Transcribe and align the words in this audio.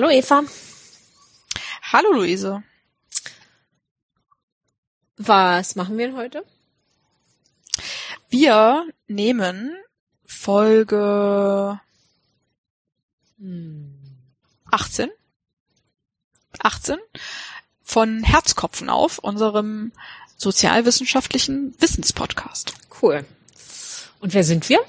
Hallo 0.00 0.12
Eva. 0.12 0.42
Hallo 1.92 2.12
Luise. 2.14 2.62
Was 5.18 5.76
machen 5.76 5.98
wir 5.98 6.16
heute? 6.16 6.42
Wir 8.30 8.88
nehmen 9.08 9.76
Folge 10.24 11.78
18. 14.70 15.10
18 16.60 16.98
von 17.82 18.24
Herzkopfen 18.24 18.88
auf, 18.88 19.18
unserem 19.18 19.92
sozialwissenschaftlichen 20.38 21.78
Wissenspodcast. 21.78 22.72
Cool. 23.02 23.26
Und 24.20 24.32
wer 24.32 24.44
sind 24.44 24.70
wir? 24.70 24.80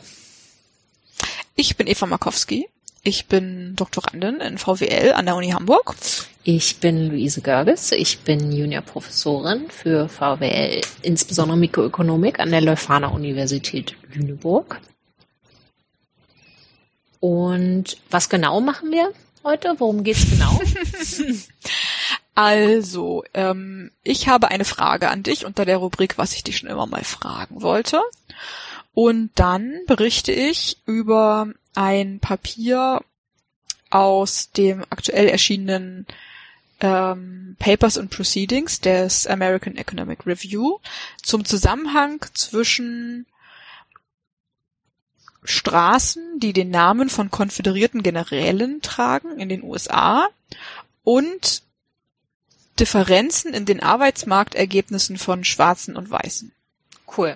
Ich 1.55 1.75
bin 1.75 1.87
Eva 1.87 2.05
Markowski. 2.05 2.70
Ich 3.03 3.25
bin 3.25 3.75
Doktorandin 3.75 4.41
in 4.41 4.59
VWL 4.59 5.13
an 5.13 5.25
der 5.25 5.35
Uni 5.35 5.49
Hamburg. 5.49 5.95
Ich 6.43 6.77
bin 6.77 7.09
Luise 7.09 7.41
Görges. 7.41 7.91
Ich 7.91 8.19
bin 8.19 8.51
Juniorprofessorin 8.51 9.71
für 9.71 10.07
VWL, 10.07 10.81
insbesondere 11.01 11.57
Mikroökonomik 11.57 12.39
an 12.39 12.51
der 12.51 12.61
Leuphana 12.61 13.07
Universität 13.07 13.95
Lüneburg. 14.13 14.79
Und 17.19 17.97
was 18.11 18.29
genau 18.29 18.61
machen 18.61 18.91
wir 18.91 19.11
heute? 19.43 19.73
Worum 19.79 20.03
geht's 20.03 20.29
genau? 20.29 20.59
Also, 22.33 23.25
ähm, 23.33 23.91
ich 24.03 24.29
habe 24.29 24.47
eine 24.47 24.63
Frage 24.63 25.09
an 25.09 25.21
dich 25.21 25.45
unter 25.45 25.65
der 25.65 25.77
Rubrik, 25.77 26.17
was 26.17 26.33
ich 26.33 26.43
dich 26.43 26.57
schon 26.57 26.69
immer 26.69 26.85
mal 26.87 27.03
fragen 27.03 27.61
wollte. 27.61 28.01
Und 28.93 29.31
dann 29.35 29.81
berichte 29.87 30.31
ich 30.31 30.77
über 30.85 31.47
ein 31.75 32.19
Papier 32.19 33.01
aus 33.89 34.51
dem 34.51 34.85
aktuell 34.89 35.27
erschienenen 35.27 36.05
ähm, 36.81 37.55
Papers 37.59 37.97
and 37.97 38.09
Proceedings 38.09 38.81
des 38.81 39.27
American 39.27 39.77
Economic 39.77 40.25
Review 40.25 40.79
zum 41.21 41.45
Zusammenhang 41.45 42.25
zwischen 42.33 43.25
Straßen, 45.43 46.39
die 46.39 46.53
den 46.53 46.69
Namen 46.69 47.09
von 47.09 47.31
konföderierten 47.31 48.03
Generälen 48.03 48.81
tragen 48.81 49.39
in 49.39 49.49
den 49.49 49.63
USA 49.63 50.27
und 51.03 51.63
Differenzen 52.79 53.53
in 53.53 53.65
den 53.65 53.81
Arbeitsmarktergebnissen 53.81 55.17
von 55.17 55.43
Schwarzen 55.43 55.95
und 55.95 56.09
Weißen. 56.09 56.51
Cool. 57.17 57.35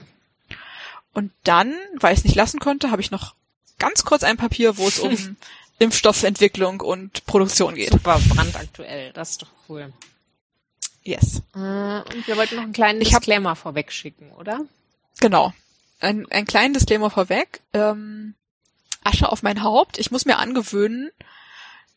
Und 1.16 1.32
dann, 1.44 1.74
weil 1.96 2.14
ich 2.14 2.20
es 2.20 2.26
nicht 2.26 2.36
lassen 2.36 2.60
konnte, 2.60 2.92
habe 2.92 3.02
ich 3.02 3.10
noch 3.10 3.34
ganz 3.80 4.04
kurz 4.06 4.24
ein 4.24 4.38
Papier, 4.38 4.78
wo 4.78 4.88
es 4.88 5.00
um 5.00 5.38
Impfstoffentwicklung 5.80 6.82
und 6.82 7.26
Produktion 7.26 7.74
geht. 7.76 7.90
Super 7.92 8.20
brandaktuell. 8.30 9.12
Das 9.14 9.32
ist 9.32 9.42
doch 9.42 9.48
cool. 9.68 9.92
Yes. 11.04 11.42
Äh, 11.56 11.58
und 11.60 12.28
wir 12.28 12.38
wollten 12.38 12.56
noch 12.56 12.64
einen 12.64 12.74
kleinen 12.74 13.02
Ich 13.02 13.14
hab- 13.14 13.22
Disclaimer 13.22 13.56
vorweg 13.56 13.92
schicken, 13.92 14.32
oder? 14.34 14.62
Genau. 15.20 15.54
Ein, 16.00 16.30
ein 16.32 16.46
kleinen 16.46 16.74
Disclaimer 16.74 17.10
vorweg. 17.10 17.62
Ähm, 17.74 18.36
Asche 19.04 19.32
auf 19.32 19.42
mein 19.44 19.64
Haupt. 19.64 19.98
Ich 19.98 20.12
muss 20.12 20.26
mir 20.26 20.38
angewöhnen, 20.38 21.12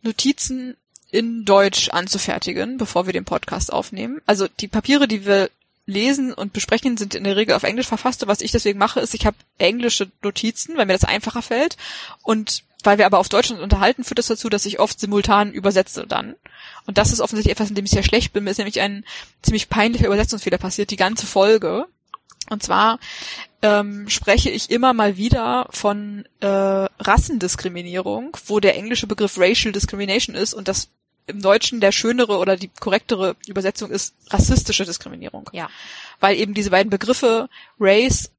Notizen 0.03 0.77
in 1.11 1.45
Deutsch 1.45 1.89
anzufertigen, 1.91 2.77
bevor 2.79 3.07
wir 3.07 3.13
den 3.13 3.25
Podcast 3.25 3.73
aufnehmen. 3.73 4.21
Also 4.27 4.47
die 4.47 4.69
Papiere, 4.69 5.09
die 5.09 5.25
wir 5.27 5.51
lesen 5.89 6.34
und 6.34 6.53
besprechen, 6.53 6.97
sind 6.98 7.14
in 7.14 7.25
der 7.25 7.36
Regel 7.36 7.55
auf 7.55 7.62
Englisch 7.62 7.88
verfasst. 7.88 8.22
Und 8.22 8.28
was 8.28 8.43
ich 8.43 8.53
deswegen 8.53 8.78
mache, 8.78 9.00
ist, 9.00 9.15
ich 9.15 9.26
habe 9.26 9.37
englische 9.56 10.10
Notizen, 10.22 10.76
weil 10.76 10.87
mir 10.87 10.93
das 10.93 11.04
einfacher 11.04 11.43
fällt. 11.43 11.76
Und 12.22 12.62
weil 12.84 12.99
wir 12.99 13.06
aber 13.06 13.19
auf 13.19 13.28
Deutsch 13.28 13.50
uns 13.50 13.60
unterhalten, 13.60 14.04
führt 14.04 14.19
das 14.19 14.27
dazu, 14.28 14.48
dass 14.48 14.66
ich 14.66 14.78
oft 14.78 15.00
simultan 15.00 15.50
übersetze 15.50 16.06
dann. 16.06 16.37
Und 16.87 16.98
das 16.98 17.10
ist 17.10 17.21
offensichtlich 17.21 17.53
etwas, 17.53 17.71
in 17.71 17.75
dem 17.75 17.87
ich 17.87 17.91
sehr 17.91 18.03
schlecht 18.03 18.32
bin. 18.32 18.44
Mir 18.44 18.50
ist 18.50 18.59
nämlich 18.59 18.81
ein 18.81 19.04
ziemlich 19.43 19.69
peinlicher 19.69 20.06
Übersetzungsfehler 20.06 20.59
passiert, 20.59 20.91
die 20.91 20.97
ganze 20.97 21.27
Folge. 21.27 21.87
Und 22.50 22.62
zwar 22.62 22.98
ähm, 23.62 24.09
spreche 24.09 24.50
ich 24.50 24.71
immer 24.71 24.93
mal 24.93 25.16
wieder 25.16 25.69
von 25.71 26.25
äh, 26.41 26.47
Rassendiskriminierung, 26.47 28.37
wo 28.47 28.60
der 28.60 28.77
englische 28.77 29.06
Begriff 29.06 29.38
Racial 29.38 29.72
Discrimination 29.72 30.37
ist 30.37 30.54
und 30.54 30.69
das 30.69 30.88
im 31.28 31.41
Deutschen 31.43 31.81
der 31.81 31.93
schönere 31.93 32.39
oder 32.39 32.56
die 32.56 32.69
korrektere 32.81 33.37
Übersetzung 33.47 33.91
ist 33.91 34.15
rassistische 34.31 34.84
Diskriminierung. 34.84 35.49
Ja. 35.53 35.69
Weil 36.21 36.37
eben 36.37 36.55
diese 36.55 36.71
beiden 36.71 36.91
Begriffe 36.91 37.49
Race 37.78 38.31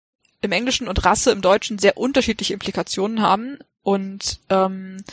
im 0.41 0.51
Englischen 0.51 0.88
und 0.88 1.03
Rasse 1.05 1.31
im 1.31 1.41
Deutschen 1.41 1.79
sehr 1.79 1.97
unterschiedliche 1.97 2.53
Implikationen 2.53 3.22
haben 3.22 3.59
und 3.83 4.39
ähm, 4.50 5.03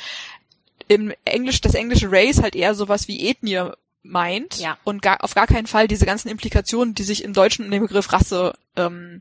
im 0.88 1.12
Englisch 1.24 1.60
das 1.60 1.74
englische 1.74 2.10
Race 2.10 2.40
halt 2.42 2.54
eher 2.54 2.74
sowas 2.74 3.08
wie 3.08 3.28
Ethnie 3.28 3.70
meint 4.02 4.58
Ja. 4.58 4.78
und 4.84 5.02
gar, 5.02 5.22
auf 5.24 5.34
gar 5.34 5.46
keinen 5.48 5.66
Fall 5.66 5.88
diese 5.88 6.06
ganzen 6.06 6.28
Implikationen, 6.28 6.94
die 6.94 7.02
sich 7.02 7.24
im 7.24 7.32
Deutschen 7.32 7.64
in 7.64 7.70
dem 7.72 7.82
Begriff 7.82 8.12
Rasse 8.12 8.54
ähm, 8.76 9.20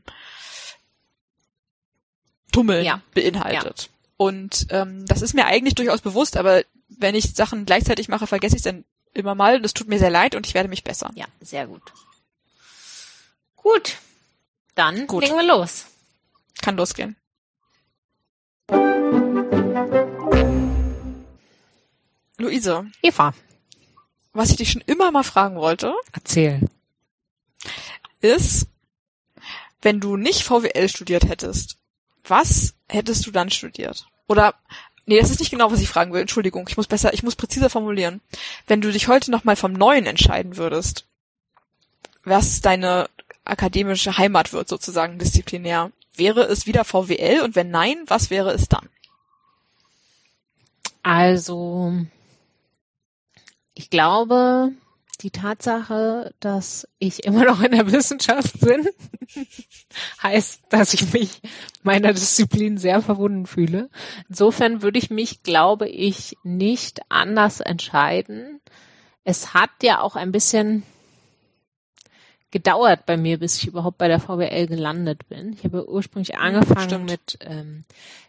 tummeln, 2.52 2.84
Ja. 2.84 3.00
beinhaltet. 3.14 3.90
Und 4.16 4.66
ähm, 4.70 5.04
das 5.06 5.22
ist 5.22 5.34
mir 5.34 5.46
eigentlich 5.46 5.74
durchaus 5.74 6.00
bewusst, 6.00 6.36
aber 6.36 6.62
wenn 6.96 7.14
ich 7.14 7.34
Sachen 7.34 7.64
gleichzeitig 7.64 8.08
mache, 8.08 8.26
vergesse 8.26 8.56
ich 8.56 8.60
es 8.60 8.64
dann 8.64 8.84
immer 9.12 9.34
mal. 9.34 9.60
Das 9.60 9.74
tut 9.74 9.88
mir 9.88 9.98
sehr 9.98 10.10
leid 10.10 10.34
und 10.34 10.46
ich 10.46 10.54
werde 10.54 10.68
mich 10.68 10.84
bessern. 10.84 11.12
Ja, 11.14 11.26
sehr 11.40 11.66
gut. 11.66 11.82
Gut. 13.56 13.96
Dann 14.74 15.06
Gut. 15.06 15.22
legen 15.22 15.36
wir 15.36 15.44
los. 15.46 15.86
Kann 16.62 16.76
losgehen. 16.76 17.16
Luise, 22.38 22.86
Eva, 23.02 23.32
was 24.32 24.50
ich 24.50 24.56
dich 24.56 24.70
schon 24.72 24.82
immer 24.82 25.10
mal 25.10 25.22
fragen 25.22 25.56
wollte, 25.56 25.94
erzähl. 26.12 26.60
ist, 28.20 28.66
wenn 29.80 30.00
du 30.00 30.16
nicht 30.16 30.42
VWL 30.42 30.88
studiert 30.88 31.26
hättest, 31.26 31.78
was 32.24 32.74
hättest 32.88 33.26
du 33.26 33.30
dann 33.30 33.50
studiert? 33.50 34.06
Oder 34.26 34.54
nee, 35.06 35.18
das 35.18 35.30
ist 35.30 35.40
nicht 35.40 35.50
genau, 35.50 35.70
was 35.72 35.80
ich 35.80 35.88
fragen 35.88 36.12
will. 36.12 36.20
Entschuldigung, 36.20 36.66
ich 36.68 36.76
muss 36.76 36.86
besser, 36.86 37.14
ich 37.14 37.22
muss 37.22 37.36
präziser 37.36 37.70
formulieren. 37.70 38.20
Wenn 38.66 38.80
du 38.80 38.92
dich 38.92 39.08
heute 39.08 39.30
noch 39.30 39.44
mal 39.44 39.56
vom 39.56 39.72
Neuen 39.72 40.06
entscheiden 40.06 40.56
würdest, 40.56 41.06
was 42.24 42.60
deine 42.60 43.08
akademische 43.44 44.18
Heimat 44.18 44.52
wird 44.52 44.68
sozusagen 44.68 45.18
disziplinär, 45.18 45.92
wäre 46.14 46.42
es 46.42 46.66
wieder 46.66 46.84
VWL 46.84 47.40
und 47.42 47.54
wenn 47.54 47.70
nein, 47.70 48.02
was 48.06 48.30
wäre 48.30 48.50
es 48.50 48.68
dann? 48.68 48.88
Also, 51.02 51.94
ich 53.74 53.90
glaube, 53.90 54.72
die 55.18 55.30
Tatsache, 55.30 56.34
dass 56.40 56.88
ich 56.98 57.24
immer 57.24 57.44
noch 57.44 57.62
in 57.62 57.72
der 57.72 57.90
Wissenschaft 57.90 58.60
bin, 58.60 58.88
heißt, 60.22 60.62
dass 60.68 60.94
ich 60.94 61.12
mich 61.12 61.40
meiner 61.82 62.12
Disziplin 62.12 62.78
sehr 62.78 63.02
verbunden 63.02 63.46
fühle. 63.46 63.90
Insofern 64.28 64.82
würde 64.82 64.98
ich 64.98 65.10
mich, 65.10 65.42
glaube 65.42 65.88
ich, 65.88 66.36
nicht 66.42 67.00
anders 67.08 67.60
entscheiden. 67.60 68.60
Es 69.24 69.54
hat 69.54 69.70
ja 69.82 70.00
auch 70.00 70.16
ein 70.16 70.32
bisschen 70.32 70.82
gedauert 72.50 73.06
bei 73.06 73.16
mir, 73.16 73.38
bis 73.38 73.56
ich 73.58 73.66
überhaupt 73.66 73.98
bei 73.98 74.08
der 74.08 74.20
VWL 74.20 74.66
gelandet 74.66 75.28
bin. 75.28 75.52
Ich 75.52 75.64
habe 75.64 75.88
ursprünglich 75.88 76.38
angefangen 76.38 76.88
stimmt. 76.88 77.10
mit 77.10 77.38
ähm, 77.40 77.84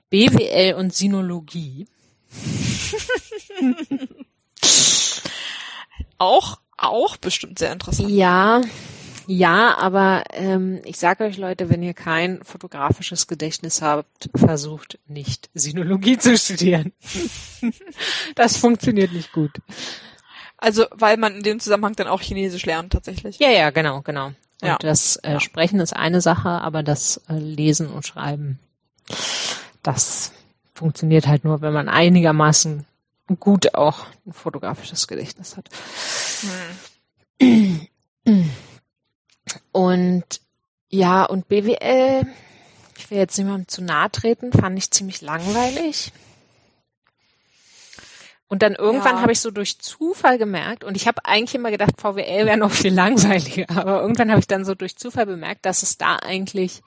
BWL 0.10 0.74
und 0.74 0.94
Sinologie. 0.94 1.88
Auch, 6.18 6.60
auch 6.78 7.18
bestimmt 7.18 7.60
sehr 7.60 7.72
interessant. 7.74 8.10
Ja, 8.10 8.62
ja, 9.30 9.76
aber 9.78 10.24
ähm, 10.32 10.80
ich 10.86 10.98
sage 10.98 11.26
euch 11.26 11.38
Leute, 11.38 11.70
wenn 11.70 11.84
ihr 11.84 11.94
kein 11.94 12.42
fotografisches 12.44 13.28
Gedächtnis 13.28 13.82
habt, 13.82 14.30
versucht 14.36 15.00
nicht 15.08 15.50
Sinologie 15.54 16.18
zu 16.18 16.38
studieren. 16.38 16.94
das 18.36 18.56
funktioniert 18.56 19.12
nicht 19.12 19.34
gut. 19.34 19.52
Also, 20.58 20.86
weil 20.92 21.18
man 21.18 21.36
in 21.36 21.44
dem 21.44 21.60
Zusammenhang 21.60 21.94
dann 21.96 22.08
auch 22.08 22.22
Chinesisch 22.22 22.66
lernt, 22.66 22.94
tatsächlich. 22.94 23.38
Ja, 23.40 23.50
ja, 23.50 23.70
genau, 23.70 24.02
genau. 24.02 24.28
Und 24.28 24.68
Ja. 24.68 24.78
das 24.80 25.18
äh, 25.18 25.34
Ja. 25.34 25.40
Sprechen 25.42 25.80
ist 25.82 25.94
eine 25.96 26.22
Sache, 26.22 26.50
aber 26.50 26.82
das 26.82 27.22
äh, 27.30 27.34
Lesen 27.38 27.88
und 27.90 28.08
Schreiben, 28.08 28.60
das 29.84 30.32
funktioniert 30.74 31.28
halt 31.28 31.44
nur, 31.44 31.62
wenn 31.62 31.74
man 31.74 31.90
einigermaßen 31.90 32.86
gut 33.40 33.74
auch 33.76 34.06
ein 34.26 34.34
fotografisches 34.34 35.08
Gedächtnis 35.08 35.58
hat. 35.58 35.70
Und 39.72 40.24
ja, 40.90 41.26
und 41.26 41.48
BWL, 41.48 42.26
ich 42.98 43.12
will 43.12 43.18
jetzt 43.18 43.38
niemandem 43.38 43.68
zu 43.68 43.82
nahe 43.84 44.12
treten, 44.12 44.52
fand 44.52 44.78
ich 44.78 44.92
ziemlich 44.92 45.22
langweilig. 45.22 46.12
Und 48.50 48.62
dann 48.64 48.76
irgendwann 48.76 49.18
Ja. 49.18 49.22
habe 49.22 49.34
ich 49.34 49.42
so 49.42 49.52
durch 49.52 49.78
Zufall 49.80 50.38
gemerkt, 50.38 50.86
und 50.86 50.96
ich 50.96 51.06
habe 51.06 51.26
eigentlich 51.26 51.56
immer 51.56 51.70
gedacht, 51.70 52.00
VWL 52.00 52.46
wäre 52.46 52.56
noch 52.58 52.72
viel 52.72 52.94
langweiliger, 52.94 53.66
aber 53.78 54.02
irgendwann 54.02 54.30
habe 54.32 54.40
ich 54.40 54.48
dann 54.48 54.64
so 54.64 54.74
durch 54.74 54.96
Zufall 54.96 55.26
bemerkt, 55.26 55.66
dass 55.66 55.84
es 55.84 55.98
da 55.98 56.16
eigentlich 56.16 56.82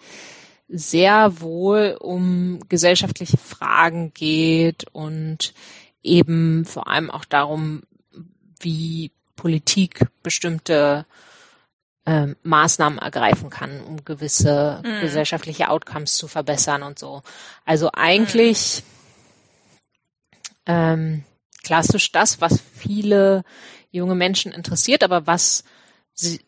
sehr 0.68 1.40
wohl 1.40 1.98
um 2.00 2.60
gesellschaftliche 2.68 3.36
Fragen 3.36 4.14
geht 4.14 4.86
und 4.92 5.52
eben 6.02 6.64
vor 6.64 6.88
allem 6.88 7.10
auch 7.10 7.24
darum, 7.24 7.82
wie 8.60 9.10
Politik 9.36 10.00
bestimmte 10.22 11.06
ähm, 12.06 12.36
Maßnahmen 12.42 12.98
ergreifen 12.98 13.50
kann, 13.50 13.80
um 13.82 14.04
gewisse 14.04 14.80
Mhm. 14.84 15.00
gesellschaftliche 15.00 15.68
Outcomes 15.68 16.16
zu 16.16 16.28
verbessern 16.28 16.82
und 16.82 16.98
so. 16.98 17.22
Also 17.64 17.90
eigentlich 17.92 18.82
ähm, 20.66 21.24
klassisch 21.62 22.12
das, 22.12 22.40
was 22.40 22.60
viele 22.74 23.44
junge 23.90 24.14
Menschen 24.14 24.52
interessiert, 24.52 25.02
aber 25.02 25.26
was 25.26 25.64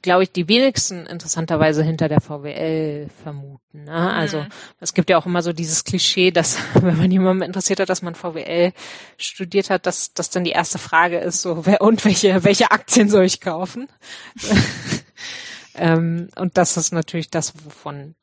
glaube 0.03 0.25
ich, 0.25 0.32
die 0.32 0.49
wenigsten 0.49 1.06
interessanterweise 1.06 1.82
hinter 1.82 2.09
der 2.09 2.20
VWL 2.20 3.09
vermuten. 3.23 3.85
Ne? 3.85 4.12
Also 4.12 4.41
Mhm. 4.43 4.49
es 4.81 4.93
gibt 4.93 5.09
ja 5.09 5.17
auch 5.19 5.25
immer 5.25 5.43
so 5.43 5.53
dieses 5.53 5.85
Klischee, 5.85 6.31
dass 6.31 6.59
wenn 6.75 6.99
man 6.99 7.11
jemanden 7.11 7.43
interessiert 7.43 7.81
hat, 7.81 7.88
dass 7.88 8.03
man 8.03 8.14
VWL 8.14 8.73
studiert 9.17 9.70
hat, 9.70 9.87
dass 9.87 10.12
das 10.12 10.29
dann 10.31 10.44
die 10.44 10.50
erste 10.50 10.79
Frage 10.79 11.19
ist, 11.19 11.41
so 11.43 11.64
wer 11.64 11.81
und 11.81 12.05
welche 12.05 12.44
welche 12.44 12.70
Aktien 12.70 13.09
soll 13.09 13.25
ich 13.25 13.41
kaufen? 13.41 13.88
ähm, 15.75 16.29
und 16.37 16.58
das 16.58 16.76
ist 16.76 16.93
natürlich 16.93 17.31
das, 17.31 17.55
wovon 17.65 18.15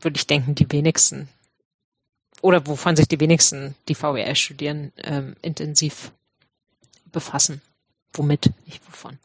würde 0.00 0.16
ich 0.16 0.26
denken, 0.26 0.54
die 0.54 0.70
wenigsten 0.70 1.28
oder 2.42 2.66
wovon 2.66 2.96
sich 2.96 3.08
die 3.08 3.20
wenigsten, 3.20 3.74
die 3.88 3.94
VWL 3.94 4.34
studieren, 4.36 4.92
ähm, 4.98 5.36
intensiv 5.42 6.12
befassen. 7.06 7.62
Womit, 8.12 8.52
nicht 8.66 8.80
wovon. 8.86 9.18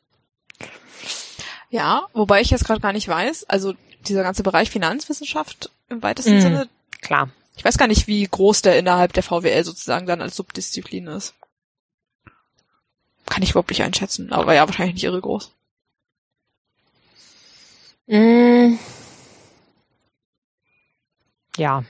Ja, 1.73 2.07
wobei 2.13 2.39
ich 2.41 2.51
jetzt 2.51 2.65
gerade 2.65 2.81
gar 2.81 2.93
nicht 2.93 3.07
weiß, 3.07 3.45
also 3.49 3.73
dieser 4.01 4.21
ganze 4.21 4.43
Bereich 4.43 4.69
Finanzwissenschaft 4.69 5.71
im 5.89 6.03
weitesten 6.03 6.35
Mhm. 6.35 6.41
Sinne, 6.41 6.69
Klar. 7.01 7.31
ich 7.55 7.65
weiß 7.65 7.79
gar 7.79 7.87
nicht, 7.87 8.05
wie 8.05 8.23
groß 8.27 8.61
der 8.61 8.77
innerhalb 8.77 9.11
der 9.13 9.23
VWL 9.23 9.63
sozusagen 9.63 10.05
dann 10.05 10.21
als 10.21 10.35
Subdisziplin 10.35 11.07
ist. 11.07 11.33
Kann 13.25 13.41
ich 13.41 13.49
überhaupt 13.49 13.71
nicht 13.71 13.81
einschätzen, 13.81 14.31
aber 14.31 14.53
ja, 14.53 14.67
wahrscheinlich 14.67 14.93
nicht 14.93 15.03
irre 15.05 15.19
groß. 15.19 15.51
Mm. 18.05 18.75
Ja. 21.57 21.83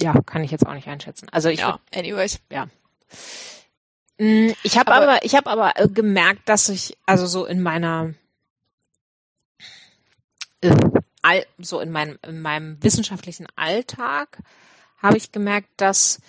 Ja, 0.00 0.20
kann 0.26 0.42
ich 0.42 0.50
jetzt 0.50 0.66
auch 0.66 0.74
nicht 0.74 0.88
einschätzen. 0.88 1.28
Also 1.30 1.48
ich 1.48 1.60
ja, 1.60 1.78
anyways. 1.94 2.40
Mm, 2.50 2.64
Ich 4.18 4.78
habe 4.78 4.92
Aber- 4.92 5.02
aber, 5.08 5.24
ich 5.24 5.34
habe 5.34 5.50
aber 5.50 5.72
äh, 5.76 5.88
gemerkt, 5.88 6.48
dass 6.48 6.68
ich 6.68 6.96
also 7.06 7.26
so 7.26 7.44
in 7.46 7.62
meiner 7.62 8.14
äh, 10.60 10.74
so 11.58 11.80
in 11.80 11.90
meinem 11.90 12.18
in 12.26 12.40
meinem 12.40 12.82
wissenschaftlichen 12.82 13.46
Alltag 13.56 14.38
habe 14.98 15.16
ich 15.16 15.32
gemerkt, 15.32 15.68
dass 15.78 16.20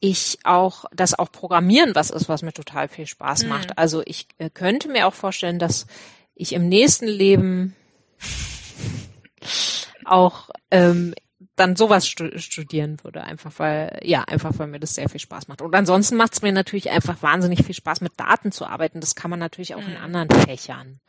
ich 0.00 0.38
auch, 0.44 0.84
dass 0.94 1.18
auch 1.18 1.32
Programmieren 1.32 1.94
was 1.94 2.10
ist, 2.10 2.28
was 2.28 2.42
mir 2.42 2.52
total 2.52 2.88
viel 2.88 3.06
Spaß 3.06 3.42
Mhm. 3.44 3.48
macht. 3.48 3.78
Also 3.78 4.02
ich 4.04 4.28
äh, 4.38 4.50
könnte 4.50 4.88
mir 4.88 5.06
auch 5.06 5.14
vorstellen, 5.14 5.58
dass 5.58 5.86
ich 6.34 6.52
im 6.52 6.68
nächsten 6.68 7.06
Leben 7.06 7.74
auch 10.04 10.50
ähm, 10.70 11.14
dann 11.54 11.76
sowas 11.76 12.06
stu 12.08 12.38
studieren 12.38 12.96
würde, 13.02 13.22
einfach 13.22 13.52
weil, 13.58 14.00
ja, 14.02 14.22
einfach 14.22 14.52
weil 14.56 14.68
mir 14.68 14.80
das 14.80 14.94
sehr 14.94 15.08
viel 15.08 15.20
Spaß 15.20 15.48
macht. 15.48 15.60
Und 15.62 15.74
ansonsten 15.74 16.16
macht 16.16 16.32
es 16.32 16.42
mir 16.42 16.52
natürlich 16.52 16.90
einfach 16.90 17.20
wahnsinnig 17.22 17.64
viel 17.64 17.74
Spaß, 17.74 18.00
mit 18.00 18.18
Daten 18.18 18.52
zu 18.52 18.64
arbeiten. 18.66 19.00
Das 19.00 19.14
kann 19.14 19.30
man 19.30 19.38
natürlich 19.40 19.74
auch 19.74 19.82
in 19.82 19.90
Mhm. 19.98 20.02
anderen 20.16 20.30
Fächern. 20.30 21.00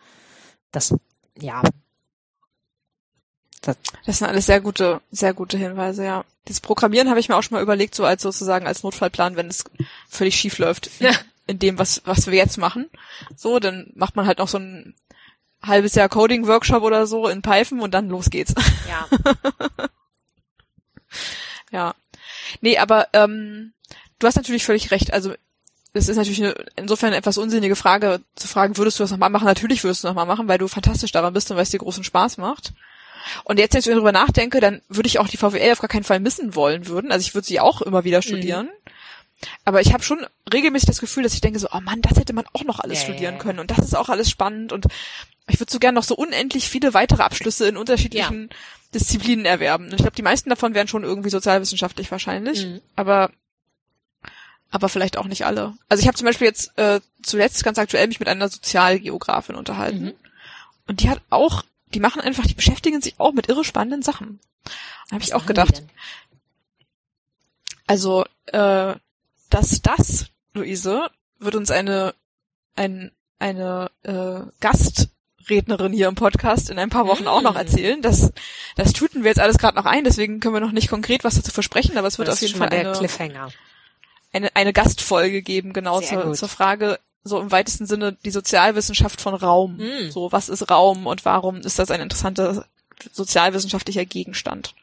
Das, 0.71 0.93
ja. 1.39 1.61
Das, 3.61 3.77
Das 4.05 4.17
sind 4.19 4.27
alles 4.27 4.45
sehr 4.45 4.61
gute, 4.61 5.01
sehr 5.11 5.33
gute 5.33 5.57
Hinweise, 5.57 6.03
ja. 6.05 6.25
Dieses 6.47 6.61
Programmieren 6.61 7.09
habe 7.09 7.19
ich 7.19 7.29
mir 7.29 7.35
auch 7.35 7.43
schon 7.43 7.55
mal 7.55 7.63
überlegt, 7.63 7.95
so 7.95 8.05
als 8.05 8.21
sozusagen 8.21 8.67
als 8.67 8.83
Notfallplan, 8.83 9.35
wenn 9.35 9.47
es 9.47 9.63
völlig 10.09 10.35
schief 10.35 10.57
läuft 10.57 10.89
Ja. 10.99 11.11
in 11.47 11.59
dem, 11.59 11.77
was, 11.79 12.01
was 12.05 12.27
wir 12.27 12.33
jetzt 12.35 12.57
machen. 12.57 12.89
So, 13.35 13.59
dann 13.59 13.91
macht 13.95 14.15
man 14.15 14.27
halt 14.27 14.39
noch 14.39 14.47
so 14.49 14.57
ein 14.59 14.93
halbes 15.63 15.95
Jahr 15.95 16.09
Coding-Workshop 16.09 16.83
oder 16.83 17.07
so 17.07 17.27
in 17.27 17.41
Python 17.41 17.79
und 17.79 17.93
dann 17.93 18.09
los 18.09 18.29
geht's. 18.29 18.53
ja. 18.89 19.07
Ja. 21.71 21.95
Nee, 22.61 22.77
aber 22.77 23.07
ähm, 23.13 23.73
du 24.19 24.27
hast 24.27 24.35
natürlich 24.35 24.65
völlig 24.65 24.91
recht. 24.91 25.13
Also 25.13 25.33
es 25.93 26.09
ist 26.09 26.17
natürlich 26.17 26.43
eine, 26.43 26.55
insofern 26.75 27.07
eine 27.07 27.17
etwas 27.17 27.37
unsinnige 27.37 27.75
Frage 27.75 28.21
zu 28.35 28.47
fragen, 28.47 28.77
würdest 28.77 28.99
du 28.99 29.03
das 29.03 29.11
nochmal 29.11 29.29
machen? 29.29 29.45
Natürlich 29.45 29.83
würdest 29.83 30.03
du 30.03 30.07
nochmal 30.07 30.25
machen, 30.25 30.47
weil 30.47 30.57
du 30.57 30.67
fantastisch 30.67 31.11
daran 31.11 31.33
bist 31.33 31.49
und 31.49 31.57
weil 31.57 31.63
es 31.63 31.71
dir 31.71 31.79
großen 31.79 32.03
Spaß 32.03 32.37
macht. 32.37 32.73
Und 33.43 33.59
jetzt, 33.59 33.73
wenn 33.73 33.79
ich 33.79 33.85
darüber 33.85 34.11
nachdenke, 34.11 34.59
dann 34.59 34.81
würde 34.87 35.07
ich 35.07 35.19
auch 35.19 35.27
die 35.27 35.37
VWL 35.37 35.71
auf 35.71 35.79
gar 35.79 35.89
keinen 35.89 36.03
Fall 36.03 36.19
missen 36.19 36.55
wollen 36.55 36.87
würden. 36.87 37.11
Also 37.11 37.25
ich 37.25 37.33
würde 37.33 37.47
sie 37.47 37.59
auch 37.59 37.81
immer 37.81 38.03
wieder 38.03 38.21
studieren. 38.21 38.69
Aber 39.65 39.81
ich 39.81 39.93
habe 39.93 40.03
schon 40.03 40.25
regelmäßig 40.51 40.87
das 40.87 40.99
Gefühl, 40.99 41.23
dass 41.23 41.33
ich 41.33 41.41
denke 41.41 41.59
so, 41.59 41.67
oh 41.71 41.81
Mann, 41.81 42.01
das 42.01 42.17
hätte 42.17 42.33
man 42.33 42.45
auch 42.53 42.63
noch 42.63 42.79
alles 42.79 43.01
Ja, 43.01 43.07
ja, 43.07 43.13
studieren 43.13 43.35
ja. 43.35 43.39
können. 43.39 43.59
Und 43.59 43.71
das 43.71 43.79
ist 43.79 43.95
auch 43.95 44.09
alles 44.09 44.29
spannend. 44.29 44.71
Und 44.71 44.87
ich 45.49 45.59
würde 45.59 45.71
so 45.71 45.79
gern 45.79 45.95
noch 45.95 46.03
so 46.03 46.15
unendlich 46.15 46.69
viele 46.69 46.93
weitere 46.93 47.23
Abschlüsse 47.23 47.67
in 47.67 47.77
unterschiedlichen 47.77 48.49
Disziplinen 48.93 49.45
erwerben. 49.45 49.85
Und 49.85 49.93
ich 49.93 49.97
glaube, 49.97 50.15
die 50.15 50.21
meisten 50.21 50.49
davon 50.49 50.73
wären 50.73 50.87
schon 50.87 51.03
irgendwie 51.03 51.29
sozialwissenschaftlich 51.29 52.11
wahrscheinlich. 52.11 52.65
Mhm. 52.65 52.81
Aber 52.95 53.31
aber 54.69 54.89
vielleicht 54.89 55.17
auch 55.17 55.27
nicht 55.27 55.45
alle. 55.45 55.77
Also 55.87 56.01
ich 56.01 56.07
habe 56.07 56.17
zum 56.17 56.25
Beispiel 56.25 56.47
jetzt 56.47 56.77
äh, 56.77 56.99
zuletzt 57.23 57.63
ganz 57.63 57.79
aktuell 57.79 58.07
mich 58.07 58.19
mit 58.19 58.27
einer 58.27 58.49
Sozialgeografin 58.49 59.55
unterhalten. 59.55 60.05
Mhm. 60.05 60.13
Und 60.87 61.01
die 61.01 61.09
hat 61.09 61.21
auch, 61.29 61.63
die 61.93 61.99
machen 61.99 62.21
einfach, 62.21 62.45
die 62.45 62.53
beschäftigen 62.53 63.01
sich 63.01 63.19
auch 63.19 63.31
mit 63.31 63.47
irre 63.47 63.63
spannenden 63.63 64.01
Sachen. 64.01 64.39
Da 65.07 65.13
habe 65.13 65.23
ich 65.23 65.33
auch 65.33 65.45
gedacht, 65.45 65.83
also 67.85 68.25
äh, 68.47 68.95
das, 69.49 69.81
das, 69.81 70.25
Luise, 70.53 71.09
wird 71.39 71.55
uns 71.55 71.71
eine, 71.71 72.13
ein, 72.75 73.11
eine 73.39 73.89
äh, 74.03 74.41
Gastrednerin 75.47 75.93
hier 75.93 76.07
im 76.07 76.15
Podcast 76.15 76.69
in 76.69 76.77
ein 76.79 76.89
paar 76.89 77.07
Wochen 77.07 77.27
auch 77.27 77.41
noch 77.41 77.53
Mm. 77.53 77.57
erzählen. 77.57 78.01
Das, 78.01 78.31
das 78.75 78.93
tüten 78.93 79.23
wir 79.23 79.29
jetzt 79.31 79.39
alles 79.39 79.57
gerade 79.57 79.77
noch 79.77 79.85
ein, 79.85 80.03
deswegen 80.03 80.39
können 80.39 80.53
wir 80.53 80.59
noch 80.61 80.71
nicht 80.71 80.89
konkret 80.89 81.23
was 81.23 81.35
dazu 81.35 81.51
versprechen, 81.51 81.97
aber 81.97 82.07
es 82.07 82.17
wird 82.17 82.27
Das 82.27 82.35
auf 82.35 82.41
jeden 82.41 82.55
Fall 82.57 82.69
eine, 82.69 82.91
Cliffhanger. 82.91 83.49
eine, 84.33 84.55
eine 84.55 84.73
Gastfolge 84.73 85.41
geben, 85.41 85.73
genau 85.73 86.01
zur, 86.01 86.33
zur 86.33 86.49
Frage, 86.49 86.99
so 87.23 87.39
im 87.39 87.51
weitesten 87.51 87.85
Sinne 87.85 88.17
die 88.25 88.31
Sozialwissenschaft 88.31 89.21
von 89.21 89.33
Raum. 89.35 89.77
Mm. 89.77 90.11
So, 90.11 90.31
was 90.31 90.49
ist 90.49 90.69
Raum 90.69 91.07
und 91.07 91.23
warum 91.25 91.57
ist 91.57 91.79
das 91.79 91.91
ein 91.91 92.01
interessanter 92.01 92.65
sozialwissenschaftlicher 93.13 94.05
Gegenstand? 94.05 94.73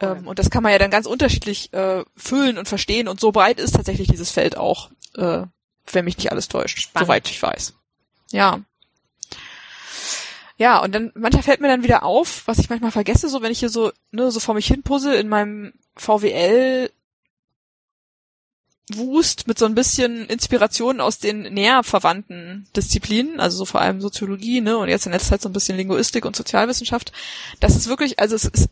Cool. 0.00 0.16
Ähm, 0.18 0.26
und 0.28 0.38
das 0.38 0.50
kann 0.50 0.62
man 0.62 0.72
ja 0.72 0.78
dann 0.78 0.90
ganz 0.90 1.06
unterschiedlich 1.06 1.72
äh, 1.72 2.04
füllen 2.16 2.56
und 2.58 2.68
verstehen. 2.68 3.08
Und 3.08 3.20
so 3.20 3.32
breit 3.32 3.58
ist 3.58 3.74
tatsächlich 3.74 4.08
dieses 4.08 4.30
Feld 4.30 4.56
auch, 4.56 4.90
äh, 5.16 5.42
wenn 5.92 6.04
mich 6.04 6.16
nicht 6.18 6.30
alles 6.30 6.48
täuscht, 6.48 6.80
Spannend. 6.82 7.06
soweit 7.06 7.28
ich 7.30 7.42
weiß. 7.42 7.74
Ja. 8.32 8.60
Ja, 10.60 10.78
und 10.82 10.94
dann 10.94 11.10
manchmal 11.14 11.42
fällt 11.42 11.62
mir 11.62 11.68
dann 11.68 11.84
wieder 11.84 12.02
auf, 12.02 12.42
was 12.46 12.58
ich 12.58 12.68
manchmal 12.68 12.90
vergesse, 12.90 13.30
so 13.30 13.40
wenn 13.40 13.50
ich 13.50 13.60
hier 13.60 13.70
so, 13.70 13.92
ne, 14.10 14.30
so 14.30 14.40
vor 14.40 14.54
mich 14.54 14.66
hin 14.66 14.82
puzzle 14.82 15.14
in 15.14 15.26
meinem 15.26 15.72
VWL 15.96 16.90
Wust 18.92 19.46
mit 19.46 19.58
so 19.58 19.64
ein 19.64 19.74
bisschen 19.74 20.26
Inspiration 20.26 21.00
aus 21.00 21.18
den 21.18 21.54
näher 21.54 21.82
verwandten 21.82 22.68
Disziplinen, 22.76 23.40
also 23.40 23.56
so 23.56 23.64
vor 23.64 23.80
allem 23.80 24.02
Soziologie, 24.02 24.60
ne, 24.60 24.76
und 24.76 24.90
jetzt 24.90 25.06
in 25.06 25.12
letzter 25.12 25.30
Zeit 25.30 25.40
so 25.40 25.48
ein 25.48 25.54
bisschen 25.54 25.78
Linguistik 25.78 26.26
und 26.26 26.36
Sozialwissenschaft. 26.36 27.10
Das 27.60 27.74
ist 27.74 27.88
wirklich, 27.88 28.18
also 28.18 28.36
es 28.36 28.44
ist 28.44 28.68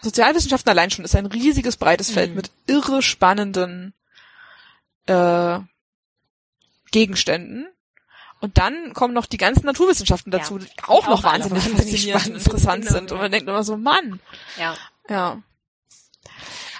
Sozialwissenschaften 0.00 0.70
allein 0.70 0.90
schon 0.90 1.04
ist 1.04 1.14
ein 1.14 1.26
riesiges, 1.26 1.76
breites 1.76 2.10
Feld 2.10 2.30
Mhm. 2.30 2.36
mit 2.36 2.50
irre 2.66 3.02
spannenden 3.02 3.92
äh, 5.04 5.58
Gegenständen. 6.92 7.68
Und 8.40 8.56
dann 8.58 8.92
kommen 8.94 9.14
noch 9.14 9.26
die 9.26 9.36
ganzen 9.36 9.66
Naturwissenschaften 9.66 10.30
dazu, 10.30 10.58
Ja. 10.58 10.64
die 10.64 10.70
auch 10.86 11.04
Die 11.04 11.10
noch 11.10 11.18
auch 11.18 11.24
wahnsinnig 11.24 11.64
wahnsinnig 11.64 12.02
spannend 12.02 12.28
interessant 12.28 12.82
genau, 12.86 12.92
sind. 12.98 13.12
Und 13.12 13.18
man 13.18 13.32
denkt 13.32 13.48
immer 13.48 13.64
so, 13.64 13.76
Mann, 13.76 14.20
Ja. 14.58 14.76
ja. 15.08 15.42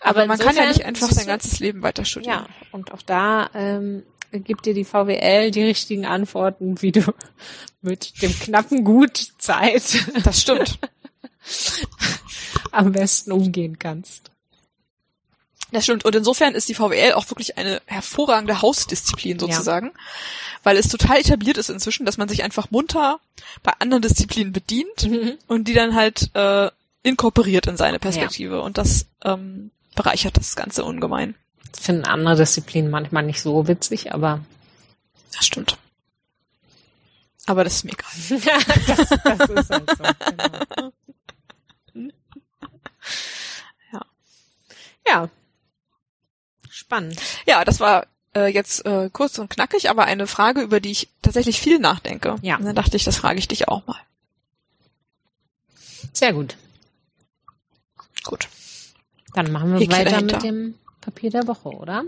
Aber 0.01 0.21
Aber 0.21 0.27
man 0.27 0.39
kann 0.39 0.55
ja 0.57 0.67
nicht 0.69 0.85
einfach 0.85 1.11
sein 1.11 1.27
ganzes 1.27 1.59
Leben 1.59 1.83
weiter 1.83 2.05
studieren. 2.05 2.47
Ja, 2.47 2.47
und 2.71 2.93
auch 2.93 3.03
da 3.03 3.51
ähm, 3.55 4.05
gibt 4.31 4.67
dir 4.67 4.75
die 4.75 4.85
VWL 4.85 5.51
die 5.51 5.65
richtigen 5.65 6.07
Antworten, 6.07 6.81
wie 6.83 6.93
du 6.93 7.01
mit 7.81 8.23
dem 8.23 8.33
knappen 8.39 8.85
Gut 8.85 9.17
Zeit 9.39 9.83
Das 10.25 10.41
stimmt. 10.41 10.79
am 12.73 12.93
besten 12.93 13.33
umgehen 13.33 13.79
kannst. 13.79 14.31
Das 15.71 15.85
stimmt. 15.85 16.05
Und 16.05 16.15
insofern 16.15 16.55
ist 16.55 16.69
die 16.69 16.75
VWL 16.75 17.13
auch 17.13 17.29
wirklich 17.31 17.59
eine 17.59 17.83
hervorragende 17.87 18.63
Hausdisziplin 18.63 19.39
sozusagen, 19.39 19.93
weil 20.63 20.77
es 20.79 20.89
total 20.89 21.19
etabliert 21.19 21.59
ist 21.59 21.69
inzwischen, 21.69 22.07
dass 22.07 22.17
man 22.17 22.29
sich 22.29 22.43
einfach 22.43 22.71
munter 22.71 23.21
bei 23.63 23.73
anderen 23.79 24.03
Disziplinen 24.03 24.53
bedient 24.53 25.05
und 25.47 25.69
die 25.69 25.75
dann 25.75 25.95
halt 25.95 26.31
äh, 26.35 26.71
inkorporiert 27.03 27.67
in 27.67 27.77
seine 27.77 27.99
Perspektive. 27.99 28.63
Und 28.63 28.79
das 28.79 29.07
ähm, 29.25 29.71
bereichert 29.95 30.37
das 30.39 30.57
Ganze 30.57 30.85
ungemein. 30.85 31.35
Das 31.73 31.81
finden 31.81 32.05
andere 32.07 32.37
Disziplinen 32.37 32.91
manchmal 32.91 33.25
nicht 33.25 33.43
so 33.43 33.69
witzig, 33.69 34.13
aber 34.15 34.41
Das 35.35 35.45
stimmt. 35.47 35.77
Aber 37.47 37.65
das 37.65 37.77
ist 37.77 37.85
mir 37.85 37.93
egal. 37.93 38.61
das, 38.87 39.09
das 39.09 39.51
ist 39.51 39.71
halt 39.71 39.91
so. 39.91 40.93
Genau. 41.93 42.13
Ja. 43.93 44.03
Ja. 45.07 45.29
Spannend. 46.79 47.21
Ja, 47.45 47.65
das 47.65 47.81
war 47.81 48.07
äh, 48.37 48.47
jetzt 48.47 48.87
äh, 48.87 49.11
kurz 49.13 49.37
und 49.39 49.51
knackig, 49.51 49.91
aber 49.91 50.05
eine 50.05 50.29
Frage, 50.29 50.61
über 50.61 50.79
die 50.79 50.93
ich 50.93 51.09
tatsächlich 51.23 51.61
viel 51.61 51.81
nachdenke. 51.81 52.37
Ja. 52.41 52.57
Und 52.57 52.67
dann 52.67 52.77
dachte 52.77 52.97
ich, 52.97 53.03
das 53.03 53.17
frage 53.17 53.41
ich 53.41 53.49
dich 53.49 53.67
auch 53.67 53.85
mal. 53.87 53.99
Sehr 56.13 56.33
gut. 56.33 56.57
Gut. 58.23 58.49
Dann 59.35 59.51
machen 59.51 59.73
wir 59.73 59.81
Häkchen 59.81 59.93
weiter 59.99 60.11
dahinter. 60.13 60.37
mit 60.37 60.45
dem 60.45 60.75
Papier 61.01 61.31
der 61.31 61.49
Woche, 61.49 61.69
oder? 61.69 62.05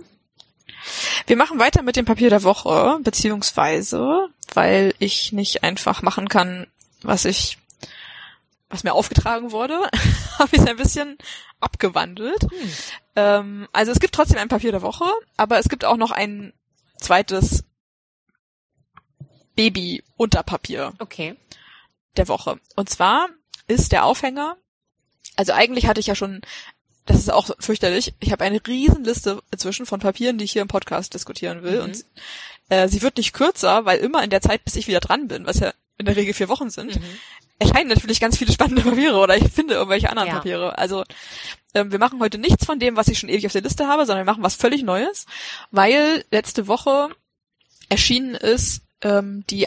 Wir 1.27 1.37
machen 1.37 1.59
weiter 1.59 1.83
mit 1.83 1.97
dem 1.97 2.05
Papier 2.05 2.31
der 2.31 2.45
Woche, 2.45 3.01
beziehungsweise, 3.03 4.29
weil 4.55 4.95
ich 5.01 5.33
nicht 5.33 5.65
einfach 5.65 6.03
machen 6.03 6.29
kann, 6.29 6.69
was 7.03 7.25
ich, 7.25 7.59
was 8.69 8.85
mir 8.85 8.93
aufgetragen 8.93 9.51
wurde, 9.51 9.91
habe 10.41 10.57
ich 10.57 10.63
es 10.63 10.67
ein 10.69 10.77
bisschen 10.77 11.17
abgewandelt. 11.61 12.43
Hm. 12.43 12.73
Ähm, 13.17 13.69
also 13.73 13.93
es 13.93 14.01
gibt 14.01 14.15
trotzdem 14.15 14.39
ein 14.39 14.49
Papier 14.49 14.73
der 14.73 14.83
Woche, 14.83 15.05
aber 15.37 15.59
es 15.59 15.69
gibt 15.69 15.85
auch 15.85 15.97
noch 15.97 16.11
ein 16.11 16.53
zweites 16.99 17.65
Baby-Unterpapier 19.57 20.93
Okay. 20.99 21.37
der 22.17 22.29
Woche. 22.29 22.59
Und 22.77 22.89
zwar 22.89 23.29
ist 23.69 23.93
der 23.93 24.05
Aufhänger, 24.05 24.57
also 25.37 25.53
eigentlich 25.53 25.87
hatte 25.87 26.01
ich 26.01 26.07
ja 26.07 26.15
schon, 26.15 26.41
das 27.07 27.19
ist 27.19 27.31
auch 27.31 27.51
fürchterlich, 27.59 28.15
ich 28.21 28.33
habe 28.33 28.45
eine 28.45 28.61
Riesenliste 28.67 29.43
inzwischen 29.51 29.87
von 29.87 30.01
Papieren, 30.01 30.39
die 30.39 30.45
ich 30.45 30.53
hier 30.53 30.63
im 30.63 30.69
Podcast 30.69 31.15
diskutieren 31.15 31.63
will. 31.63 31.79
Mhm. 31.79 31.85
Und 31.85 32.05
äh, 32.69 32.89
sie 32.89 33.03
wird 33.03 33.17
nicht 33.17 33.33
kürzer, 33.33 33.85
weil 33.85 33.99
immer 33.99 34.23
in 34.25 34.31
der 34.31 34.41
Zeit, 34.41 34.65
bis 34.65 34.77
ich 34.77 34.87
wieder 34.87 35.01
dran 35.01 35.29
bin, 35.29 35.47
was 35.47 35.61
ja 35.61 35.73
in 35.99 36.07
der 36.07 36.17
Regel 36.17 36.35
vier 36.35 36.49
Wochen 36.49 36.71
sind, 36.71 36.97
Mhm. 36.97 37.19
Erscheinen 37.61 37.89
natürlich 37.89 38.19
ganz 38.19 38.37
viele 38.37 38.53
spannende 38.53 38.83
Papiere 38.91 39.17
oder 39.19 39.37
ich 39.37 39.53
finde 39.53 39.75
irgendwelche 39.75 40.11
anderen 40.11 40.29
Ja. 40.29 40.35
Papiere. 40.37 40.77
Also 40.79 41.05
ähm, 41.75 41.93
wir 41.93 42.01
machen 42.01 42.19
heute 42.21 42.39
nichts 42.39 42.65
von 42.67 42.81
dem, 42.81 42.97
was 42.97 43.07
ich 43.07 43.19
schon 43.21 43.29
ewig 43.29 43.47
auf 43.47 43.53
der 43.53 43.63
Liste 43.63 43.87
habe, 43.87 44.05
sondern 44.07 44.27
wir 44.27 44.33
machen 44.33 44.43
was 44.43 44.57
völlig 44.57 44.83
Neues, 44.83 45.27
weil 45.71 46.25
letzte 46.33 46.67
Woche 46.67 47.11
erschienen 47.89 48.35
ist 48.35 48.83
ähm, 49.03 49.45
die 49.51 49.67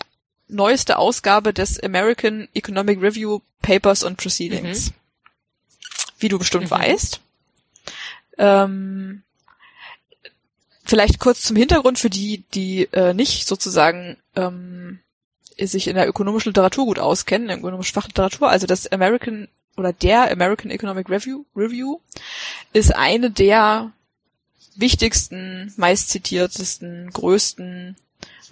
neueste 0.49 0.97
Ausgabe 0.97 1.53
des 1.53 1.79
American 1.81 2.49
Economic 2.53 3.01
Review 3.01 3.39
Papers 3.61 4.03
and 4.03 4.17
Proceedings. 4.17 4.91
Wie 6.19 6.27
du 6.29 6.37
bestimmt 6.37 6.65
Mhm. 6.65 6.71
weißt. 6.71 7.19
Ähm, 8.37 9.23
vielleicht 10.85 11.19
kurz 11.19 11.41
zum 11.43 11.55
Hintergrund 11.55 11.99
für 11.99 12.09
die, 12.09 12.43
die 12.53 12.83
äh, 12.91 13.13
nicht 13.13 13.47
sozusagen 13.47 14.17
ähm, 14.35 14.99
sich 15.57 15.87
in 15.87 15.95
der 15.95 16.07
ökonomischen 16.07 16.49
Literatur 16.49 16.85
gut 16.85 16.99
auskennen, 16.99 17.43
in 17.43 17.49
der 17.49 17.57
ökonomischen 17.59 17.93
Fachliteratur, 17.93 18.49
also 18.49 18.67
das 18.67 18.91
American 18.91 19.47
oder 19.75 19.93
der 19.93 20.31
American 20.31 20.71
Economic 20.71 21.09
Review, 21.09 21.45
Review 21.55 21.99
ist 22.73 22.95
eine 22.95 23.31
der 23.31 23.91
wichtigsten, 24.75 25.73
meistzitiertesten, 25.77 27.09
größten 27.11 27.95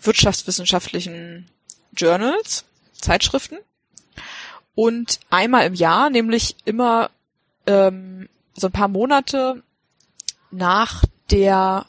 wirtschaftswissenschaftlichen 0.01 1.50
Journals, 1.96 2.65
Zeitschriften. 2.93 3.58
Und 4.74 5.20
einmal 5.29 5.65
im 5.65 5.74
Jahr, 5.74 6.10
nämlich 6.10 6.55
immer 6.65 7.12
ähm, 7.67 8.29
so 8.55 8.67
ein 8.67 8.74
paar 8.74 8.88
Monate 8.88 9.63
nach 10.50 11.03
der 11.29 11.86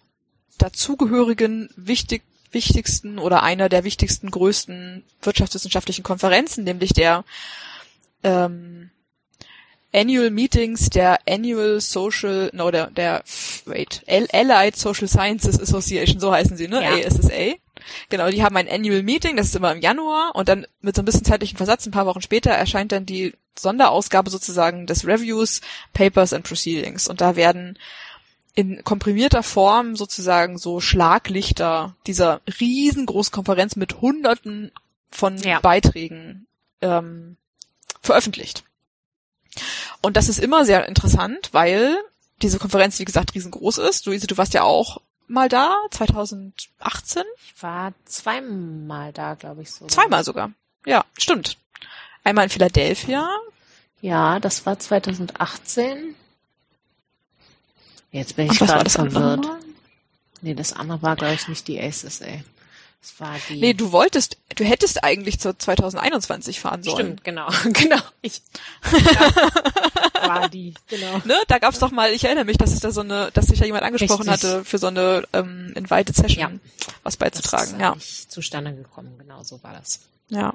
dazugehörigen 0.58 1.70
wichtig, 1.76 2.22
wichtigsten 2.52 3.18
oder 3.18 3.42
einer 3.42 3.68
der 3.68 3.84
wichtigsten, 3.84 4.30
größten 4.30 5.04
wirtschaftswissenschaftlichen 5.22 6.02
Konferenzen, 6.02 6.64
nämlich 6.64 6.92
der 6.92 7.24
ähm, 8.22 8.90
Annual 9.94 10.30
Meetings 10.30 10.88
der 10.90 11.18
Annual 11.28 11.80
Social, 11.80 12.50
no, 12.54 12.70
der, 12.70 12.86
der, 12.88 13.22
wait, 13.66 14.02
Al- 14.06 14.28
Allied 14.32 14.76
Social 14.76 15.08
Sciences 15.08 15.60
Association, 15.60 16.18
so 16.18 16.32
heißen 16.32 16.56
sie, 16.56 16.68
ne? 16.68 16.82
Ja. 16.82 17.06
ASSA. 17.06 17.54
Genau, 18.08 18.30
die 18.30 18.42
haben 18.42 18.56
ein 18.56 18.68
Annual 18.68 19.02
Meeting, 19.02 19.36
das 19.36 19.48
ist 19.48 19.56
immer 19.56 19.72
im 19.72 19.80
Januar 19.80 20.34
und 20.34 20.48
dann 20.48 20.66
mit 20.80 20.94
so 20.96 21.02
ein 21.02 21.04
bisschen 21.04 21.24
zeitlichen 21.24 21.56
Versatz, 21.56 21.84
ein 21.84 21.90
paar 21.90 22.06
Wochen 22.06 22.22
später, 22.22 22.52
erscheint 22.52 22.92
dann 22.92 23.06
die 23.06 23.34
Sonderausgabe 23.58 24.30
sozusagen 24.30 24.86
des 24.86 25.06
Reviews, 25.06 25.60
Papers 25.92 26.32
and 26.32 26.46
Proceedings. 26.46 27.08
Und 27.08 27.20
da 27.20 27.36
werden 27.36 27.78
in 28.54 28.84
komprimierter 28.84 29.42
Form 29.42 29.96
sozusagen 29.96 30.58
so 30.58 30.80
Schlaglichter 30.80 31.94
dieser 32.06 32.40
riesengroßen 32.60 33.32
Konferenz 33.32 33.76
mit 33.76 34.00
Hunderten 34.00 34.70
von 35.10 35.38
Ja. 35.38 35.60
Beiträgen 35.60 36.46
ähm, 36.80 37.36
veröffentlicht. 38.02 38.64
Und 40.00 40.16
das 40.16 40.28
ist 40.28 40.38
immer 40.38 40.64
sehr 40.64 40.86
interessant, 40.88 41.50
weil 41.52 41.96
diese 42.42 42.58
Konferenz, 42.58 42.98
wie 42.98 43.04
gesagt, 43.04 43.34
riesengroß 43.34 43.78
ist. 43.78 44.06
Luise, 44.06 44.26
du 44.26 44.36
warst 44.36 44.54
ja 44.54 44.62
auch 44.62 45.00
mal 45.28 45.48
da, 45.48 45.76
2018? 45.90 47.22
Ich 47.44 47.62
war 47.62 47.92
zweimal 48.04 49.12
da, 49.12 49.34
glaube 49.34 49.62
ich 49.62 49.70
so. 49.70 49.86
Zweimal 49.86 50.24
sogar. 50.24 50.50
Ja, 50.84 51.04
stimmt. 51.16 51.56
Einmal 52.24 52.44
in 52.44 52.50
Philadelphia. 52.50 53.28
Ja, 54.00 54.40
das 54.40 54.66
war 54.66 54.78
2018. 54.78 56.16
Jetzt 58.12 58.36
bin 58.36 58.46
ich 58.46 58.52
Und 58.52 58.60
was 58.60 58.68
war 58.68 58.74
gerade 58.76 58.84
das 58.84 58.96
andere? 58.96 59.20
verwirrt. 59.42 59.62
Nee, 60.42 60.54
das 60.54 60.72
andere 60.72 61.02
war, 61.02 61.16
glaube 61.16 61.34
ich, 61.34 61.48
nicht 61.48 61.66
die 61.68 61.80
ACSA. 61.80 62.26
Das 63.00 63.18
war 63.18 63.36
die. 63.48 63.58
Nee, 63.60 63.74
du 63.74 63.90
wolltest, 63.90 64.36
du 64.54 64.64
hättest 64.64 65.02
eigentlich 65.02 65.40
zu 65.40 65.56
2021 65.56 66.60
fahren 66.60 66.82
sollen. 66.84 66.96
Stimmt, 66.96 67.24
genau, 67.24 67.48
genau. 67.72 67.98
Ich, 68.20 68.42
das 68.82 70.28
war 70.28 70.48
die, 70.48 70.74
genau. 70.88 71.20
Ne, 71.24 71.36
da 71.48 71.58
gab's 71.58 71.78
doch 71.80 71.90
mal, 71.90 72.12
ich 72.12 72.24
erinnere 72.24 72.44
mich, 72.44 72.58
dass 72.58 72.72
es 72.72 72.80
da 72.80 72.90
so 72.92 73.00
eine, 73.00 73.30
dass 73.32 73.46
sich 73.46 73.58
da 73.58 73.64
jemand 73.66 73.82
angesprochen 73.84 74.28
Richtig. 74.28 74.50
hatte, 74.50 74.64
für 74.64 74.78
so 74.78 74.86
eine 74.88 75.24
ähm, 75.32 75.72
Invited 75.74 76.14
Session 76.14 76.38
Ja. 76.40 76.50
was 77.02 77.14
Das 77.14 77.16
beizutragen. 77.16 77.72
ist 77.74 77.80
Ja, 77.80 77.94
nicht 77.94 78.30
zustande 78.30 78.74
gekommen, 78.74 79.16
genau 79.18 79.42
so 79.42 79.62
war 79.62 79.72
das. 79.72 80.00
ja. 80.28 80.54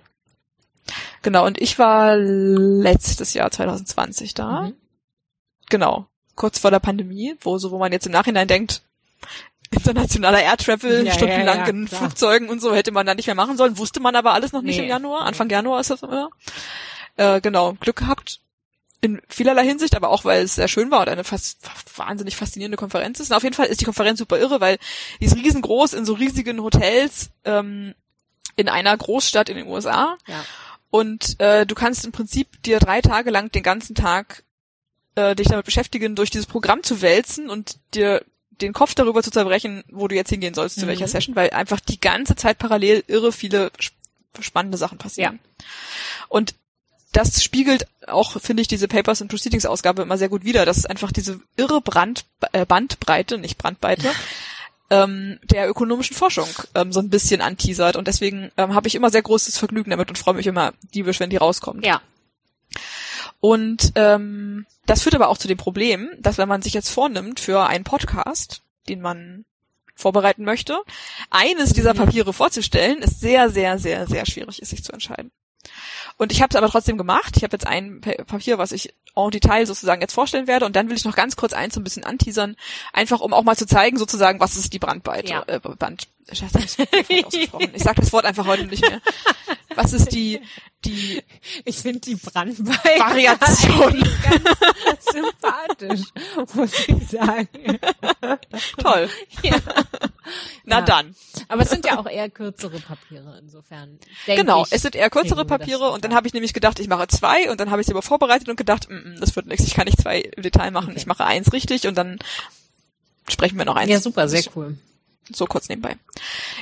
Genau, 1.22 1.46
und 1.46 1.60
ich 1.60 1.78
war 1.80 2.16
letztes 2.16 3.34
Jahr 3.34 3.52
2020 3.52 4.34
da. 4.36 4.62
Mhm. 4.62 4.74
Genau. 5.70 6.08
Kurz 6.38 6.60
vor 6.60 6.72
der 6.72 6.80
Pandemie, 6.80 7.36
wo 7.42 7.58
so, 7.58 7.72
wo 7.72 7.78
man 7.78 7.92
jetzt 7.92 8.06
im 8.06 8.14
Nachhinein 8.14 8.48
denkt, 8.48 8.82
internationaler 9.72 10.42
Air 10.42 10.56
Travel, 10.58 11.06
Ja, 11.06 11.14
stundenlang 11.14 11.58
ja, 11.58 11.64
ja, 11.64 11.70
in 11.70 11.86
klar. 11.88 12.00
Flugzeugen 12.02 12.48
und 12.48 12.62
so 12.62 12.74
hätte 12.74 12.92
man 12.92 13.06
da 13.06 13.14
nicht 13.16 13.26
mehr 13.26 13.36
machen 13.36 13.58
sollen, 13.58 13.78
wusste 13.78 14.00
man 14.00 14.16
aber 14.16 14.34
alles 14.34 14.54
noch 14.54 14.62
nicht 14.62 14.78
Nee. 14.78 14.84
im 14.84 14.90
Januar. 14.90 15.26
Anfang 15.26 15.50
Januar 15.50 15.82
ist 15.82 15.90
das 15.90 16.04
immer. 16.04 16.30
Äh, 17.18 17.42
genau, 17.42 17.74
Glück 17.74 17.98
gehabt 17.98 18.40
in 19.02 19.22
vielerlei 19.28 19.64
Hinsicht, 19.66 19.96
aber 19.96 20.10
auch 20.10 20.26
weil 20.26 20.44
es 20.44 20.56
sehr 20.56 20.68
schön 20.68 20.90
war 20.90 21.02
und 21.02 21.10
eine 21.10 21.24
fast 21.24 21.60
wahnsinnig 21.96 22.36
faszinierende 22.36 22.78
Konferenz 22.78 23.20
ist. 23.20 23.30
Und 23.30 23.38
auf 23.38 23.44
jeden 23.44 23.56
Fall 23.56 23.68
ist 23.68 23.80
die 23.82 23.86
Konferenz 23.86 24.20
super 24.20 24.40
irre, 24.40 24.60
weil 24.60 24.78
die 25.20 25.26
ist 25.26 25.36
riesengroß 25.36 25.94
in 25.94 26.06
so 26.06 26.14
riesigen 26.14 26.62
Hotels 26.62 27.30
ähm, 27.46 27.94
in 28.56 28.70
einer 28.70 28.96
Großstadt 28.98 29.50
in 29.50 29.58
den 29.58 29.68
USA. 29.68 30.18
Ja. 30.28 30.44
Und 30.90 31.40
äh, 31.40 31.66
du 31.66 31.76
kannst 31.76 32.06
im 32.06 32.12
Prinzip 32.12 32.62
dir 32.64 32.80
drei 32.80 33.02
Tage 33.02 33.30
lang 33.30 33.52
den 33.52 33.62
ganzen 33.62 33.94
Tag 33.94 34.44
äh, 35.18 35.36
dich 35.36 35.48
damit 35.48 35.66
beschäftigen, 35.66 36.16
durch 36.16 36.30
dieses 36.30 36.46
Programm 36.46 36.84
zu 36.84 37.02
wälzen 37.02 37.50
und 37.50 37.78
dir 37.94 38.24
den 38.62 38.74
Kopf 38.74 38.96
darüber 38.96 39.22
zu 39.22 39.32
zerbrechen, 39.32 39.84
wo 39.92 40.08
du 40.08 40.16
jetzt 40.16 40.30
hingehen 40.30 40.54
sollst, 40.54 40.76
zu 40.80 40.86
Mhm. 40.86 40.90
welcher 40.90 41.08
Session, 41.08 41.36
weil 41.36 41.50
einfach 41.52 41.80
die 41.80 42.00
ganze 42.00 42.36
Zeit 42.36 42.58
parallel 42.58 43.04
irre 43.08 43.32
viele 43.32 43.72
sp- 43.78 43.94
spannende 44.40 44.78
Sachen 44.78 44.98
passieren. 44.98 45.40
Und 46.30 46.56
das 47.14 47.44
spiegelt 47.44 47.88
auch, 48.08 48.40
finde 48.42 48.62
ich, 48.62 48.68
diese 48.68 48.88
Papers 48.88 49.22
and 49.22 49.30
Proceedings 49.32 49.66
Ausgabe 49.66 50.02
immer 50.04 50.18
sehr 50.18 50.30
gut 50.30 50.44
wider. 50.44 50.66
Das 50.66 50.78
ist 50.78 50.90
einfach 50.90 51.12
diese 51.12 51.40
irre 51.56 51.82
Brand, 51.82 52.26
äh, 52.52 52.66
Bandbreite, 52.66 53.38
nicht 53.38 53.58
Brandweite, 53.58 54.12
ähm, 54.90 55.40
der 55.44 55.68
ökonomischen 55.70 56.16
Forschung 56.16 56.48
ähm, 56.76 56.92
so 56.94 57.00
ein 57.00 57.10
bisschen 57.10 57.42
anteasert. 57.42 57.96
Und 57.96 58.08
deswegen 58.08 58.52
ähm, 58.58 58.74
habe 58.76 58.88
ich 58.88 58.96
immer 58.96 59.10
sehr 59.10 59.22
großes 59.24 59.58
Vergnügen 59.58 59.90
damit 59.92 60.10
und 60.10 60.18
freue 60.18 60.36
mich 60.36 60.48
immer 60.48 60.74
diebisch, 60.94 61.20
wenn 61.20 61.30
die 61.32 61.38
rauskommt. 61.38 61.86
Ja. 61.86 62.02
Und 63.40 63.92
ähm, 63.96 64.66
das 64.86 65.04
führt 65.04 65.16
aber 65.16 65.30
auch 65.30 65.38
zu 65.38 65.48
dem 65.48 65.58
Problem, 65.58 66.10
dass 66.20 66.38
wenn 66.38 66.50
man 66.50 66.62
sich 66.62 66.74
jetzt 66.74 66.90
vornimmt 66.90 67.40
für 67.40 67.66
einen 67.68 67.84
Podcast, 67.84 68.62
den 68.90 69.02
man 69.02 69.46
vorbereiten 69.96 70.44
möchte, 70.44 70.80
eines 71.30 71.74
dieser 71.74 71.94
Mhm. 71.94 71.98
Papiere 71.98 72.34
vorzustellen, 72.34 73.00
ist 73.00 73.20
sehr, 73.20 73.50
sehr, 73.50 73.80
sehr, 73.80 74.08
sehr 74.08 74.26
schwierig 74.26 74.62
ist, 74.62 74.70
sich 74.70 74.84
zu 74.84 74.92
entscheiden. 74.94 75.32
Und 76.18 76.32
ich 76.32 76.42
habe 76.42 76.50
es 76.50 76.56
aber 76.56 76.70
trotzdem 76.70 76.98
gemacht. 76.98 77.38
Ich 77.38 77.44
habe 77.44 77.54
jetzt 77.56 77.68
ein 77.68 78.02
Pa- 78.02 78.24
Papier, 78.26 78.58
was 78.58 78.72
ich 78.72 78.94
en 79.16 79.30
Detail 79.32 79.66
sozusagen 79.66 80.02
jetzt 80.02 80.14
vorstellen 80.14 80.48
werde. 80.48 80.66
Und 80.66 80.76
dann 80.76 80.90
will 80.90 80.98
ich 80.98 81.06
noch 81.06 81.16
ganz 81.16 81.36
kurz 81.36 81.54
eins 81.54 81.76
so 81.76 81.80
ein 81.80 81.84
bisschen 81.84 82.04
anteasern, 82.04 82.56
einfach 82.94 83.20
um 83.20 83.34
auch 83.34 83.44
mal 83.44 83.56
zu 83.58 83.66
zeigen, 83.68 83.98
sozusagen, 83.98 84.40
was 84.40 84.58
ist 84.58 84.74
die 84.74 84.80
Brandweite. 84.80 85.30
Ja. 85.32 85.44
Äh, 85.48 85.60
Band, 85.60 86.08
ich 86.30 86.42
nicht, 86.42 86.52
falsch 86.52 87.24
ausgesprochen. 87.26 87.72
Ich 87.74 87.84
sage 87.84 88.02
das 88.02 88.12
Wort 88.14 88.26
einfach 88.26 88.46
heute 88.48 88.66
nicht 88.66 88.82
mehr. 88.82 89.00
Was 89.76 89.94
ist 89.94 90.10
die, 90.12 90.42
die 90.86 91.22
Ich 91.66 91.78
finde 91.78 92.00
die 92.00 92.16
Brandweite 92.16 93.00
Variation? 93.00 93.94
ganz 94.24 95.06
sympathisch, 95.12 96.02
muss 96.56 96.72
ich 96.88 97.08
sagen. 97.10 97.48
Toll. 98.80 99.10
Ja. 99.44 99.56
Na 100.64 100.80
Ja. 100.80 100.82
dann. 100.86 101.16
Aber 101.48 101.62
es 101.64 101.70
sind 101.70 101.86
ja 101.86 102.00
auch 102.00 102.08
eher 102.08 102.30
kürzere 102.30 102.80
Papiere 102.80 103.40
insofern. 103.42 104.00
Genau, 104.26 104.64
ich, 104.66 104.72
es 104.74 104.82
sind 104.82 104.96
eher 104.96 105.10
kürzere 105.10 105.46
Papiere 105.46 105.92
und 105.92 106.04
dann 106.04 106.14
habe 106.14 106.28
ich 106.28 106.34
nämlich 106.34 106.54
gedacht, 106.54 106.80
ich 106.80 106.88
mache 106.88 107.08
zwei 107.08 107.50
und 107.50 107.60
dann 107.60 107.72
habe 107.72 107.82
ich 107.82 107.88
sie 107.88 107.94
aber 107.94 108.02
vorbereitet 108.02 108.50
und 108.50 108.56
gedacht, 108.58 108.90
mm, 108.90 108.94
mm, 108.96 109.20
das 109.20 109.36
wird 109.36 109.48
nichts, 109.48 109.66
ich 109.66 109.74
kann 109.74 109.86
nicht 109.86 110.02
zwei 110.02 110.20
im 110.22 110.44
Detail 110.44 110.72
machen, 110.72 110.90
Okay. 110.90 110.98
ich 110.98 111.06
mache 111.06 111.26
eins 111.26 111.54
richtig 111.54 111.88
und 111.88 111.96
dann 111.98 112.20
sprechen 113.30 113.58
wir 113.58 113.66
noch 113.66 113.76
eins. 113.76 113.90
Ja, 113.92 114.00
super, 114.00 114.28
sehr 114.28 114.44
cool. 114.56 114.78
So 115.30 115.46
kurz 115.46 115.68
nebenbei. 115.68 115.98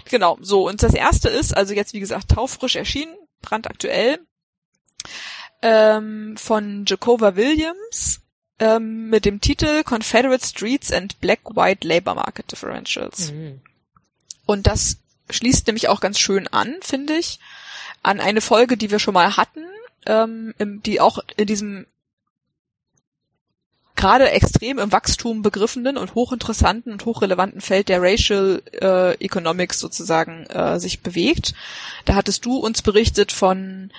Genau, 0.05 0.37
so. 0.41 0.67
Und 0.67 0.81
das 0.81 0.93
erste 0.95 1.29
ist, 1.29 1.55
also 1.55 1.73
jetzt 1.73 1.93
wie 1.93 1.99
gesagt, 1.99 2.29
taufrisch 2.31 2.75
erschienen, 2.75 3.15
brandaktuell, 3.41 4.19
ähm, 5.61 6.35
von 6.37 6.85
Jacoba 6.87 7.35
Williams 7.35 8.21
ähm, 8.59 9.09
mit 9.09 9.25
dem 9.25 9.41
Titel 9.41 9.83
Confederate 9.83 10.45
Streets 10.45 10.91
and 10.91 11.19
Black-White 11.19 11.87
Labor 11.87 12.15
Market 12.15 12.51
Differentials. 12.51 13.31
Mhm. 13.31 13.61
Und 14.45 14.67
das 14.67 14.97
schließt 15.29 15.67
nämlich 15.67 15.89
auch 15.89 15.99
ganz 15.99 16.19
schön 16.19 16.47
an, 16.47 16.75
finde 16.81 17.15
ich, 17.15 17.39
an 18.03 18.19
eine 18.19 18.41
Folge, 18.41 18.77
die 18.77 18.91
wir 18.91 18.99
schon 18.99 19.15
mal 19.15 19.37
hatten, 19.37 19.65
ähm, 20.05 20.53
die 20.59 21.01
auch 21.01 21.19
in 21.37 21.47
diesem 21.47 21.87
gerade 23.95 24.29
extrem 24.29 24.77
im 24.77 24.91
Wachstum 24.91 25.41
begriffenen 25.41 25.97
und 25.97 26.15
hochinteressanten 26.15 26.91
und 26.91 27.05
hochrelevanten 27.05 27.61
Feld 27.61 27.89
der 27.89 28.01
Racial 28.01 28.61
äh, 28.73 29.13
Economics 29.23 29.79
sozusagen 29.79 30.45
äh, 30.47 30.79
sich 30.79 31.01
bewegt. 31.01 31.53
Da 32.03 32.15
hattest 32.15 32.45
du 32.45 32.57
uns 32.57 32.81
berichtet 32.81 33.31
von 33.31 33.91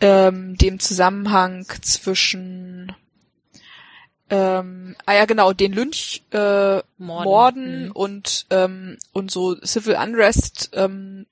ähm, 0.00 0.56
dem 0.58 0.78
Zusammenhang 0.78 1.66
zwischen 1.80 2.92
ähm, 4.32 4.96
ah 5.06 5.12
ja 5.14 5.24
genau 5.26 5.52
den 5.52 5.72
Lynch 5.74 6.22
äh, 6.32 6.36
Morden. 6.36 6.84
Morden 6.98 7.84
Mhm. 7.86 7.92
und 7.92 8.46
ähm, 8.50 8.96
und 9.12 9.30
so 9.30 9.54
Civil 9.64 9.94
Unrest 9.96 10.70
ähm, 10.72 11.26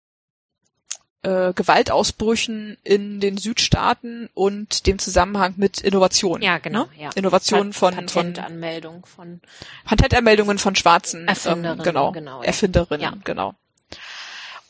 äh, 1.23 1.53
Gewaltausbrüchen 1.55 2.77
in 2.83 3.21
den 3.21 3.37
Südstaaten 3.37 4.29
und 4.35 4.87
dem 4.87 4.99
Zusammenhang 4.99 5.55
mit 5.57 5.81
Innovation. 5.81 6.41
Ja, 6.43 6.59
genau. 6.59 6.85
Ne? 6.85 6.89
Ja. 6.99 7.11
Innovation 7.15 7.71
Pat- 7.71 7.77
von 7.77 7.95
von 7.95 8.07
Patentanmeldung 8.33 9.05
von 9.07 9.41
Patentanmeldungen 9.85 10.59
von 10.59 10.77
schwarzen 10.77 11.27
Erfinderinnen, 11.29 11.79
ähm, 11.81 11.85
genau, 11.85 12.13
genau, 12.13 12.41
ja. 12.41 12.47
Erfinderinnen, 12.47 13.03
Ja. 13.03 13.15
genau. 13.25 13.55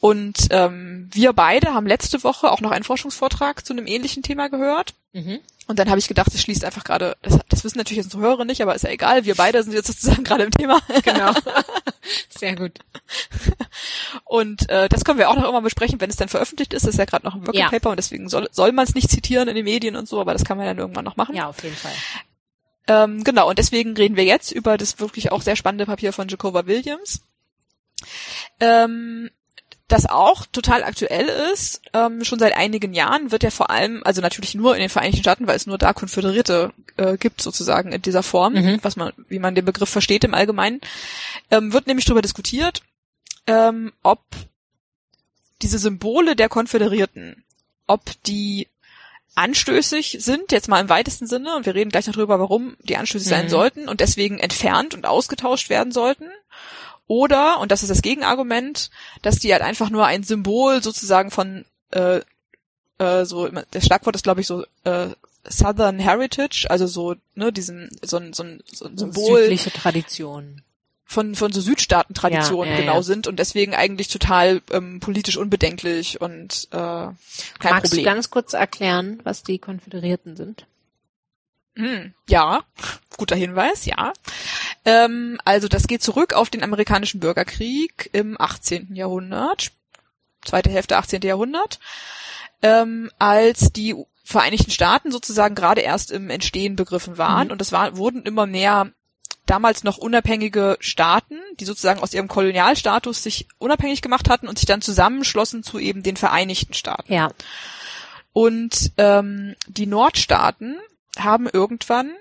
Und 0.01 0.49
ähm, 0.51 1.09
wir 1.13 1.35
beide 1.35 1.75
haben 1.75 1.87
letzte 1.87 2.25
Woche 2.25 2.51
auch 2.51 2.63
noch 2.63 2.71
einen 2.71 2.85
Forschungsvortrag 2.85 3.65
zu 3.67 3.75
einem 3.75 3.87
ähnlichen 3.87 4.23
Thema 4.23 4.49
gehört. 4.49 4.95
mhm. 5.13 5.41
Und 5.67 5.79
dann 5.79 5.89
habe 5.89 6.01
ich 6.01 6.09
gedacht, 6.09 6.35
das 6.35 6.41
schließt 6.41 6.65
einfach 6.65 6.83
gerade, 6.83 7.17
das, 7.23 7.39
das 7.49 7.63
wissen 7.63 7.79
natürlich 7.79 8.03
unsere 8.03 8.21
Hörer 8.25 8.45
nicht, 8.45 8.61
aber 8.61 8.75
ist 8.75 8.83
ja 8.83 8.91
egal, 8.91 9.25
wir 9.25 9.37
beide 9.37 9.63
sind 9.63 9.73
jetzt 9.73 9.87
sozusagen 9.87 10.25
gerade 10.25 10.43
im 10.43 10.51
Thema. 10.51 10.81
Genau. 11.05 11.33
Sehr 12.29 12.57
gut. 12.57 12.81
Und 14.25 14.69
äh, 14.69 14.89
das 14.89 15.05
können 15.05 15.21
wir 15.21 15.31
auch 15.31 15.37
noch 15.37 15.49
immer 15.49 15.63
besprechen, 15.63 16.01
wenn 16.01 16.11
es 16.11 16.17
dann 16.17 16.29
veröffentlicht 16.29 16.75
ist. 16.75 16.87
Das 16.87 16.95
ist 16.95 16.99
ja 16.99 17.05
gerade 17.05 17.25
noch 17.25 17.37
ein 17.37 17.47
Working 17.47 17.61
Ja. 17.61 17.69
Paper 17.69 17.91
und 17.91 17.99
deswegen 17.99 18.29
soll, 18.29 18.49
soll 18.51 18.73
man 18.73 18.85
es 18.85 18.97
nicht 18.97 19.11
zitieren 19.11 19.47
in 19.47 19.55
den 19.55 19.65
Medien 19.65 19.95
und 19.95 20.09
so, 20.09 20.21
aber 20.21 20.33
das 20.33 20.45
kann 20.45 20.57
man 20.59 20.67
dann 20.67 20.79
irgendwann 20.79 21.05
noch 21.05 21.17
machen. 21.17 21.37
Ja, 21.37 21.47
auf 21.49 21.63
jeden 21.63 21.77
Fall. 21.77 21.93
Ähm, 22.89 23.23
genau, 23.23 23.49
und 23.49 23.61
deswegen 23.61 23.97
reden 23.97 24.17
wir 24.17 24.25
jetzt 24.25 24.51
über 24.51 24.77
das 24.77 24.99
wirklich 24.99 25.31
auch 25.31 25.43
sehr 25.43 25.55
spannende 25.55 25.87
Papier 25.87 26.13
von 26.13 26.27
Jacoba 26.27 26.67
Williams. 26.67 27.23
Ähm, 28.59 29.31
das 29.93 30.07
auch 30.07 30.47
total 30.47 30.83
aktuell 30.85 31.29
ist, 31.53 31.83
ähm, 31.93 32.25
schon 32.25 32.39
seit 32.39 32.57
einigen 32.57 32.95
Jahren 32.95 33.31
wird 33.31 33.43
ja 33.43 33.51
vor 33.51 33.71
allem, 33.71 34.03
also 34.05 34.21
natürlich 34.23 34.55
nur 34.55 34.75
in 34.75 34.81
den 34.81 34.89
Vereinigten 34.89 35.21
Staaten, 35.23 35.47
weil 35.47 35.57
es 35.57 35.67
nur 35.67 35.79
da 35.79 35.93
Konföderierte 35.93 36.73
äh, 36.97 37.17
gibt 37.17 37.43
sozusagen 37.43 37.93
in 37.93 38.01
dieser 38.03 38.23
Form, 38.23 38.55
Mhm. 38.55 38.79
was 38.83 38.97
man, 38.97 39.13
wie 39.29 39.39
man 39.39 39.55
den 39.55 39.65
Begriff 39.65 39.89
versteht 39.91 40.25
im 40.25 40.35
Allgemeinen, 40.35 40.81
ähm, 41.51 41.73
wird 41.73 41.87
nämlich 41.87 42.07
darüber 42.07 42.23
diskutiert, 42.23 42.83
ähm, 43.47 43.93
ob 44.03 44.21
diese 45.63 45.79
Symbole 45.79 46.37
der 46.37 46.49
Konföderierten, 46.49 47.45
ob 47.87 48.01
die 48.25 48.69
anstößig 49.35 50.17
sind, 50.21 50.53
jetzt 50.53 50.69
mal 50.69 50.81
im 50.81 50.89
weitesten 50.89 51.27
Sinne, 51.27 51.55
und 51.57 51.67
wir 51.67 51.75
reden 51.75 51.91
gleich 51.91 52.07
noch 52.07 52.15
drüber, 52.15 52.41
warum 52.41 52.77
die 52.81 52.97
anstößig 52.97 53.29
sein 53.29 53.47
Mhm. 53.47 53.51
sollten 53.51 53.89
und 53.89 54.01
deswegen 54.01 54.39
entfernt 54.39 54.95
und 54.95 55.07
ausgetauscht 55.07 55.71
werden 55.71 55.93
sollten. 55.93 56.29
Oder, 57.11 57.59
und 57.59 57.73
das 57.73 57.83
ist 57.83 57.89
das 57.89 58.03
Gegenargument, 58.03 58.89
dass 59.23 59.41
die 59.41 59.53
halt 59.53 59.63
einfach 59.63 59.91
nur 59.91 60.07
ein 60.07 60.23
Symbol 60.23 60.81
sozusagen 60.81 61.33
von 61.33 61.65
äh, 61.91 62.21
äh, 62.99 63.25
so, 63.25 63.49
das 63.73 63.85
Schlagwort 63.85 64.15
ist 64.15 64.23
glaube 64.23 64.43
ich 64.43 64.47
so 64.47 64.65
äh, 64.85 65.09
Southern 65.43 65.99
Heritage, 65.99 66.69
also 66.71 66.87
so, 66.87 67.17
ne, 67.35 67.53
diesen, 67.53 67.91
so 68.01 68.19
ein, 68.19 68.33
so 68.33 68.45
ein, 68.45 68.63
so 68.73 68.85
ein 68.85 68.97
Symbol 68.97 69.43
Südliche 69.43 69.73
Tradition. 69.73 70.63
von, 71.05 71.35
von 71.35 71.51
so 71.51 71.61
Südstaaten-Traditionen 71.61 72.71
Ja, 72.71 72.77
ja, 72.77 72.81
genau 72.81 72.95
ja. 72.99 73.03
sind 73.03 73.27
und 73.27 73.41
deswegen 73.41 73.75
eigentlich 73.75 74.07
total 74.07 74.63
ähm, 74.71 75.01
politisch 75.01 75.37
unbedenklich 75.37 76.21
und 76.21 76.69
äh, 76.71 76.77
kein 76.77 77.17
Magst 77.61 77.91
Problem. 77.91 78.05
du 78.05 78.09
ganz 78.09 78.31
kurz 78.31 78.53
erklären, 78.53 79.19
was 79.25 79.43
die 79.43 79.59
Konföderierten 79.59 80.37
sind? 80.37 80.65
Hm, 81.75 82.15
ja, 82.29 82.63
guter 83.17 83.35
Hinweis, 83.37 83.85
ja. 83.87 84.13
Ähm, 84.85 85.39
also 85.45 85.69
das 85.69 85.87
geht 85.87 86.03
zurück 86.03 86.33
auf 86.33 86.51
den 86.51 86.63
amerikanischen 86.63 87.21
Bürgerkrieg 87.21 88.09
im 88.13 88.41
18. 88.41 88.95
Jahrhundert, 88.95 89.73
zweite 90.45 90.71
Hälfte 90.71 90.97
18. 90.97 91.23
Jahrhundert, 91.23 91.79
ähm, 92.63 93.11
als 93.19 93.73
die 93.73 93.95
Vereinigten 94.25 94.71
Staaten 94.71 95.11
sozusagen 95.11 95.55
gerade 95.55 95.81
erst 95.81 96.13
im 96.13 96.31
Entstehen 96.31 96.77
begriffen 96.77 97.19
waren 97.19 97.49
Mhm. 97.49 97.53
und 97.53 97.63
es 97.63 97.73
war, 97.73 97.97
wurden 97.97 98.23
immer 98.23 98.47
mehr 98.47 98.93
damals 99.47 99.83
noch 99.83 99.99
unabhängige 99.99 100.77
Staaten, 100.79 101.37
die 101.59 101.65
sozusagen 101.65 102.01
aus 102.01 102.15
ihrem 102.15 102.29
Kolonialstatus 102.29 103.23
sich 103.25 103.49
unabhängig 103.59 104.03
gemacht 104.03 104.31
hatten 104.31 104.47
und 104.47 104.59
sich 104.59 104.67
dann 104.67 104.83
zusammenschlossen 104.83 105.65
zu 105.65 105.81
eben 105.81 106.05
den 106.05 106.17
Vereinigten 106.17 106.75
Staaten. 106.75 107.13
Ja. 107.13 107.31
Und 108.33 108.93
ähm, 108.97 109.57
die 109.67 109.87
Nordstaaten 109.87 110.79
haben 111.19 111.49
irgendwann, 111.49 112.13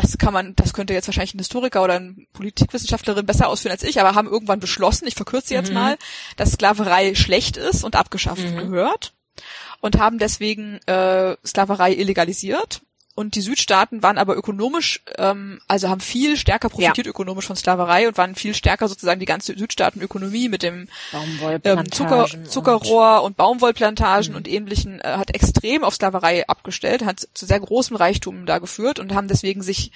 das 0.00 0.18
kann 0.18 0.32
man, 0.32 0.54
das 0.56 0.72
könnte 0.72 0.94
jetzt 0.94 1.08
wahrscheinlich 1.08 1.34
ein 1.34 1.38
Historiker 1.38 1.82
oder 1.82 1.94
eine 1.96 2.14
Politikwissenschaftlerin 2.32 3.26
besser 3.26 3.48
ausführen 3.48 3.72
als 3.72 3.82
ich, 3.82 4.00
aber 4.00 4.14
haben 4.14 4.28
irgendwann 4.28 4.60
beschlossen, 4.60 5.06
ich 5.06 5.14
verkürze 5.14 5.54
jetzt 5.54 5.68
Mhm. 5.68 5.74
mal, 5.74 5.98
dass 6.36 6.52
Sklaverei 6.52 7.14
schlecht 7.14 7.56
ist 7.56 7.84
und 7.84 7.96
abgeschafft 7.96 8.44
Mhm. 8.44 8.56
gehört 8.70 9.12
und 9.80 9.98
haben 9.98 10.18
deswegen 10.18 10.78
äh, 10.86 11.36
Sklaverei 11.46 11.94
illegalisiert. 11.94 12.82
Und 13.18 13.34
die 13.34 13.40
Südstaaten 13.40 14.00
waren 14.04 14.16
aber 14.16 14.36
ökonomisch, 14.36 15.02
ähm, 15.18 15.60
also 15.66 15.88
haben 15.88 16.00
viel 16.00 16.36
stärker 16.36 16.68
profitiert 16.68 17.08
ökonomisch 17.08 17.46
von 17.46 17.56
Sklaverei 17.56 18.06
und 18.06 18.16
waren 18.16 18.36
viel 18.36 18.54
stärker 18.54 18.86
sozusagen 18.86 19.18
die 19.18 19.26
ganze 19.26 19.58
Südstaatenökonomie 19.58 20.48
mit 20.48 20.62
dem 20.62 20.86
ähm. 21.64 21.90
Zucker, 21.90 22.28
und- 22.32 22.48
Zuckerrohr 22.48 23.24
und, 23.24 23.36
Baumwollplantagen 23.36 24.30
Mhm. 24.30 24.36
und 24.36 24.46
ähnlichen 24.46 25.00
äh, 25.00 25.16
hat 25.16 25.34
extrem 25.34 25.82
auf 25.82 25.96
Sklaverei 25.96 26.46
abgestellt, 26.46 27.04
hat 27.04 27.26
zu 27.34 27.44
sehr 27.44 27.58
großem 27.58 27.96
Reichtum 27.96 28.46
da 28.46 28.58
geführt 28.60 29.00
und 29.00 29.12
haben 29.12 29.26
deswegen 29.26 29.62
sich 29.62 29.90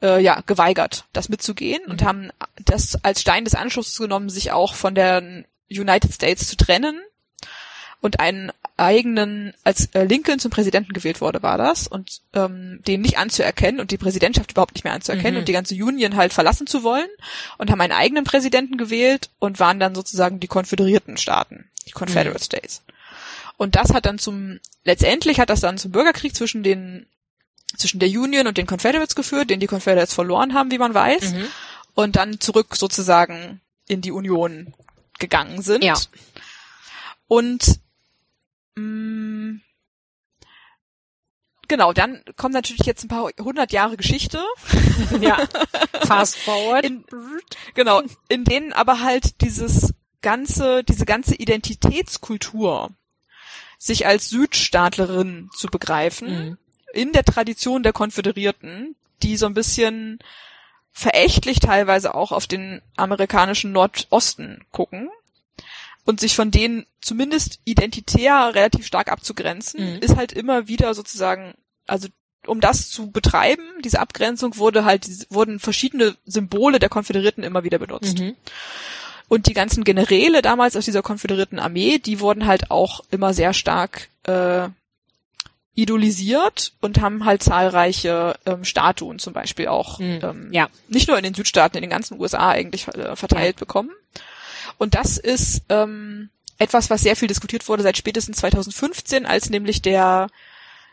äh, 0.00 0.22
ja 0.22 0.40
geweigert, 0.46 1.04
das 1.12 1.28
mitzugehen 1.28 1.84
und 1.84 2.00
Mhm. 2.00 2.06
haben 2.06 2.30
das 2.64 2.96
als 3.04 3.20
Stein 3.20 3.44
des 3.44 3.54
Anschlusses 3.54 3.98
genommen, 3.98 4.30
sich 4.30 4.52
auch 4.52 4.74
von 4.74 4.94
der 4.94 5.44
United 5.70 6.14
States 6.14 6.48
zu 6.48 6.56
trennen 6.56 6.98
und 8.04 8.20
einen 8.20 8.52
eigenen, 8.76 9.54
als 9.64 9.86
äh, 9.94 10.04
Lincoln 10.04 10.38
zum 10.38 10.50
Präsidenten 10.50 10.92
gewählt 10.92 11.22
wurde, 11.22 11.42
war 11.42 11.56
das, 11.56 11.88
und 11.88 12.20
ähm, 12.34 12.80
den 12.86 13.00
nicht 13.00 13.16
anzuerkennen 13.16 13.80
und 13.80 13.90
die 13.92 13.96
Präsidentschaft 13.96 14.50
überhaupt 14.50 14.74
nicht 14.74 14.84
mehr 14.84 14.92
anzuerkennen 14.92 15.34
Mhm. 15.34 15.38
und 15.38 15.48
die 15.48 15.52
ganze 15.52 15.74
Union 15.74 16.14
halt 16.16 16.34
verlassen 16.34 16.66
zu 16.66 16.82
wollen 16.82 17.08
und 17.56 17.70
haben 17.70 17.80
einen 17.80 17.92
eigenen 17.94 18.24
Präsidenten 18.24 18.76
gewählt 18.76 19.30
und 19.38 19.58
waren 19.58 19.80
dann 19.80 19.94
sozusagen 19.94 20.38
die 20.38 20.48
konföderierten 20.48 21.16
Staaten, 21.16 21.70
die 21.86 21.92
Confederate 21.92 22.38
Mhm. 22.38 22.42
States. 22.44 22.82
Und 23.56 23.74
das 23.74 23.94
hat 23.94 24.04
dann 24.04 24.18
zum, 24.18 24.58
letztendlich 24.84 25.40
hat 25.40 25.48
das 25.48 25.60
dann 25.60 25.78
zum 25.78 25.90
Bürgerkrieg 25.92 26.34
zwischen 26.36 26.62
den, 26.62 27.06
zwischen 27.78 28.00
der 28.00 28.10
Union 28.10 28.46
und 28.48 28.58
den 28.58 28.66
Confederates 28.66 29.14
geführt, 29.14 29.48
den 29.48 29.60
die 29.60 29.66
Confederates 29.66 30.12
verloren 30.12 30.52
haben, 30.52 30.70
wie 30.70 30.78
man 30.78 30.92
weiß, 30.92 31.32
Mhm. 31.32 31.46
und 31.94 32.16
dann 32.16 32.38
zurück 32.40 32.76
sozusagen 32.76 33.62
in 33.88 34.02
die 34.02 34.12
Union 34.12 34.74
gegangen 35.18 35.62
sind. 35.62 35.82
Ja. 35.84 35.94
Und 37.28 37.80
mh, 38.76 39.60
genau, 41.68 41.92
dann 41.92 42.22
kommen 42.36 42.54
natürlich 42.54 42.84
jetzt 42.86 43.04
ein 43.04 43.08
paar 43.08 43.30
hundert 43.40 43.72
Jahre 43.72 43.96
Geschichte, 43.96 44.42
Ja. 45.20 45.38
Fast 46.06 46.36
forward. 46.36 46.84
in, 46.84 47.04
genau, 47.74 48.02
in 48.28 48.44
denen 48.44 48.72
aber 48.72 49.00
halt 49.00 49.40
dieses 49.40 49.94
ganze, 50.22 50.84
diese 50.84 51.04
ganze 51.06 51.34
Identitätskultur, 51.34 52.90
sich 53.78 54.06
als 54.06 54.28
Südstaatlerin 54.30 55.50
zu 55.56 55.66
begreifen, 55.68 56.28
Mhm. 56.48 56.58
in 56.92 57.12
der 57.12 57.24
Tradition 57.24 57.82
der 57.82 57.92
Konföderierten, 57.92 58.96
die 59.22 59.36
so 59.36 59.46
ein 59.46 59.54
bisschen 59.54 60.18
verächtlich 60.92 61.58
teilweise 61.60 62.14
auch 62.14 62.30
auf 62.32 62.46
den 62.46 62.80
amerikanischen 62.96 63.72
Nordosten 63.72 64.64
gucken 64.70 65.10
und 66.04 66.20
sich 66.20 66.34
von 66.36 66.50
denen 66.50 66.86
zumindest 67.00 67.60
identitär 67.64 68.54
relativ 68.54 68.86
stark 68.86 69.10
abzugrenzen, 69.10 69.94
Mhm. 69.96 70.00
ist 70.00 70.16
halt 70.16 70.32
immer 70.32 70.68
wieder 70.68 70.94
sozusagen, 70.94 71.54
also 71.86 72.08
um 72.46 72.60
das 72.60 72.90
zu 72.90 73.10
betreiben, 73.10 73.62
diese 73.82 74.00
Abgrenzung 74.00 74.58
wurde 74.58 74.84
halt, 74.84 75.06
wurden 75.30 75.58
verschiedene 75.58 76.14
Symbole 76.26 76.78
der 76.78 76.90
Konföderierten 76.90 77.42
immer 77.42 77.64
wieder 77.64 77.78
benutzt. 77.78 78.18
Mhm. 78.18 78.34
Und 79.28 79.46
die 79.46 79.54
ganzen 79.54 79.84
Generäle 79.84 80.42
damals 80.42 80.76
aus 80.76 80.84
dieser 80.84 81.00
konföderierten 81.02 81.58
Armee, 81.58 81.98
die 81.98 82.20
wurden 82.20 82.44
halt 82.46 82.70
auch 82.70 83.00
immer 83.10 83.32
sehr 83.32 83.54
stark 83.54 84.08
äh, 84.24 84.68
idolisiert 85.74 86.72
und 86.82 87.00
haben 87.00 87.24
halt 87.24 87.42
zahlreiche 87.42 88.34
ähm, 88.46 88.64
Statuen 88.64 89.18
zum 89.18 89.32
Beispiel 89.32 89.66
auch 89.68 89.98
Mhm. 89.98 90.20
ähm, 90.22 90.48
Ja. 90.52 90.68
nicht 90.88 91.08
nur 91.08 91.16
in 91.18 91.24
den 91.24 91.34
Südstaaten, 91.34 91.76
in 91.78 91.82
den 91.82 91.90
ganzen 91.90 92.20
USA 92.20 92.50
eigentlich 92.50 92.86
äh, 92.88 93.16
verteilt 93.16 93.56
bekommen. 93.56 93.90
Und 94.78 94.94
das 94.94 95.18
ist 95.18 95.62
ähm, 95.68 96.30
etwas, 96.58 96.90
was 96.90 97.02
sehr 97.02 97.16
viel 97.16 97.28
diskutiert 97.28 97.68
wurde 97.68 97.82
seit 97.82 97.96
spätestens 97.96 98.38
2015, 98.38 99.26
als 99.26 99.50
nämlich 99.50 99.82
der 99.82 100.28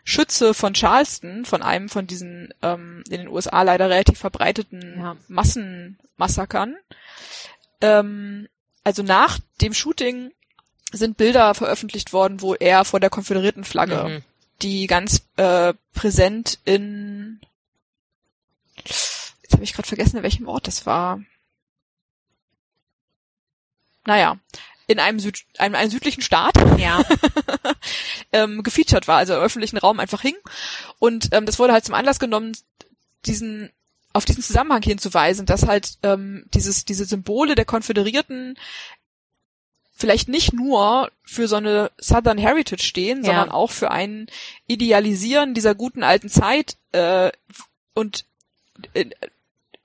Schütze 0.04 0.54
von 0.54 0.74
Charleston, 0.74 1.46
von 1.46 1.62
einem 1.62 1.90
von 1.90 2.08
diesen 2.08 2.54
ähm, 2.62 3.04
in 3.10 3.20
den 3.22 3.28
USA 3.28 3.62
leider 3.62 3.90
relativ 3.90 4.18
verbreiteten 4.20 4.96
Ja. 4.98 5.16
Massenmassakern, 5.28 6.76
ähm, 7.82 8.48
also 8.84 9.04
nach 9.04 9.40
dem 9.62 9.74
Shooting 9.74 10.32
sind 10.92 11.18
Bilder 11.18 11.54
veröffentlicht 11.54 12.14
worden, 12.14 12.42
wo 12.42 12.56
er 12.56 12.84
vor 12.84 13.00
der 13.00 13.10
konföderierten 13.10 13.64
Flagge 13.64 14.04
Mhm. 14.04 14.24
die 14.62 14.88
ganz 14.88 15.22
äh, 15.38 15.74
präsent 15.94 16.60
in 16.66 17.40
jetzt 18.76 19.54
habe 19.54 19.64
ich 19.64 19.74
gerade 19.74 19.88
vergessen, 19.88 20.18
in 20.18 20.24
welchem 20.24 20.48
Ort 20.48 20.68
das 20.68 20.86
war. 20.86 21.22
Naja, 24.06 24.38
in 24.88 25.00
einem, 25.00 25.20
Süd, 25.20 25.44
einem, 25.58 25.76
einem 25.76 25.92
südlichen 25.92 26.22
Staat 26.22 26.56
Ja. 26.78 27.02
ähm, 28.34 28.64
gefeatured 28.64 29.08
war, 29.08 29.18
also 29.18 29.34
im 29.36 29.42
öffentlichen 29.42 29.78
Raum 29.78 30.00
einfach 30.00 30.22
hing. 30.22 30.36
Und 31.00 31.30
ähm, 31.32 31.46
das 31.46 31.60
wurde 31.60 31.74
halt 31.74 31.86
zum 31.86 31.96
Anlass 31.96 32.20
genommen, 32.20 32.56
diesen 33.26 33.72
auf 34.14 34.26
diesen 34.26 34.44
Zusammenhang 34.44 34.82
hinzuweisen, 34.82 35.46
dass 35.46 35.68
halt 35.68 35.94
ähm, 36.04 36.44
dieses 36.54 36.84
diese 36.84 37.06
Symbole 37.06 37.56
der 37.56 37.64
Konföderierten 37.64 38.58
vielleicht 39.94 40.28
nicht 40.28 40.52
nur 40.52 41.12
für 41.24 41.48
so 41.48 41.56
eine 41.58 41.92
Southern 41.98 42.38
Heritage 42.38 42.84
stehen, 42.84 43.20
Ja. 43.20 43.26
sondern 43.26 43.50
auch 43.50 43.72
für 43.72 43.92
ein 43.92 44.28
Idealisieren 44.68 45.54
dieser 45.54 45.76
guten 45.76 46.04
alten 46.04 46.28
Zeit 46.28 46.76
äh, 46.92 47.32
und 47.94 48.26
in, 48.94 49.14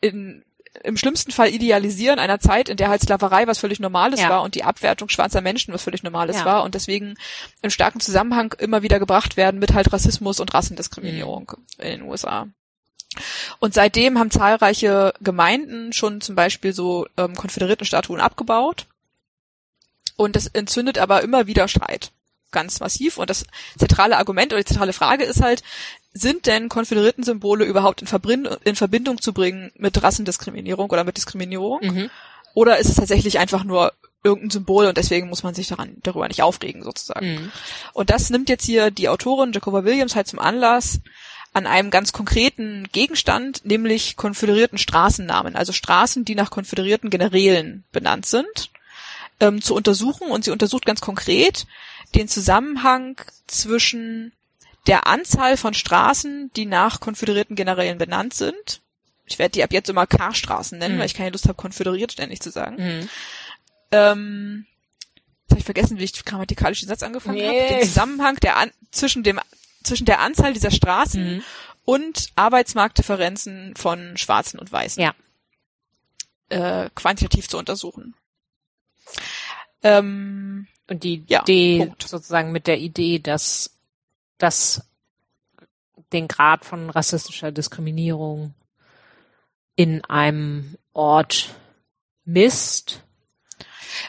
in, 0.00 0.44
im 0.86 0.96
schlimmsten 0.96 1.32
Fall 1.32 1.48
Idealisieren 1.48 2.18
einer 2.18 2.38
Zeit, 2.40 2.68
in 2.68 2.76
der 2.76 2.88
halt 2.88 3.02
Sklaverei 3.02 3.46
was 3.46 3.58
völlig 3.58 3.80
Normales 3.80 4.20
Ja. 4.20 4.28
war 4.30 4.42
und 4.42 4.54
die 4.54 4.64
Abwertung 4.64 5.08
schwarzer 5.08 5.40
Menschen 5.40 5.74
was 5.74 5.82
völlig 5.82 6.02
Normales 6.02 6.36
Ja. 6.36 6.44
war 6.44 6.62
und 6.64 6.74
deswegen 6.74 7.14
im 7.62 7.70
starken 7.70 8.00
Zusammenhang 8.00 8.54
immer 8.58 8.82
wieder 8.82 8.98
gebracht 8.98 9.36
werden 9.36 9.58
mit 9.60 9.74
halt 9.74 9.92
Rassismus 9.92 10.40
und 10.40 10.54
Rassendiskriminierung 10.54 11.52
Mhm. 11.56 11.82
in 11.84 11.90
den 11.90 12.02
USA. 12.02 12.48
Und 13.60 13.72
seitdem 13.74 14.18
haben 14.18 14.30
zahlreiche 14.30 15.14
Gemeinden 15.20 15.92
schon 15.92 16.20
zum 16.20 16.34
Beispiel 16.34 16.72
so 16.72 17.06
ähm, 17.16 17.34
Konföderiertenstatuen 17.34 18.20
abgebaut. 18.20 18.86
Und 20.16 20.36
das 20.36 20.46
entzündet 20.46 20.98
aber 20.98 21.22
immer 21.22 21.46
wieder 21.46 21.68
Streit. 21.68 22.10
Ganz 22.52 22.80
massiv. 22.80 23.18
Und 23.18 23.28
das 23.28 23.44
zentrale 23.78 24.16
Argument 24.18 24.52
oder 24.52 24.60
die 24.62 24.66
zentrale 24.68 24.92
Frage 24.92 25.24
ist 25.24 25.42
halt, 25.42 25.62
sind 26.16 26.46
denn 26.46 26.68
Konföderierten-Symbole 26.68 27.64
überhaupt 27.64 28.00
in, 28.00 28.06
Verbrin 28.06 28.48
in 28.64 28.76
Verbindung 28.76 29.20
zu 29.20 29.32
bringen 29.32 29.70
mit 29.76 30.02
Rassendiskriminierung 30.02 30.90
oder 30.90 31.04
mit 31.04 31.16
Diskriminierung? 31.16 31.80
Mhm. 31.82 32.10
Oder 32.54 32.78
ist 32.78 32.88
es 32.88 32.96
tatsächlich 32.96 33.38
einfach 33.38 33.64
nur 33.64 33.92
irgendein 34.24 34.50
Symbol 34.50 34.86
und 34.86 34.96
deswegen 34.96 35.28
muss 35.28 35.42
man 35.42 35.54
sich 35.54 35.68
daran, 35.68 35.96
darüber 36.02 36.26
nicht 36.26 36.42
aufregen 36.42 36.82
sozusagen? 36.82 37.34
Mhm. 37.34 37.52
Und 37.92 38.10
das 38.10 38.30
nimmt 38.30 38.48
jetzt 38.48 38.64
hier 38.64 38.90
die 38.90 39.08
Autorin 39.08 39.52
Jacoba 39.52 39.84
Williams 39.84 40.16
halt 40.16 40.26
zum 40.26 40.38
Anlass, 40.38 41.00
an 41.52 41.66
einem 41.66 41.90
ganz 41.90 42.12
konkreten 42.12 42.86
Gegenstand, 42.92 43.64
nämlich 43.64 44.16
konföderierten 44.16 44.76
Straßennamen, 44.76 45.56
also 45.56 45.72
Straßen, 45.72 46.26
die 46.26 46.34
nach 46.34 46.50
konföderierten 46.50 47.08
Generälen 47.08 47.84
benannt 47.92 48.26
sind, 48.26 48.70
ähm, 49.40 49.62
zu 49.62 49.74
untersuchen. 49.74 50.28
Und 50.28 50.44
sie 50.44 50.50
untersucht 50.50 50.84
ganz 50.84 51.00
konkret 51.00 51.66
den 52.14 52.28
Zusammenhang 52.28 53.18
zwischen 53.46 54.32
der 54.86 55.06
Anzahl 55.06 55.56
von 55.56 55.74
Straßen, 55.74 56.50
die 56.54 56.66
nach 56.66 57.00
konföderierten 57.00 57.56
Generälen 57.56 57.98
benannt 57.98 58.34
sind. 58.34 58.80
Ich 59.24 59.38
werde 59.38 59.52
die 59.52 59.64
ab 59.64 59.72
jetzt 59.72 59.88
immer 59.90 60.06
K-Straßen 60.06 60.78
nennen, 60.78 60.94
Mhm. 60.96 60.98
weil 61.00 61.06
ich 61.06 61.14
keine 61.14 61.30
Lust 61.30 61.44
habe, 61.44 61.54
konföderiert 61.54 62.12
ständig 62.12 62.40
zu 62.40 62.50
sagen. 62.50 62.76
Mhm. 62.76 63.08
Ähm, 63.92 64.66
jetzt 65.42 65.50
habe 65.50 65.58
ich 65.60 65.64
vergessen, 65.64 65.98
wie 65.98 66.04
ich 66.04 66.24
grammatikalisch 66.24 66.80
den 66.80 66.88
Satz 66.88 67.02
angefangen 67.02 67.36
Nee. 67.38 67.46
habe. 67.48 67.74
Den 67.80 67.88
Zusammenhang 67.88 68.36
der 68.36 68.56
an, 68.56 68.70
zwischen 68.90 69.22
dem 69.22 69.40
zwischen 69.82 70.04
der 70.04 70.20
Anzahl 70.20 70.52
dieser 70.52 70.72
Straßen 70.72 71.36
Mhm. 71.36 71.42
und 71.84 72.28
Arbeitsmarktdifferenzen 72.34 73.74
von 73.76 74.16
Schwarzen 74.16 74.58
und 74.58 74.70
Weißen 74.72 75.00
Ja. 75.02 75.14
äh, 76.48 76.90
quantitativ 76.94 77.48
zu 77.48 77.56
untersuchen. 77.58 78.14
Ähm, 79.82 80.66
Und 80.88 81.02
die 81.02 81.24
Ja, 81.26 81.42
Idee, 81.42 81.78
Punkt. 81.78 82.02
sozusagen 82.06 82.52
mit 82.52 82.68
der 82.68 82.78
Idee, 82.78 83.18
dass, 83.18 83.75
dass 84.38 84.88
den 86.12 86.28
Grad 86.28 86.64
von 86.64 86.90
rassistischer 86.90 87.52
Diskriminierung 87.52 88.54
in 89.74 90.04
einem 90.04 90.76
Ort 90.92 91.54
misst. 92.24 93.02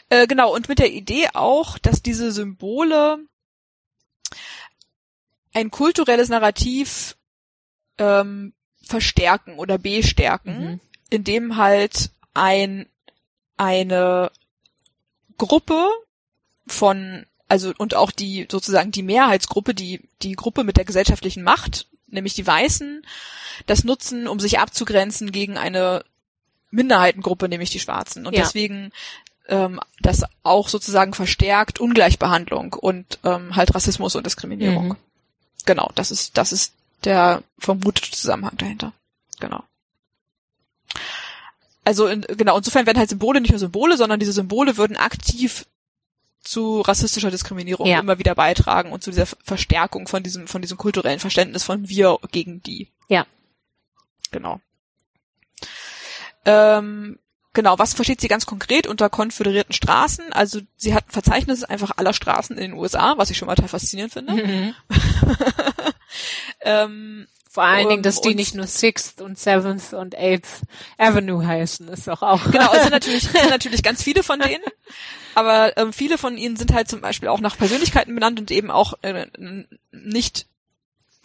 äh, 0.08 0.26
genau, 0.26 0.54
und 0.54 0.68
mit 0.68 0.78
der 0.78 0.92
Idee 0.92 1.28
auch, 1.34 1.78
dass 1.78 2.02
diese 2.02 2.32
Symbole 2.32 3.18
ein 5.54 5.70
kulturelles 5.70 6.28
Narrativ 6.28 7.16
ähm, 7.98 8.52
verstärken 8.82 9.58
oder 9.58 9.78
bestärken. 9.78 10.60
Mhm. 10.60 10.80
in 11.10 11.24
dem 11.24 11.56
halt 11.56 12.10
ein 12.34 12.86
eine 13.56 14.30
Gruppe 15.36 15.88
von 16.66 17.26
also 17.48 17.72
und 17.78 17.94
auch 17.94 18.10
die 18.10 18.46
sozusagen 18.50 18.90
die 18.92 19.02
Mehrheitsgruppe, 19.02 19.74
die 19.74 20.02
die 20.22 20.32
Gruppe 20.32 20.64
mit 20.64 20.76
der 20.76 20.84
gesellschaftlichen 20.84 21.42
Macht, 21.42 21.86
nämlich 22.06 22.34
die 22.34 22.46
Weißen, 22.46 23.04
das 23.66 23.84
nutzen, 23.84 24.28
um 24.28 24.40
sich 24.40 24.58
abzugrenzen 24.58 25.32
gegen 25.32 25.56
eine 25.58 26.04
Minderheitengruppe, 26.70 27.48
nämlich 27.48 27.70
die 27.70 27.80
Schwarzen. 27.80 28.26
Und 28.26 28.34
Ja. 28.34 28.42
deswegen 28.42 28.92
ähm, 29.48 29.80
das 30.00 30.24
auch 30.42 30.68
sozusagen 30.68 31.14
verstärkt 31.14 31.80
Ungleichbehandlung 31.80 32.74
und 32.74 33.18
ähm, 33.24 33.56
halt 33.56 33.74
Rassismus 33.74 34.14
und 34.14 34.26
Diskriminierung. 34.26 34.88
Mhm. 34.88 34.96
Genau, 35.64 35.90
das 35.94 36.10
ist 36.10 36.36
das 36.36 36.52
ist 36.52 36.74
der 37.04 37.42
vermutete 37.58 38.10
Zusammenhang 38.10 38.56
dahinter. 38.58 38.92
Genau. 39.40 39.62
Also 41.84 42.06
in, 42.06 42.20
genau, 42.22 42.58
insofern 42.58 42.84
werden 42.84 42.98
halt 42.98 43.08
Symbole 43.08 43.40
nicht 43.40 43.50
nur 43.50 43.58
Symbole, 43.58 43.96
sondern 43.96 44.20
diese 44.20 44.32
Symbole 44.32 44.76
würden 44.76 44.96
aktiv 44.98 45.64
zu 46.42 46.80
rassistischer 46.80 47.30
Diskriminierung 47.30 47.86
Ja. 47.86 48.00
immer 48.00 48.18
wieder 48.18 48.34
beitragen 48.34 48.92
und 48.92 49.02
zu 49.02 49.10
dieser 49.10 49.26
Verstärkung 49.26 50.08
von 50.08 50.22
diesem, 50.22 50.48
von 50.48 50.62
diesem 50.62 50.78
kulturellen 50.78 51.20
Verständnis 51.20 51.64
von 51.64 51.88
wir 51.88 52.18
gegen 52.30 52.62
die. 52.62 52.88
Ja. 53.08 53.26
Genau. 54.30 54.60
Ähm, 56.44 57.18
genau, 57.52 57.78
was 57.78 57.94
versteht 57.94 58.20
sie 58.20 58.28
ganz 58.28 58.46
konkret 58.46 58.86
unter 58.86 59.10
konföderierten 59.10 59.74
Straßen? 59.74 60.32
Also 60.32 60.60
sie 60.76 60.94
hat 60.94 61.08
ein 61.08 61.12
Verzeichnis 61.12 61.64
einfach 61.64 61.92
aller 61.96 62.12
Straßen 62.12 62.56
in 62.56 62.70
den 62.70 62.78
USA, 62.78 63.18
was 63.18 63.30
ich 63.30 63.36
schon 63.36 63.46
mal 63.46 63.54
total 63.54 63.68
faszinierend 63.68 64.12
finde. 64.12 64.32
Mhm. 64.32 64.74
ähm, 66.60 67.26
Vor 67.58 67.66
allen 67.66 67.86
Um, 67.86 67.90
Dingen, 67.90 68.02
dass 68.04 68.20
die 68.20 68.36
nicht 68.36 68.54
nur 68.54 68.68
Sixth 68.68 69.20
und 69.20 69.36
Seventh 69.36 69.92
und 69.92 70.16
Eighth 70.16 70.60
Avenue 70.96 71.44
heißen, 71.44 71.88
ist 71.88 72.06
doch 72.06 72.22
auch. 72.22 72.52
Genau, 72.52 72.72
es 72.72 72.82
sind 72.82 72.92
natürlich, 72.92 73.24
sind 73.24 73.50
natürlich 73.50 73.82
ganz 73.82 74.00
viele 74.00 74.22
von 74.22 74.38
denen, 74.38 74.62
aber 75.34 75.76
ähm, 75.76 75.92
viele 75.92 76.18
von 76.18 76.38
ihnen 76.38 76.54
sind 76.54 76.72
halt 76.72 76.88
zum 76.88 77.00
Beispiel 77.00 77.28
auch 77.28 77.40
nach 77.40 77.58
Persönlichkeiten 77.58 78.14
benannt 78.14 78.38
und 78.38 78.52
eben 78.52 78.70
auch 78.70 78.94
äh, 79.02 79.26
nicht 79.90 80.46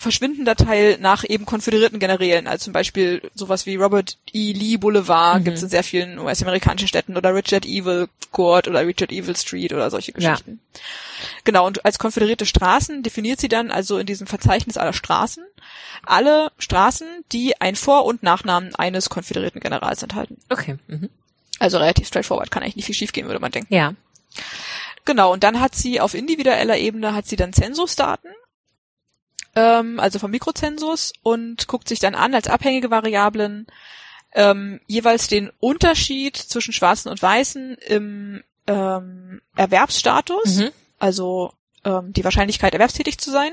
verschwindender 0.03 0.55
Teil 0.55 0.97
nach 0.99 1.23
eben 1.27 1.45
konföderierten 1.47 1.97
Generälen, 1.99 2.47
also 2.47 2.65
zum 2.65 2.73
Beispiel 2.73 3.21
sowas 3.33 3.65
wie 3.65 3.75
Robert 3.75 4.17
E. 4.31 4.53
Lee 4.53 4.77
Boulevard 4.77 5.39
Mhm. 5.39 5.43
gibt 5.45 5.57
es 5.57 5.63
in 5.63 5.69
sehr 5.69 5.83
vielen 5.83 6.19
US-amerikanischen 6.19 6.87
Städten 6.87 7.17
oder 7.17 7.33
Richard 7.33 7.65
Evil 7.65 8.07
Court 8.31 8.67
oder 8.67 8.85
Richard 8.85 9.11
Evil 9.11 9.35
Street 9.35 9.73
oder 9.73 9.89
solche 9.89 10.11
Ja. 10.17 10.31
Geschichten. 10.31 10.59
Genau, 11.43 11.65
und 11.65 11.83
als 11.85 11.97
konföderierte 11.97 12.45
Straßen 12.45 13.01
definiert 13.01 13.39
sie 13.39 13.47
dann 13.47 13.71
also 13.71 13.97
in 13.97 14.05
diesem 14.05 14.27
Verzeichnis 14.27 14.77
aller 14.77 14.93
Straßen 14.93 15.43
alle 16.05 16.51
Straßen, 16.59 17.07
die 17.31 17.59
ein 17.61 17.75
Vor- 17.77 18.05
und 18.05 18.23
Nachnamen 18.23 18.75
eines 18.75 19.09
konföderierten 19.09 19.61
Generals 19.61 20.03
enthalten. 20.03 20.37
Okay. 20.49 20.75
Mhm. 20.87 21.09
Also 21.59 21.77
relativ 21.77 22.07
straightforward, 22.07 22.51
kann 22.51 22.61
eigentlich 22.61 22.75
nicht 22.75 22.85
viel 22.87 22.95
schiefgehen, 22.95 23.27
würde 23.27 23.39
man 23.39 23.51
denken. 23.51 23.73
Ja. 23.73 23.93
Genau, 25.05 25.31
und 25.31 25.43
dann 25.43 25.59
hat 25.61 25.75
sie 25.75 25.99
auf 26.01 26.13
individueller 26.13 26.77
Ebene 26.77 27.13
hat 27.13 27.27
sie 27.27 27.35
dann 27.35 27.53
Zensusdaten, 27.53 28.31
ähm, 29.55 29.99
also 29.99 30.19
vom 30.19 30.31
Mikrozensus 30.31 31.13
und 31.21 31.67
guckt 31.67 31.87
sich 31.87 31.99
dann 31.99 32.15
an 32.15 32.33
als 32.33 32.47
abhängige 32.47 32.89
Variablen 32.91 33.67
ähm, 34.33 34.79
jeweils 34.87 35.27
den 35.27 35.51
Unterschied 35.59 36.35
zwischen 36.37 36.73
Schwarzen 36.73 37.09
und 37.09 37.21
Weißen 37.21 37.75
im 37.75 38.43
ähm, 38.65 39.41
Erwerbsstatus, 39.55 40.55
Mhm. 40.57 40.69
also 40.97 41.53
ähm, 41.83 42.13
die 42.13 42.23
Wahrscheinlichkeit, 42.23 42.73
erwerbstätig 42.73 43.17
zu 43.19 43.29
sein, 43.29 43.51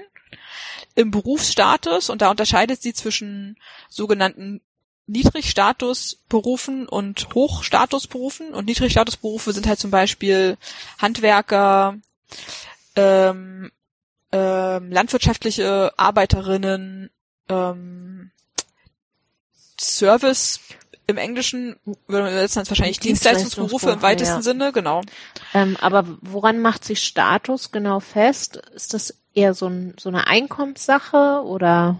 im 0.95 1.11
Berufsstatus 1.11 2.09
und 2.11 2.23
da 2.23 2.31
unterscheidet 2.31 2.81
sie 2.83 2.95
zwischen 2.95 3.57
sogenannten 3.89 4.61
Niedrigstatusberufen 5.07 6.89
und 6.89 7.35
Hochstatusberufen 7.35 8.55
und 8.55 8.67
Niedrigstatusberufe 8.67 9.53
sind 9.53 9.67
halt 9.67 9.79
zum 9.81 9.91
Beispiel 9.91 10.57
Handwerker, 10.99 11.97
ähm, 12.97 13.73
ähm, 14.33 14.90
landwirtschaftliche 14.90 15.93
Arbeiterinnen, 15.97 17.11
ähm, 17.49 18.31
Service 19.81 20.61
im 21.07 21.16
Englischen 21.16 21.77
würde 22.07 22.23
man 22.25 22.33
übersetzen 22.33 22.61
als 22.61 22.71
wahrscheinlich 22.71 23.01
Dienstleistungsberufe 23.01 23.90
im 23.90 24.03
weitesten 24.03 24.37
ja. 24.37 24.43
Sinne, 24.43 24.73
genau. 24.73 25.03
Ähm, 25.55 25.77
aber 25.81 26.07
woran 26.21 26.61
macht 26.61 26.85
sich 26.85 27.03
Status 27.03 27.73
genau 27.73 27.99
fest? 28.01 28.57
Ist 28.75 28.95
das 28.95 29.16
eher 29.35 29.55
so, 29.55 29.66
ein, 29.66 29.95
so 29.99 30.09
eine 30.09 30.27
Einkommenssache 30.27 31.43
oder? 31.45 31.99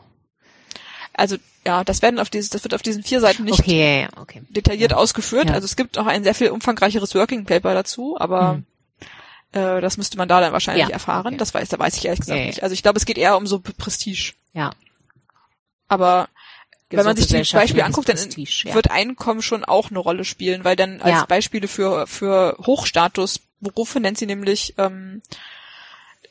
Also 1.15 1.37
ja, 1.67 1.85
das 1.85 2.03
werden 2.03 2.21
auf 2.21 2.31
dieses, 2.31 2.51
das 2.51 2.63
wird 2.65 2.75
auf 2.75 2.83
diesen 2.83 3.03
vier 3.03 3.21
Seiten 3.21 3.45
nicht 3.45 3.59
Okay, 3.59 4.09
okay. 4.17 4.43
detailliert 4.49 4.93
Ja. 4.93 4.97
ausgeführt. 4.97 5.49
Ja. 5.49 5.55
Also 5.55 5.65
es 5.65 5.77
gibt 5.77 5.99
auch 5.99 6.07
ein 6.07 6.23
sehr 6.25 6.35
viel 6.35 6.51
umfangreicheres 6.51 7.15
Working 7.15 7.45
Paper 7.45 7.75
dazu, 7.75 8.17
aber 8.19 8.53
Hm. 8.53 8.67
Äh, 9.53 9.81
das 9.81 9.97
müsste 9.97 10.17
man 10.17 10.29
da 10.29 10.41
dann 10.41 10.53
wahrscheinlich 10.53 10.87
Ja, 10.89 10.93
erfahren. 10.93 11.27
okay. 11.29 11.37
Das 11.37 11.53
weiß, 11.55 11.69
da 11.69 11.79
weiß 11.79 11.97
ich 11.97 12.05
ehrlich 12.05 12.21
gesagt 12.21 12.37
Ja, 12.37 12.43
ja. 12.43 12.47
nicht. 12.49 12.63
Also 12.63 12.73
ich 12.73 12.83
glaube, 12.83 12.99
es 12.99 13.05
geht 13.07 13.19
eher 13.19 13.37
um 13.37 13.47
so 13.47 13.61
Prestige. 13.61 14.33
Ja. 14.53 14.73
Aber 15.89 16.29
wenn 16.91 17.05
man 17.05 17.17
sich 17.17 17.27
gesellschaftliches 17.27 17.53
Beispiele 17.69 17.85
anguckt, 17.85 18.09
dann 18.09 18.17
Prestige, 18.17 18.69
ja. 18.69 18.75
wird 18.75 18.91
Einkommen 18.91 19.43
schon 19.43 19.65
auch 19.65 19.91
eine 19.91 19.99
Rolle 20.01 20.25
spielen, 20.25 20.65
weil 20.65 20.77
dann 20.77 21.01
als 21.01 21.13
Ja. 21.21 21.25
Beispiele 21.27 21.69
für, 21.69 22.07
für 22.07 22.57
Hochstatusberufe 22.65 24.01
nennt 24.01 24.19
sie 24.19 24.27
nämlich 24.27 24.75
ähm, 24.79 25.23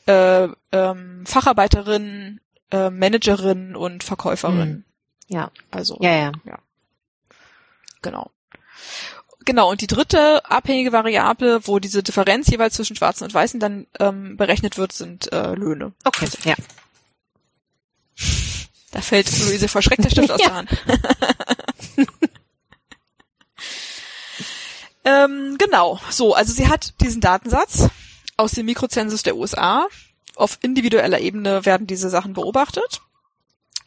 äh, 0.06 0.48
ähm, 0.72 1.24
Facharbeiterin, 1.26 2.40
äh, 2.70 2.90
Managerin 2.90 3.74
und 3.76 4.02
Verkäuferin. 4.04 4.84
Ja, 5.28 5.50
Also 5.70 5.98
ja, 6.00 6.32
ja. 6.44 6.58
genau. 8.02 8.30
Genau, 9.50 9.68
und 9.68 9.80
die 9.80 9.88
dritte 9.88 10.48
abhängige 10.48 10.92
Variable, 10.92 11.66
wo 11.66 11.80
diese 11.80 12.04
Differenz 12.04 12.46
jeweils 12.46 12.74
zwischen 12.74 12.94
Schwarzen 12.94 13.24
und 13.24 13.34
Weißen 13.34 13.58
dann 13.58 13.88
ähm, 13.98 14.36
berechnet 14.36 14.78
wird, 14.78 14.92
sind 14.92 15.32
äh, 15.32 15.54
Löhne. 15.56 15.92
Okay, 16.04 16.28
ja. 16.44 16.54
Da 18.92 19.00
fällt 19.00 19.28
Luise 19.40 19.66
vor 19.66 19.82
Schreck 19.82 20.00
der 20.02 20.10
Stift 20.10 20.30
aus 20.30 20.40
der 20.44 20.54
Hand. 20.54 20.70
ähm, 25.04 25.56
genau, 25.58 25.98
so, 26.10 26.32
also 26.32 26.52
sie 26.52 26.68
hat 26.68 26.94
diesen 27.00 27.20
Datensatz 27.20 27.88
aus 28.36 28.52
dem 28.52 28.66
Mikrozensus 28.66 29.24
der 29.24 29.34
USA. 29.34 29.88
Auf 30.36 30.58
individueller 30.62 31.18
Ebene 31.18 31.66
werden 31.66 31.88
diese 31.88 32.08
Sachen 32.08 32.34
beobachtet. 32.34 33.00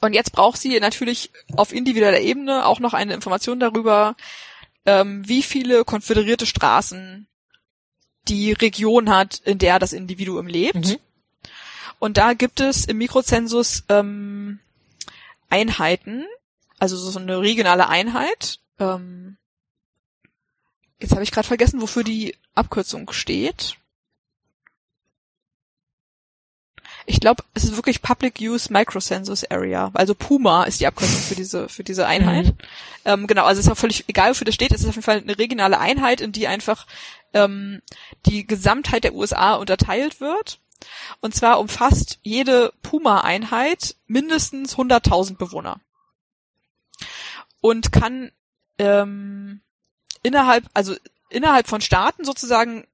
Und 0.01 0.11
jetzt 0.11 0.33
braucht 0.33 0.59
sie 0.59 0.77
natürlich 0.81 1.31
auf 1.55 1.71
individueller 1.71 2.19
Ebene 2.19 2.65
auch 2.65 2.81
noch 2.81 2.93
eine 2.93 3.13
Information 3.13 3.61
darüber, 3.61 4.17
ähm, 4.85 5.27
wie 5.27 5.43
viele 5.43 5.85
konföderierte 5.85 6.45
Straßen 6.45 7.27
die 8.27 8.53
Region 8.53 9.09
hat, 9.09 9.41
in 9.43 9.57
der 9.57 9.79
das 9.79 9.93
Individuum 9.93 10.47
lebt. 10.47 10.75
Mhm. 10.75 10.97
Und 11.99 12.17
da 12.17 12.33
gibt 12.33 12.59
es 12.59 12.85
im 12.85 12.97
Mikrozensus 12.97 13.83
ähm, 13.89 14.59
Einheiten, 15.49 16.25
also 16.79 16.97
so 16.97 17.17
eine 17.19 17.39
regionale 17.39 17.87
Einheit. 17.87 18.59
Ähm, 18.79 19.37
jetzt 20.99 21.11
habe 21.11 21.23
ich 21.23 21.31
gerade 21.31 21.47
vergessen, 21.47 21.81
wofür 21.81 22.03
die 22.03 22.35
Abkürzung 22.55 23.11
steht. 23.11 23.77
Ich 27.05 27.19
glaube, 27.19 27.43
es 27.53 27.63
ist 27.63 27.75
wirklich 27.75 28.01
Public 28.01 28.39
Use 28.39 28.71
Microcensus 28.71 29.43
Area. 29.49 29.91
Also 29.93 30.15
Puma 30.15 30.63
ist 30.63 30.79
die 30.79 30.87
Abkürzung 30.87 31.19
für 31.19 31.35
diese 31.35 31.69
für 31.69 31.83
diese 31.83 32.07
Einheit. 32.07 32.47
Mhm. 32.47 32.57
Ähm, 33.05 33.27
genau, 33.27 33.45
also 33.45 33.59
es 33.59 33.65
ist 33.65 33.71
auch 33.71 33.77
völlig 33.77 34.07
egal, 34.07 34.31
wofür 34.31 34.45
das 34.45 34.55
steht. 34.55 34.71
Es 34.71 34.81
ist 34.81 34.87
auf 34.87 34.95
jeden 34.95 35.03
Fall 35.03 35.19
eine 35.19 35.37
regionale 35.37 35.79
Einheit, 35.79 36.21
in 36.21 36.31
die 36.31 36.47
einfach 36.47 36.87
ähm, 37.33 37.81
die 38.25 38.47
Gesamtheit 38.47 39.03
der 39.03 39.13
USA 39.13 39.55
unterteilt 39.55 40.21
wird. 40.21 40.59
Und 41.21 41.35
zwar 41.35 41.59
umfasst 41.59 42.19
jede 42.23 42.73
Puma-Einheit 42.81 43.95
mindestens 44.07 44.75
100.000 44.75 45.37
Bewohner. 45.37 45.79
Und 47.61 47.91
kann 47.91 48.31
ähm, 48.77 49.61
innerhalb, 50.21 50.65
also 50.73 50.95
innerhalb 51.29 51.67
von 51.67 51.81
Staaten 51.81 52.25
sozusagen, 52.25 52.85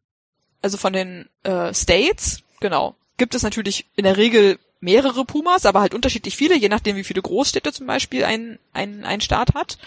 also 0.61 0.77
von 0.77 0.93
den 0.93 1.29
äh, 1.43 1.73
States, 1.73 2.43
genau, 2.59 2.95
gibt 3.19 3.35
es 3.35 3.43
natürlich 3.43 3.85
in 3.95 4.05
der 4.05 4.17
Regel 4.17 4.57
mehrere 4.79 5.25
Pumas, 5.25 5.65
aber 5.65 5.81
halt 5.81 5.93
unterschiedlich 5.93 6.35
viele, 6.35 6.55
je 6.55 6.69
nachdem, 6.69 6.95
wie 6.95 7.03
viele 7.03 7.21
Großstädte 7.21 7.71
zum 7.71 7.85
Beispiel 7.85 8.23
ein, 8.23 8.57
ein, 8.73 9.05
ein 9.05 9.21
Staat 9.21 9.53
hat. 9.53 9.77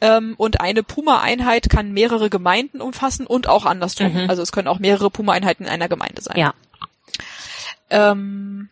Ähm, 0.00 0.34
und 0.36 0.60
eine 0.60 0.82
Puma-Einheit 0.82 1.68
kann 1.70 1.92
mehrere 1.92 2.28
Gemeinden 2.28 2.80
umfassen 2.80 3.26
und 3.26 3.48
auch 3.48 3.64
andersrum. 3.64 4.12
Mhm. 4.12 4.30
Also 4.30 4.42
es 4.42 4.52
können 4.52 4.68
auch 4.68 4.78
mehrere 4.78 5.10
Puma-Einheiten 5.10 5.64
in 5.64 5.70
einer 5.70 5.88
Gemeinde 5.88 6.22
sein. 6.22 6.36
Ja. 6.36 6.54
Ähm, 7.88 8.68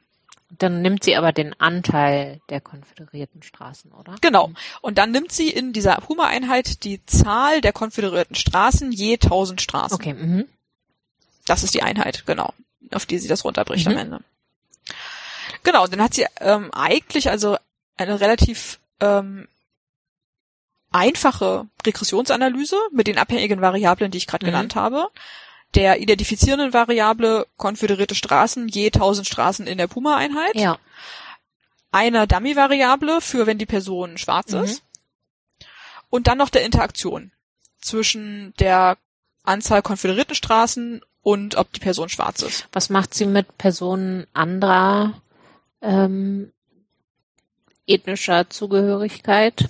Dann 0.58 0.82
nimmt 0.82 1.04
sie 1.04 1.16
aber 1.16 1.32
den 1.32 1.58
Anteil 1.60 2.40
der 2.48 2.60
konföderierten 2.60 3.42
Straßen, 3.42 3.92
oder? 3.92 4.16
genau. 4.20 4.50
Und 4.80 4.98
dann 4.98 5.12
nimmt 5.12 5.32
sie 5.32 5.50
in 5.50 5.72
dieser 5.72 5.96
Puma-Einheit 5.96 6.84
die 6.84 7.04
Zahl 7.06 7.60
der 7.60 7.72
konföderierten 7.72 8.34
Straßen 8.34 8.92
je 8.92 9.14
1000 9.14 9.62
Straßen. 9.62 9.94
Okay, 9.94 10.14
mhm. 10.14 10.46
Das 11.46 11.62
ist 11.62 11.74
die 11.74 11.82
Einheit, 11.82 12.26
genau, 12.26 12.52
auf 12.92 13.06
die 13.06 13.18
sie 13.18 13.28
das 13.28 13.44
runterbricht 13.44 13.86
Mhm. 13.86 13.92
am 13.92 13.98
Ende. 13.98 14.20
Genau, 15.62 15.86
dann 15.86 16.02
hat 16.02 16.14
sie 16.14 16.26
ähm, 16.40 16.72
eigentlich 16.72 17.28
also 17.30 17.56
eine 17.96 18.20
relativ 18.20 18.78
ähm, 19.00 19.46
einfache 20.90 21.66
Regressionsanalyse 21.86 22.76
mit 22.92 23.06
den 23.06 23.18
abhängigen 23.18 23.60
Variablen, 23.60 24.10
die 24.10 24.18
ich 24.18 24.26
gerade 24.26 24.44
Mhm. 24.44 24.50
genannt 24.50 24.74
habe. 24.74 25.08
Der 25.74 26.00
identifizierenden 26.00 26.72
Variable 26.72 27.46
konföderierte 27.56 28.14
Straßen, 28.16 28.66
je 28.68 28.90
1000 28.90 29.26
Straßen 29.26 29.66
in 29.68 29.78
der 29.78 29.86
Puma-Einheit. 29.86 30.56
Ja. 30.56 30.78
Einer 31.92 32.26
Dummy-Variable 32.26 33.20
für 33.20 33.46
wenn 33.46 33.58
die 33.58 33.66
Person 33.66 34.18
schwarz 34.18 34.52
Mhm. 34.52 34.64
ist. 34.64 34.82
Und 36.08 36.26
dann 36.26 36.38
noch 36.38 36.48
der 36.48 36.64
Interaktion 36.64 37.30
zwischen 37.80 38.52
der 38.58 38.96
Anzahl 39.44 39.82
konföderierten 39.82 40.34
Straßen 40.34 41.02
und 41.22 41.56
ob 41.56 41.72
die 41.72 41.80
Person 41.80 42.08
schwarz 42.08 42.42
ist. 42.42 42.68
Was 42.72 42.90
macht 42.90 43.14
sie 43.14 43.26
mit 43.26 43.58
Personen 43.58 44.26
anderer 44.32 45.20
ähm, 45.82 46.52
ethnischer 47.86 48.48
Zugehörigkeit? 48.48 49.68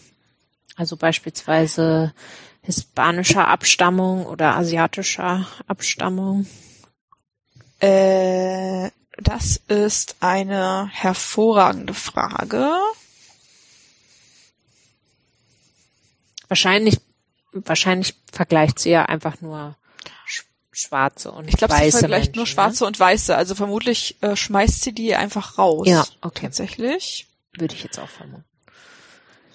Also 0.77 0.97
beispielsweise 0.97 2.15
hispanischer 2.63 3.49
Abstammung 3.49 4.27
oder 4.27 4.57
asiatischer 4.57 5.47
Abstammung. 5.67 6.47
Äh, 7.81 8.91
das 9.17 9.61
ist 9.69 10.17
eine 10.21 10.89
hervorragende 10.93 11.95
Frage. 11.95 12.71
Wahrscheinlich, 16.49 17.01
wahrscheinlich 17.53 18.15
vergleicht 18.33 18.79
sie 18.79 18.91
ja 18.91 19.07
einfach 19.07 19.41
nur 19.41 19.77
schwarze 20.81 21.31
und 21.33 21.49
Ich 21.49 21.57
glaube, 21.57 21.75
sie 21.75 21.91
vergleicht 21.91 22.11
Menschen, 22.29 22.37
nur 22.37 22.47
schwarze 22.47 22.87
und 22.87 22.99
weiße. 22.99 23.37
Also 23.37 23.55
vermutlich 23.55 24.17
äh, 24.23 24.37
schmeißt 24.37 24.83
sie 24.83 24.93
die 24.93 25.15
einfach 25.15 25.59
raus. 25.59 25.87
Ja, 25.89 26.07
okay. 26.21 26.47
Tatsächlich. 26.47 27.27
Ne? 27.55 27.61
Würde 27.63 27.75
ich 27.75 27.83
jetzt 27.83 27.99
auch 27.99 28.09
vermuten. 28.09 28.45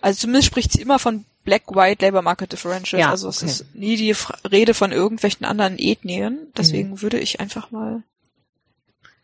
Also 0.02 0.20
zumindest 0.22 0.48
spricht 0.48 0.72
sie 0.72 0.82
immer 0.82 1.00
von 1.00 1.26
Black-White 1.46 2.06
Labor 2.06 2.22
Market 2.22 2.52
Differentials. 2.52 3.00
Ja, 3.02 3.10
also 3.10 3.28
es 3.30 3.42
okay. 3.42 3.52
ist 3.52 3.76
nie 3.76 3.96
die 3.98 4.16
Rede 4.50 4.74
von 4.74 4.92
irgendwelchen 4.92 5.46
anderen 5.46 5.78
Ethnien. 5.80 6.52
Deswegen 6.58 6.92
Mhm. 6.92 7.02
würde 7.02 7.20
ich 7.20 7.40
einfach 7.40 7.72
mal. 7.72 8.04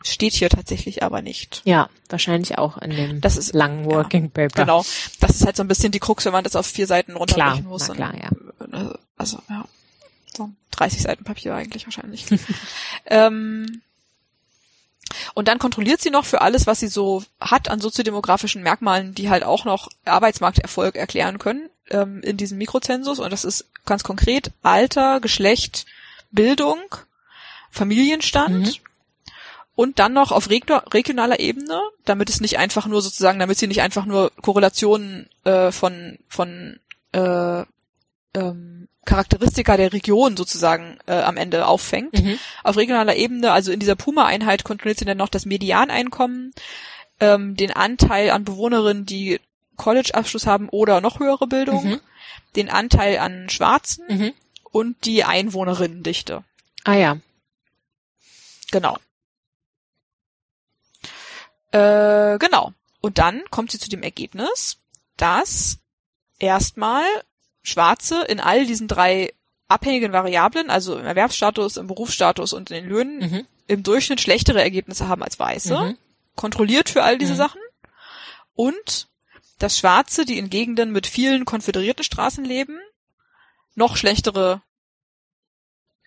Steht 0.03 0.33
hier 0.33 0.49
tatsächlich 0.49 1.03
aber 1.03 1.21
nicht. 1.21 1.61
Ja, 1.63 1.87
wahrscheinlich 2.09 2.57
auch 2.57 2.77
in 2.79 2.89
dem 2.89 3.21
Das 3.21 3.37
ist- 3.37 3.53
langen 3.53 3.87
ja, 3.87 3.95
Working 3.97 4.31
Paper. 4.31 4.61
Genau. 4.63 4.83
Das 5.19 5.31
ist 5.35 5.45
halt 5.45 5.55
so 5.55 5.63
ein 5.63 5.67
bisschen 5.67 5.91
die 5.91 5.99
Krux, 5.99 6.25
wenn 6.25 6.31
man 6.31 6.43
das 6.43 6.55
auf 6.55 6.65
vier 6.65 6.87
Seiten 6.87 7.15
runterbrechen 7.15 7.65
muss. 7.67 7.87
na 7.87 7.93
klar, 7.93 8.13
ja. 8.17 8.29
äh, 8.91 8.93
Also, 9.17 9.37
ja. 9.47 9.65
So 10.35 10.49
30 10.71 11.01
Seiten 11.01 11.23
Papier 11.23 11.53
eigentlich 11.55 11.85
wahrscheinlich. 11.85 12.25
ähm, 13.05 13.81
und 15.33 15.47
dann 15.47 15.59
kontrolliert 15.59 16.01
sie 16.01 16.09
noch 16.09 16.25
für 16.25 16.41
alles, 16.41 16.67
was 16.67 16.79
sie 16.79 16.87
so 16.87 17.23
hat 17.39 17.69
an 17.69 17.81
soziodemografischen 17.81 18.63
Merkmalen, 18.63 19.13
die 19.13 19.29
halt 19.29 19.43
auch 19.43 19.65
noch 19.65 19.89
Arbeitsmarkterfolg 20.05 20.95
erklären 20.95 21.37
können 21.37 21.69
ähm, 21.89 22.21
in 22.21 22.37
diesem 22.37 22.57
Mikrozensus. 22.57 23.19
Und 23.19 23.31
das 23.31 23.43
ist 23.43 23.67
ganz 23.85 24.03
konkret 24.03 24.51
Alter, 24.63 25.19
Geschlecht, 25.19 25.85
Bildung, 26.31 26.79
Familienstand. 27.69 28.67
Mhm. 28.67 28.73
Und 29.73 29.99
dann 29.99 30.13
noch 30.13 30.31
auf 30.31 30.49
regio- 30.49 30.83
regionaler 30.93 31.39
Ebene, 31.39 31.81
damit 32.05 32.29
es 32.29 32.41
nicht 32.41 32.57
einfach 32.57 32.87
nur 32.87 33.01
sozusagen, 33.01 33.39
damit 33.39 33.57
sie 33.57 33.67
nicht 33.67 33.81
einfach 33.81 34.05
nur 34.05 34.31
Korrelationen 34.41 35.29
äh, 35.45 35.71
von 35.71 36.19
von 36.27 36.79
äh, 37.13 37.63
ähm, 38.33 38.80
Charakteristika 39.05 39.77
der 39.77 39.93
Region 39.93 40.37
sozusagen 40.37 40.97
äh, 41.07 41.13
am 41.21 41.37
Ende 41.37 41.65
auffängt. 41.67 42.13
Mhm. 42.21 42.37
Auf 42.63 42.77
regionaler 42.77 43.15
Ebene, 43.15 43.51
also 43.51 43.71
in 43.71 43.79
dieser 43.79 43.95
Puma-Einheit 43.95 44.63
kontrolliert 44.63 44.99
sie 44.99 45.05
dann 45.05 45.17
noch 45.17 45.29
das 45.29 45.45
Medianeinkommen, 45.45 46.53
ähm, 47.19 47.55
den 47.55 47.71
Anteil 47.71 48.29
an 48.29 48.43
Bewohnerinnen, 48.43 49.05
die 49.05 49.39
College-Abschluss 49.77 50.45
haben 50.45 50.69
oder 50.69 51.01
noch 51.01 51.19
höhere 51.19 51.47
Bildung, 51.47 51.83
Mhm. 51.85 51.99
den 52.55 52.69
Anteil 52.69 53.17
an 53.17 53.49
Schwarzen 53.49 54.05
Mhm. 54.07 54.33
und 54.71 55.05
die 55.05 55.23
Einwohnerinnendichte. 55.23 56.43
Ah 56.83 56.93
ja. 56.93 57.17
Genau. 58.71 58.97
Äh, 61.71 62.37
genau. 62.37 62.73
Und 63.01 63.17
dann 63.17 63.41
kommt 63.49 63.71
sie 63.71 63.79
zu 63.79 63.89
dem 63.89 64.03
Ergebnis, 64.03 64.77
dass 65.17 65.79
erstmal 66.39 67.03
Schwarze 67.63 68.23
in 68.23 68.39
all 68.39 68.65
diesen 68.65 68.87
drei 68.87 69.33
abhängigen 69.67 70.11
Variablen, 70.13 70.69
also 70.69 70.97
im 70.97 71.05
Erwerbsstatus, 71.05 71.77
im 71.77 71.87
Berufsstatus 71.87 72.53
und 72.53 72.71
in 72.71 72.83
den 72.83 72.89
Löhnen, 72.89 73.19
Mhm. 73.19 73.47
im 73.67 73.83
Durchschnitt 73.83 74.19
schlechtere 74.19 74.61
Ergebnisse 74.61 75.07
haben 75.07 75.23
als 75.23 75.39
Weiße. 75.39 75.77
Mhm. 75.79 75.97
Kontrolliert 76.35 76.89
für 76.89 77.03
all 77.03 77.17
diese 77.17 77.33
Mhm. 77.33 77.37
Sachen. 77.37 77.61
Und 78.55 79.07
dass 79.59 79.77
Schwarze, 79.77 80.25
die 80.25 80.37
in 80.39 80.49
Gegenden 80.49 80.91
mit 80.91 81.07
vielen 81.07 81.45
konföderierten 81.45 82.03
Straßen 82.03 82.43
leben, 82.43 82.79
noch 83.75 83.95
schlechtere 83.95 84.61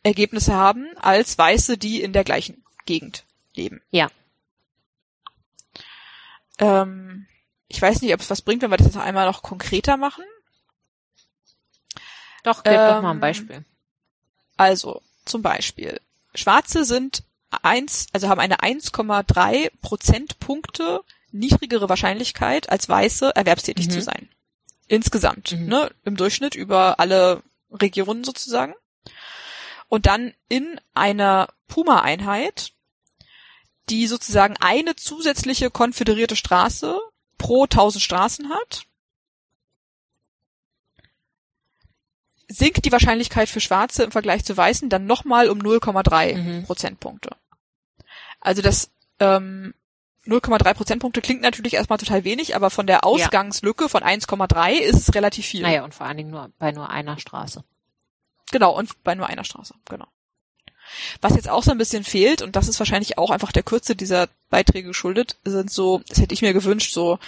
Ergebnisse 0.03 0.53
haben 0.55 0.87
als 0.99 1.39
Weiße, 1.39 1.79
die 1.79 2.03
in 2.03 2.13
der 2.13 2.25
gleichen 2.25 2.63
Gegend 2.85 3.25
leben. 3.55 3.81
Ja. 3.91 4.11
Ähm, 6.59 7.27
ich 7.69 7.81
weiß 7.81 8.03
nicht, 8.03 8.13
ob 8.13 8.21
es 8.21 8.31
was 8.31 8.43
bringt, 8.43 8.63
wenn 8.63 8.71
wir 8.71 8.77
das 8.77 8.87
jetzt 8.89 8.97
noch 8.97 9.03
einmal 9.03 9.27
noch 9.27 9.43
konkreter 9.43 9.97
machen. 9.97 10.25
Doch, 12.45 12.63
gib 12.63 12.73
doch 12.73 13.03
mal 13.03 13.11
Ähm, 13.11 13.17
ein 13.17 13.21
Beispiel. 13.21 13.65
Also, 14.57 15.03
zum 15.25 15.43
Beispiel, 15.43 16.01
Schwarze 16.35 16.85
sind 16.85 17.25
eins, 17.63 18.07
also 18.13 18.29
haben 18.29 18.41
eine 18.41 18.61
1,3 18.61 19.71
Prozentpunkte 19.81 21.01
niedrigere 21.33 21.89
Wahrscheinlichkeit 21.89 22.69
als 22.71 22.89
Weiße 22.89 23.35
erwerbstätig 23.35 23.87
Mhm. 23.89 23.91
zu 23.91 24.01
sein. 24.03 24.29
Insgesamt, 24.87 25.53
Mhm. 25.53 25.67
ne, 25.67 25.91
im 26.05 26.17
Durchschnitt 26.17 26.55
über 26.55 27.01
alle 27.01 27.43
Regionen 27.73 28.23
sozusagen. 28.23 28.75
Und 29.89 30.07
dann 30.07 30.35
in 30.49 30.81
einer 30.95 31.49
Puma-Einheit, 31.69 32.73
die 33.89 34.07
sozusagen 34.07 34.57
eine 34.61 34.95
zusätzliche 34.97 35.71
konföderierte 35.71 36.37
Straße 36.37 36.99
pro 37.39 37.67
1000 37.67 38.03
Straßen 38.03 38.51
hat, 38.51 38.85
sinkt 42.49 42.85
die 42.85 42.93
Wahrscheinlichkeit 42.93 43.49
für 43.49 43.61
Schwarze 43.61 44.03
im 44.05 44.11
Vergleich 44.11 44.45
zu 44.45 44.57
Weißen 44.57 44.89
dann 44.89 45.07
nochmal 45.07 45.49
um 45.49 45.59
0,3 45.59 46.37
Mhm. 46.37 46.65
Prozentpunkte. 46.65 47.31
Also 48.41 48.63
das 48.63 48.91
ähm, 49.21 49.75
0,3 50.27 50.75
Prozentpunkte 50.75 51.21
klingt 51.21 51.43
natürlich 51.43 51.75
erstmal 51.75 51.99
total 51.99 52.25
wenig, 52.25 52.57
aber 52.57 52.71
von 52.71 52.87
der 52.87 53.05
Ausgangslücke 53.05 53.89
von 53.89 54.03
1,3 54.03 54.73
ist 54.79 55.09
es 55.09 55.15
relativ 55.15 55.47
viel. 55.47 55.63
Naja, 55.63 55.85
und 55.85 55.95
vor 55.95 56.07
allen 56.07 56.17
Dingen 56.17 56.31
nur 56.31 56.51
bei 56.59 56.73
nur 56.73 56.91
einer 56.91 57.19
Straße. 57.19 57.63
Genau, 58.51 58.77
und 58.77 59.03
bei 59.05 59.15
nur 59.15 59.27
einer 59.27 59.45
Straße, 59.45 59.75
genau. 59.89 60.07
Was 61.21 61.35
jetzt 61.35 61.49
auch 61.49 61.63
so 61.63 61.71
ein 61.71 61.79
bisschen 61.79 62.05
fehlt, 62.05 62.43
und 62.43 62.57
das 62.57 62.69
ist 62.69 62.79
wahrscheinlich 62.79 63.19
auch 63.19 63.31
einfach 63.31 63.53
der 63.53 63.63
Kürze 63.63 63.97
dieser 63.97 64.29
Beiträge 64.51 64.89
geschuldet, 64.89 65.37
sind 65.45 65.71
so, 65.71 66.03
das 66.09 66.19
hätte 66.19 66.35
ich 66.35 66.43
mir 66.43 66.53
gewünscht, 66.53 66.93
so 66.93 67.19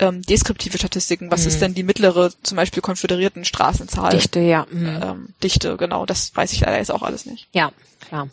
ähm, 0.00 0.22
deskriptive 0.22 0.78
Statistiken. 0.78 1.30
Was 1.30 1.42
Mhm. 1.42 1.48
ist 1.48 1.62
denn 1.62 1.74
die 1.74 1.82
mittlere, 1.82 2.32
zum 2.42 2.56
Beispiel 2.56 2.82
konföderierten 2.82 3.44
Straßenzahl? 3.44 4.10
Dichte, 4.10 4.40
ja. 4.40 4.66
Mhm. 4.70 5.00
Ähm, 5.02 5.28
Dichte, 5.42 5.76
genau, 5.76 6.06
das 6.06 6.34
weiß 6.34 6.52
ich 6.52 6.60
leider 6.60 6.78
jetzt 6.78 6.90
auch 6.92 7.02
alles 7.02 7.26
nicht. 7.26 7.48
Ja, 7.52 7.72
klar. 8.06 8.28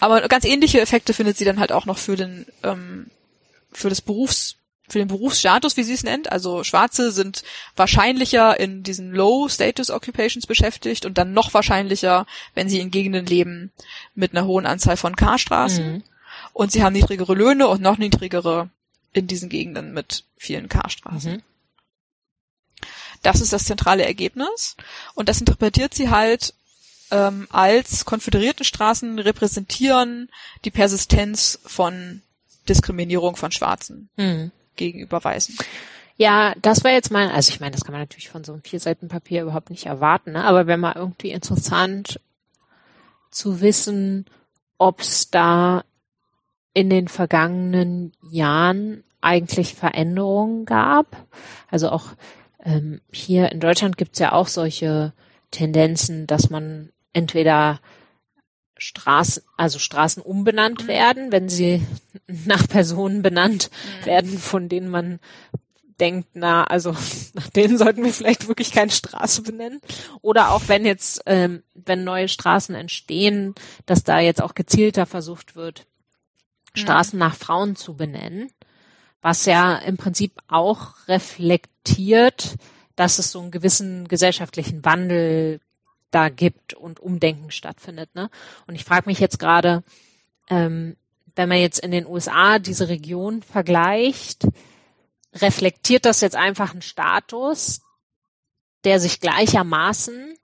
Aber 0.00 0.20
ganz 0.28 0.44
ähnliche 0.44 0.80
Effekte 0.80 1.14
findet 1.14 1.36
sie 1.38 1.44
dann 1.44 1.58
halt 1.60 1.72
auch 1.72 1.86
noch 1.86 1.98
für 1.98 2.16
den, 2.16 2.46
ähm, 2.62 3.06
für 3.72 3.88
das 3.88 4.00
Berufs, 4.00 4.56
für 4.86 4.98
den 4.98 5.08
Berufsstatus, 5.08 5.78
wie 5.78 5.82
sie 5.82 5.94
es 5.94 6.02
nennt. 6.04 6.30
Also 6.30 6.62
Schwarze 6.62 7.10
sind 7.10 7.42
wahrscheinlicher 7.74 8.60
in 8.60 8.82
diesen 8.82 9.12
Low 9.12 9.48
Status 9.48 9.90
Occupations 9.90 10.46
beschäftigt 10.46 11.06
und 11.06 11.16
dann 11.16 11.32
noch 11.32 11.54
wahrscheinlicher, 11.54 12.26
wenn 12.54 12.68
sie 12.68 12.80
in 12.80 12.90
Gegenden 12.90 13.24
leben 13.24 13.72
mit 14.14 14.32
einer 14.32 14.46
hohen 14.46 14.66
Anzahl 14.66 14.98
von 14.98 15.16
K-Straßen. 15.16 15.92
Mhm. 15.94 16.02
Und 16.52 16.70
sie 16.70 16.82
haben 16.84 16.92
niedrigere 16.92 17.34
Löhne 17.34 17.66
und 17.68 17.80
noch 17.80 17.96
niedrigere 17.96 18.68
in 19.14 19.26
diesen 19.26 19.48
Gegenden 19.48 19.94
mit 19.94 20.24
vielen 20.36 20.68
K-Straßen. 20.68 21.36
Mhm. 21.36 21.42
Das 23.22 23.40
ist 23.40 23.52
das 23.54 23.64
zentrale 23.64 24.04
Ergebnis. 24.04 24.76
Und 25.14 25.30
das 25.30 25.40
interpretiert 25.40 25.94
sie 25.94 26.10
halt 26.10 26.52
ähm, 27.10 27.46
als 27.50 28.04
Konföderiertenstraßen 28.04 29.18
repräsentieren 29.18 30.28
die 30.64 30.70
Persistenz 30.70 31.58
von 31.64 32.20
Diskriminierung 32.68 33.36
von 33.36 33.52
Schwarzen 33.52 34.10
Mhm. 34.16 34.50
gegenüber 34.76 35.22
Weißen. 35.22 35.56
Ja, 36.16 36.54
das 36.60 36.84
wäre 36.84 36.94
jetzt 36.94 37.10
mal, 37.10 37.30
also 37.30 37.50
ich 37.50 37.60
meine, 37.60 37.72
das 37.72 37.84
kann 37.84 37.92
man 37.92 38.02
natürlich 38.02 38.28
von 38.28 38.44
so 38.44 38.52
einem 38.52 38.62
vier 38.62 38.78
Seiten 38.78 39.08
Papier 39.08 39.42
überhaupt 39.42 39.70
nicht 39.70 39.86
erwarten, 39.86 40.32
ne? 40.32 40.44
aber 40.44 40.66
wäre 40.66 40.78
mal 40.78 40.94
irgendwie 40.94 41.30
interessant 41.30 42.20
zu 43.30 43.60
wissen, 43.60 44.26
ob 44.78 45.00
es 45.00 45.30
da 45.30 45.84
in 46.74 46.90
den 46.90 47.08
vergangenen 47.08 48.12
Jahren 48.30 49.04
eigentlich 49.20 49.74
Veränderungen 49.74 50.66
gab. 50.66 51.16
Also 51.70 51.88
auch 51.88 52.08
ähm, 52.62 53.00
hier 53.10 53.50
in 53.52 53.60
Deutschland 53.60 53.96
gibt's 53.96 54.18
ja 54.18 54.32
auch 54.32 54.48
solche 54.48 55.12
Tendenzen, 55.50 56.26
dass 56.26 56.50
man 56.50 56.90
entweder 57.12 57.80
Straßen, 58.76 59.42
also 59.56 59.78
Straßen 59.78 60.22
umbenannt 60.22 60.88
werden, 60.88 61.32
wenn 61.32 61.48
sie 61.48 61.86
nach 62.26 62.68
Personen 62.68 63.22
benannt 63.22 63.70
werden, 64.04 64.36
von 64.36 64.68
denen 64.68 64.90
man 64.90 65.20
denkt, 66.00 66.30
na, 66.34 66.64
also 66.64 66.90
nach 67.34 67.48
denen 67.50 67.78
sollten 67.78 68.04
wir 68.04 68.12
vielleicht 68.12 68.48
wirklich 68.48 68.72
keine 68.72 68.90
Straße 68.90 69.42
benennen. 69.42 69.80
Oder 70.22 70.50
auch 70.50 70.62
wenn 70.66 70.84
jetzt, 70.84 71.22
ähm, 71.26 71.62
wenn 71.74 72.04
neue 72.04 72.28
Straßen 72.28 72.74
entstehen, 72.74 73.54
dass 73.86 74.02
da 74.02 74.18
jetzt 74.18 74.42
auch 74.42 74.54
gezielter 74.54 75.06
versucht 75.06 75.54
wird, 75.54 75.86
Straßen 76.74 77.18
nach 77.18 77.34
Frauen 77.34 77.76
zu 77.76 77.94
benennen, 77.94 78.50
was 79.22 79.46
ja 79.46 79.76
im 79.76 79.96
Prinzip 79.96 80.32
auch 80.48 81.08
reflektiert, 81.08 82.56
dass 82.96 83.18
es 83.18 83.32
so 83.32 83.40
einen 83.40 83.50
gewissen 83.50 84.08
gesellschaftlichen 84.08 84.84
Wandel 84.84 85.60
da 86.10 86.28
gibt 86.28 86.74
und 86.74 87.00
Umdenken 87.00 87.50
stattfindet. 87.50 88.14
Ne? 88.14 88.30
Und 88.66 88.74
ich 88.74 88.84
frage 88.84 89.08
mich 89.08 89.18
jetzt 89.18 89.38
gerade, 89.38 89.82
ähm, 90.48 90.96
wenn 91.34 91.48
man 91.48 91.58
jetzt 91.58 91.80
in 91.80 91.90
den 91.90 92.06
USA 92.06 92.58
diese 92.58 92.88
Region 92.88 93.42
vergleicht, 93.42 94.46
reflektiert 95.34 96.04
das 96.04 96.20
jetzt 96.20 96.36
einfach 96.36 96.72
einen 96.72 96.82
Status, 96.82 97.82
der 98.84 99.00
sich 99.00 99.20
gleichermaßen 99.20 100.36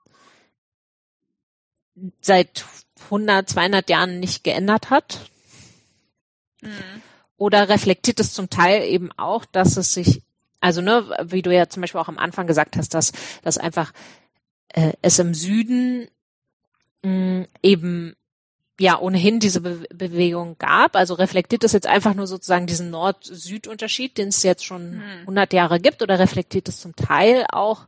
seit 2.20 2.64
100, 3.04 3.48
200 3.48 3.90
Jahren 3.90 4.18
nicht 4.18 4.42
geändert 4.42 4.90
hat? 4.90 5.30
Oder 7.36 7.68
reflektiert 7.68 8.20
es 8.20 8.34
zum 8.34 8.50
Teil 8.50 8.82
eben 8.84 9.10
auch, 9.16 9.44
dass 9.44 9.76
es 9.76 9.94
sich, 9.94 10.22
also 10.60 10.82
ne, 10.82 11.08
wie 11.24 11.42
du 11.42 11.54
ja 11.54 11.68
zum 11.68 11.80
Beispiel 11.80 12.00
auch 12.00 12.08
am 12.08 12.18
Anfang 12.18 12.46
gesagt 12.46 12.76
hast, 12.76 12.92
dass, 12.92 13.12
dass 13.42 13.56
einfach 13.56 13.92
äh, 14.68 14.92
es 15.00 15.18
im 15.18 15.32
Süden 15.34 16.08
mh, 17.02 17.46
eben 17.62 18.14
ja 18.78 18.98
ohnehin 18.98 19.40
diese 19.40 19.60
Be 19.60 19.86
Bewegung 19.92 20.56
gab. 20.58 20.96
Also 20.96 21.14
reflektiert 21.14 21.64
es 21.64 21.72
jetzt 21.72 21.86
einfach 21.86 22.14
nur 22.14 22.26
sozusagen 22.26 22.66
diesen 22.66 22.90
Nord-Süd-Unterschied, 22.90 24.18
den 24.18 24.28
es 24.28 24.42
jetzt 24.42 24.64
schon 24.64 24.92
Hm. 24.92 25.20
100 25.22 25.52
Jahre 25.52 25.80
gibt, 25.80 26.02
oder 26.02 26.18
reflektiert 26.18 26.68
es 26.68 26.80
zum 26.80 26.96
Teil 26.96 27.46
auch, 27.52 27.86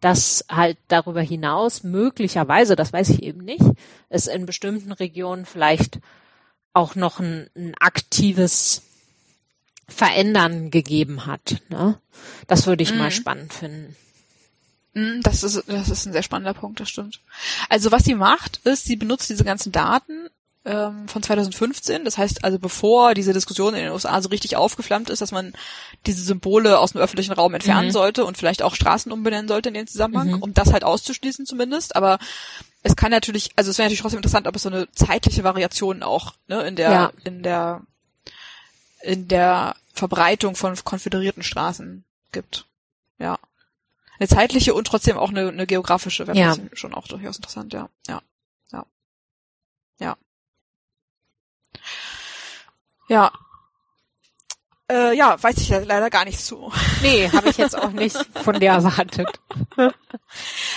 dass 0.00 0.44
halt 0.50 0.78
darüber 0.88 1.20
hinaus 1.20 1.84
möglicherweise, 1.84 2.76
das 2.76 2.92
weiß 2.92 3.10
ich 3.10 3.22
eben 3.22 3.44
nicht, 3.44 3.64
es 4.08 4.26
in 4.26 4.46
bestimmten 4.46 4.92
Regionen 4.92 5.46
vielleicht 5.46 6.00
auch 6.72 6.94
noch 6.94 7.20
ein, 7.20 7.48
ein 7.56 7.74
aktives 7.78 8.82
Verändern 9.88 10.70
gegeben 10.70 11.26
hat. 11.26 11.56
Ne? 11.68 11.98
Das 12.46 12.66
würde 12.66 12.82
ich 12.82 12.94
mal 12.94 13.06
Mhm. 13.08 13.10
spannend 13.10 13.52
finden. 13.52 13.96
Mm, 14.94 15.20
Das 15.22 15.42
ist, 15.42 15.62
das 15.66 15.88
ist 15.88 16.06
ein 16.06 16.12
sehr 16.12 16.22
spannender 16.22 16.54
Punkt, 16.54 16.80
das 16.80 16.88
stimmt. 16.88 17.20
Also 17.68 17.92
was 17.92 18.04
sie 18.04 18.14
macht, 18.14 18.58
ist, 18.64 18.84
sie 18.84 18.96
benutzt 18.96 19.28
diese 19.30 19.44
ganzen 19.44 19.72
Daten 19.72 20.28
ähm, 20.64 21.08
von 21.08 21.22
2015. 21.22 22.04
Das 22.04 22.16
heißt 22.18 22.44
also, 22.44 22.58
bevor 22.58 23.14
diese 23.14 23.32
Diskussion 23.32 23.74
in 23.74 23.82
den 23.84 23.92
USA 23.92 24.22
so 24.22 24.28
richtig 24.28 24.56
aufgeflammt 24.56 25.10
ist, 25.10 25.20
dass 25.20 25.32
man 25.32 25.52
diese 26.06 26.22
Symbole 26.22 26.78
aus 26.78 26.92
dem 26.92 27.00
öffentlichen 27.00 27.32
Raum 27.32 27.52
entfernen 27.54 27.88
Mhm. 27.88 27.92
sollte 27.92 28.24
und 28.24 28.38
vielleicht 28.38 28.62
auch 28.62 28.74
Straßen 28.76 29.10
umbenennen 29.12 29.48
sollte 29.48 29.68
in 29.70 29.74
dem 29.74 29.86
Zusammenhang, 29.88 30.28
Mhm. 30.36 30.42
um 30.42 30.54
das 30.54 30.72
halt 30.72 30.84
auszuschließen 30.84 31.46
zumindest. 31.46 31.96
Aber 31.96 32.18
es 32.82 32.96
kann 32.96 33.10
natürlich, 33.10 33.52
also 33.56 33.70
es 33.70 33.78
wäre 33.78 33.86
natürlich 33.86 34.00
trotzdem 34.00 34.18
interessant, 34.18 34.46
ob 34.46 34.56
es 34.56 34.62
so 34.62 34.68
eine 34.68 34.90
zeitliche 34.92 35.44
Variation 35.44 36.02
auch 36.02 36.34
ne, 36.48 36.62
in 36.62 36.76
der 36.76 36.90
Ja. 36.90 37.12
in 37.24 37.42
der 37.42 37.82
in 39.02 39.28
der 39.28 39.76
Verbreitung 39.92 40.54
von 40.56 40.74
konföderierten 40.84 41.42
Straßen 41.42 42.04
gibt. 42.32 42.66
Ja. 43.18 43.38
Eine 44.18 44.28
zeitliche 44.28 44.74
und 44.74 44.86
trotzdem 44.86 45.18
auch 45.18 45.30
eine, 45.30 45.48
eine 45.48 45.66
geografische 45.66 46.26
wäre 46.26 46.38
Ja. 46.38 46.56
schon 46.74 46.94
auch 46.94 47.08
durchaus 47.08 47.36
interessant, 47.36 47.72
ja. 47.72 47.88
Ja. 48.06 48.22
Ja. 48.72 48.86
Ja. 49.98 50.16
Ja. 53.08 53.32
Äh, 54.90 55.16
ja, 55.16 55.40
weiß 55.42 55.56
ich 55.58 55.68
ja 55.68 55.78
leider 55.78 56.10
gar 56.10 56.24
nichts 56.24 56.44
zu. 56.44 56.72
Nee, 57.02 57.30
habe 57.30 57.48
ich 57.48 57.56
jetzt 57.56 57.76
auch 57.78 57.92
nicht 57.92 58.16
von 58.42 58.58
dir 58.60 58.70
erwartet. 58.70 59.28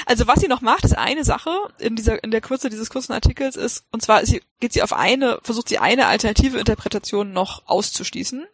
Also 0.05 0.27
was 0.27 0.39
sie 0.41 0.47
noch 0.47 0.61
macht, 0.61 0.83
ist 0.83 0.97
eine 0.97 1.23
Sache 1.23 1.49
in 1.79 1.95
dieser 1.95 2.21
in 2.23 2.31
der 2.31 2.41
Kürze 2.41 2.69
dieses 2.69 2.89
kurzen 2.89 3.13
Artikels 3.13 3.55
ist, 3.55 3.85
und 3.91 4.01
zwar 4.01 4.21
ist 4.21 4.29
sie, 4.29 4.43
geht 4.59 4.73
sie 4.73 4.83
auf 4.83 4.91
eine, 4.93 5.39
versucht 5.43 5.69
sie 5.69 5.79
eine 5.79 6.07
alternative 6.07 6.59
Interpretation 6.59 7.31
noch 7.31 7.63
auszuschließen. 7.67 8.45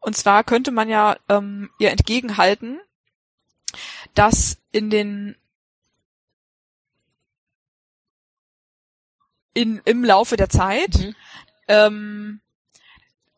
Und 0.00 0.16
zwar 0.16 0.44
könnte 0.44 0.70
man 0.70 0.88
ja 0.88 1.16
ähm, 1.28 1.70
ihr 1.78 1.90
entgegenhalten, 1.90 2.80
dass 4.14 4.58
in 4.70 4.90
den 4.90 5.36
in, 9.54 9.80
im 9.84 10.04
Laufe 10.04 10.36
der 10.36 10.48
Zeit 10.48 10.98
Mhm. 10.98 11.14
ähm, 11.68 12.40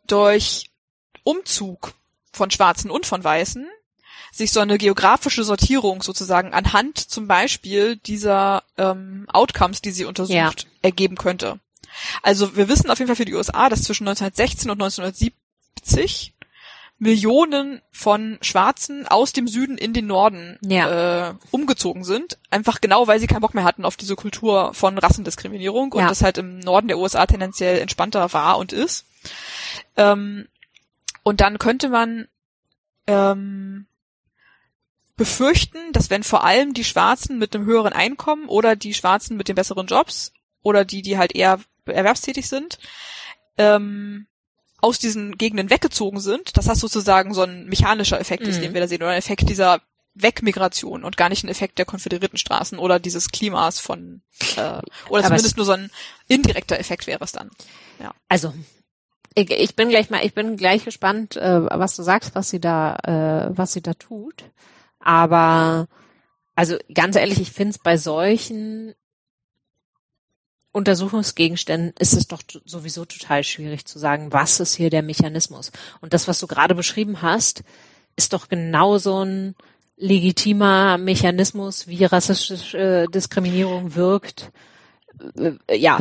durch 0.06 0.70
Umzug 1.24 1.94
von 2.32 2.50
Schwarzen 2.50 2.90
und 2.90 3.06
von 3.06 3.22
Weißen 3.24 3.66
sich 4.32 4.50
so 4.50 4.60
eine 4.60 4.78
geografische 4.78 5.44
Sortierung 5.44 6.02
sozusagen 6.02 6.52
anhand 6.54 6.98
zum 6.98 7.28
Beispiel 7.28 7.96
dieser 7.96 8.62
ähm, 8.76 9.26
Outcomes, 9.32 9.80
die 9.80 9.92
sie 9.92 10.04
untersucht, 10.04 10.34
Ja. 10.34 10.50
ergeben 10.82 11.16
könnte. 11.16 11.60
Also 12.22 12.56
wir 12.56 12.68
wissen 12.68 12.90
auf 12.90 12.98
jeden 12.98 13.06
Fall 13.06 13.14
für 13.16 13.24
die 13.24 13.34
USA, 13.34 13.68
dass 13.68 13.82
zwischen 13.84 14.08
1916 14.08 14.70
und 14.70 14.82
1970 14.82 16.32
Millionen 16.98 17.80
von 17.92 18.38
Schwarzen 18.40 19.06
aus 19.06 19.32
dem 19.32 19.46
Süden 19.48 19.78
in 19.78 19.92
den 19.92 20.06
Norden 20.06 20.58
Ja. 20.62 21.30
äh, 21.30 21.34
umgezogen 21.50 22.02
sind. 22.04 22.38
Einfach 22.50 22.80
genau, 22.80 23.06
weil 23.06 23.20
sie 23.20 23.26
keinen 23.26 23.40
Bock 23.40 23.54
mehr 23.54 23.64
hatten 23.64 23.84
auf 23.84 23.96
diese 23.96 24.16
Kultur 24.16 24.72
von 24.74 24.96
Rassendiskriminierung 24.98 25.92
und 25.92 26.02
Ja. 26.02 26.08
das 26.08 26.22
halt 26.22 26.38
im 26.38 26.58
Norden 26.60 26.88
der 26.88 26.98
USA 26.98 27.26
tendenziell 27.26 27.78
entspannter 27.78 28.32
war 28.32 28.58
und 28.58 28.72
ist. 28.72 29.04
Ähm, 29.96 30.48
und 31.24 31.40
dann 31.40 31.58
könnte 31.58 31.88
man 31.88 32.28
ähm, 33.08 33.86
befürchten, 35.16 35.92
dass 35.92 36.10
wenn 36.10 36.22
vor 36.22 36.44
allem 36.44 36.74
die 36.74 36.84
Schwarzen 36.84 37.38
mit 37.38 37.54
einem 37.54 37.66
höheren 37.66 37.92
Einkommen 37.92 38.48
oder 38.48 38.76
die 38.76 38.94
Schwarzen 38.94 39.36
mit 39.36 39.48
den 39.48 39.54
besseren 39.54 39.86
Jobs 39.86 40.32
oder 40.62 40.84
die, 40.84 41.02
die 41.02 41.18
halt 41.18 41.34
eher 41.34 41.60
erwerbstätig 41.86 42.48
sind, 42.48 42.78
ähm, 43.58 44.26
aus 44.80 44.98
diesen 44.98 45.38
Gegenden 45.38 45.70
weggezogen 45.70 46.20
sind, 46.20 46.56
dass 46.56 46.66
das 46.66 46.80
sozusagen 46.80 47.32
so 47.32 47.42
ein 47.42 47.66
mechanischer 47.66 48.20
Effekt 48.20 48.46
ist, 48.46 48.58
Mhm. 48.58 48.62
den 48.62 48.74
wir 48.74 48.80
da 48.80 48.88
sehen, 48.88 49.02
oder 49.02 49.12
ein 49.12 49.18
Effekt 49.18 49.48
dieser 49.48 49.80
Wegmigration 50.14 51.04
und 51.04 51.16
gar 51.16 51.28
nicht 51.28 51.44
ein 51.44 51.48
Effekt 51.48 51.78
der 51.78 51.86
Konföderiertenstraßen 51.86 52.78
oder 52.78 52.98
dieses 53.00 53.30
Klimas 53.30 53.80
von, 53.80 54.22
äh, 54.56 54.60
oder 54.60 54.82
Aber 55.08 55.22
zumindest 55.22 55.46
es- 55.46 55.56
nur 55.56 55.66
so 55.66 55.72
ein 55.72 55.90
indirekter 56.28 56.78
Effekt 56.78 57.06
wäre 57.06 57.22
es 57.24 57.32
dann. 57.32 57.50
Also, 58.28 58.52
ich, 59.34 59.50
ich 59.50 59.76
bin 59.76 59.88
gleich 59.88 60.10
mal, 60.10 60.24
ich 60.24 60.34
bin 60.34 60.56
gleich 60.56 60.84
gespannt, 60.84 61.36
äh, 61.36 61.62
was 61.62 61.96
du 61.96 62.02
sagst, 62.02 62.34
was 62.34 62.50
sie 62.50 62.60
da, 62.60 62.96
äh, 63.04 63.56
was 63.56 63.72
sie 63.72 63.82
da 63.82 63.94
tut. 63.94 64.44
Aber, 65.00 65.88
also 66.54 66.76
ganz 66.92 67.16
ehrlich, 67.16 67.40
ich 67.40 67.50
finde 67.50 67.70
es 67.70 67.78
bei 67.78 67.96
solchen 67.96 68.94
Untersuchungsgegenständen 70.72 71.94
ist 72.00 72.14
es 72.14 72.26
doch 72.26 72.42
sowieso 72.64 73.04
total 73.04 73.44
schwierig 73.44 73.84
zu 73.86 73.98
sagen, 73.98 74.32
was 74.32 74.58
ist 74.58 74.74
hier 74.74 74.90
der 74.90 75.02
Mechanismus. 75.02 75.70
Und 76.00 76.14
das, 76.14 76.26
was 76.26 76.40
du 76.40 76.48
gerade 76.48 76.74
beschrieben 76.74 77.22
hast, 77.22 77.62
ist 78.16 78.32
doch 78.32 78.48
genau 78.48 78.98
so 78.98 79.24
ein 79.24 79.54
legitimer 79.96 80.98
Mechanismus, 80.98 81.86
wie 81.86 82.04
rassistische 82.04 82.78
äh, 82.78 83.06
Diskriminierung 83.06 83.94
wirkt. 83.94 84.50
Äh, 85.36 85.76
ja, 85.76 85.98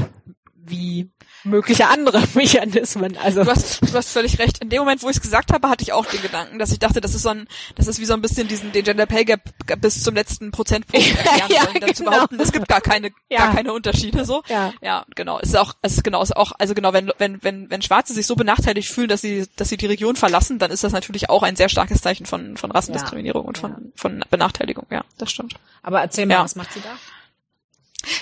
wie 0.66 1.11
mögliche 1.43 1.88
andere 1.88 2.24
Mechanismen. 2.34 3.18
Also 3.18 3.43
Du 3.43 3.49
hast, 3.51 3.82
du 3.82 3.93
hast 3.93 4.09
völlig 4.09 4.39
recht. 4.39 4.59
In 4.59 4.70
dem 4.70 4.80
Moment, 4.80 5.03
wo 5.03 5.09
ich 5.09 5.18
es 5.18 5.22
gesagt 5.22 5.51
habe, 5.51 5.70
hatte 5.70 5.84
ich 5.84 5.91
auch 5.93 6.05
den 6.05 6.22
Gedanken, 6.22 6.59
dass 6.59 6.72
ich 6.72 6.80
dachte, 6.80 7.01
das 7.01 7.14
ist 7.14 7.24
so 7.24 7.30
ein, 7.30 7.47
das 7.76 7.88
ist 7.88 7.99
wie 7.99 8.05
so 8.05 8.14
ein 8.14 8.22
bisschen 8.22 8.47
diesen, 8.47 8.72
den 8.72 8.84
Gender 8.84 9.05
Pay 9.05 9.26
Gap 9.26 9.41
bis 9.80 10.03
zum 10.03 10.16
letzten 10.16 10.51
Prozentpunkt 10.51 11.05
erklären 11.18 11.49
Ja, 11.51 11.68
wollen, 11.68 11.80
dann 11.82 11.93
zu 11.95 12.03
genau. 12.03 12.16
behaupten, 12.16 12.39
es 12.39 12.51
gibt 12.51 12.68
gar 12.68 12.82
keine, 12.82 13.11
Ja. 13.30 13.39
gar 13.45 13.55
keine 13.55 13.74
Unterschiede, 13.74 14.26
so. 14.26 14.41
ja. 14.47 14.74
Ja, 14.82 15.05
genau. 15.16 15.39
Es 15.39 15.49
ist 15.49 15.57
auch, 15.57 15.74
es 15.82 15.93
ist 15.95 16.03
genau, 16.03 16.22
es 16.22 16.30
ist 16.30 16.38
auch, 16.38 16.53
also 16.59 16.74
genau, 16.74 16.93
wenn, 16.93 17.11
wenn, 17.18 17.43
wenn, 17.43 17.70
wenn 17.70 17.82
Schwarze 17.82 18.14
sich 18.14 18.26
so 18.26 18.36
benachteiligt 18.36 18.89
fühlen, 18.89 19.09
dass 19.09 19.22
sie, 19.22 19.47
dass 19.55 19.70
sie 19.70 19.78
die 19.78 19.86
Region 19.88 20.16
verlassen, 20.16 20.59
dann 20.59 20.72
ist 20.72 20.84
das 20.84 20.93
natürlich 20.93 21.30
auch 21.30 21.43
ein 21.43 21.55
sehr 21.55 21.70
starkes 21.70 22.01
Zeichen 22.01 22.26
von, 22.26 22.57
von 22.57 22.72
Rassendiskriminierung 22.72 23.45
und 23.45 23.57
von, 23.57 23.91
von 23.95 24.24
Benachteiligung. 24.30 24.86
Ja, 24.91 25.03
das 25.18 25.32
stimmt. 25.32 25.55
Aber 25.82 26.01
erzähl 26.01 26.26
mal, 26.26 26.43
was 26.43 26.55
macht 26.55 26.72
sie 26.74 26.80
da? 26.82 26.95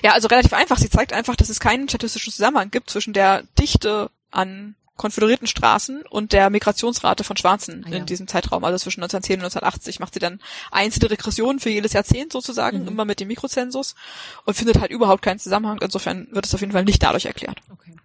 Ja, 0.03 0.13
also 0.13 0.27
relativ 0.27 0.53
einfach. 0.53 0.77
Sie 0.77 0.89
zeigt 0.89 1.13
einfach, 1.13 1.35
dass 1.35 1.49
es 1.49 1.59
keinen 1.59 1.87
statistischen 1.89 2.31
Zusammenhang 2.33 2.71
gibt 2.71 2.89
zwischen 2.89 3.13
der 3.13 3.43
Dichte 3.59 4.11
an 4.29 4.75
konföderierten 4.97 5.47
Straßen 5.47 6.03
und 6.03 6.31
der 6.31 6.51
Migrationsrate 6.51 7.23
von 7.23 7.35
Schwarzen 7.35 7.83
Ah, 7.87 7.89
ja. 7.89 7.97
in 7.97 8.05
diesem 8.05 8.27
Zeitraum, 8.27 8.63
also 8.63 8.77
zwischen 8.77 9.01
1910 9.01 9.39
und 9.39 9.45
1980, 9.45 9.99
macht 9.99 10.13
sie 10.13 10.19
dann 10.19 10.39
einzelne 10.69 11.09
Regressionen 11.09 11.59
für 11.59 11.71
jedes 11.71 11.93
Jahrzehnt 11.93 12.31
sozusagen, 12.31 12.83
Mhm. 12.83 12.87
immer 12.89 13.05
mit 13.05 13.19
dem 13.19 13.27
Mikrozensus 13.29 13.95
und 14.45 14.53
findet 14.53 14.79
halt 14.79 14.91
überhaupt 14.91 15.23
keinen 15.23 15.39
Zusammenhang. 15.39 15.79
Insofern 15.81 16.27
wird 16.31 16.45
es 16.45 16.53
auf 16.53 16.61
jeden 16.61 16.73
Fall 16.73 16.83
nicht 16.85 17.01
dadurch 17.01 17.25
erklärt. 17.25 17.61
Okay. 17.71 17.95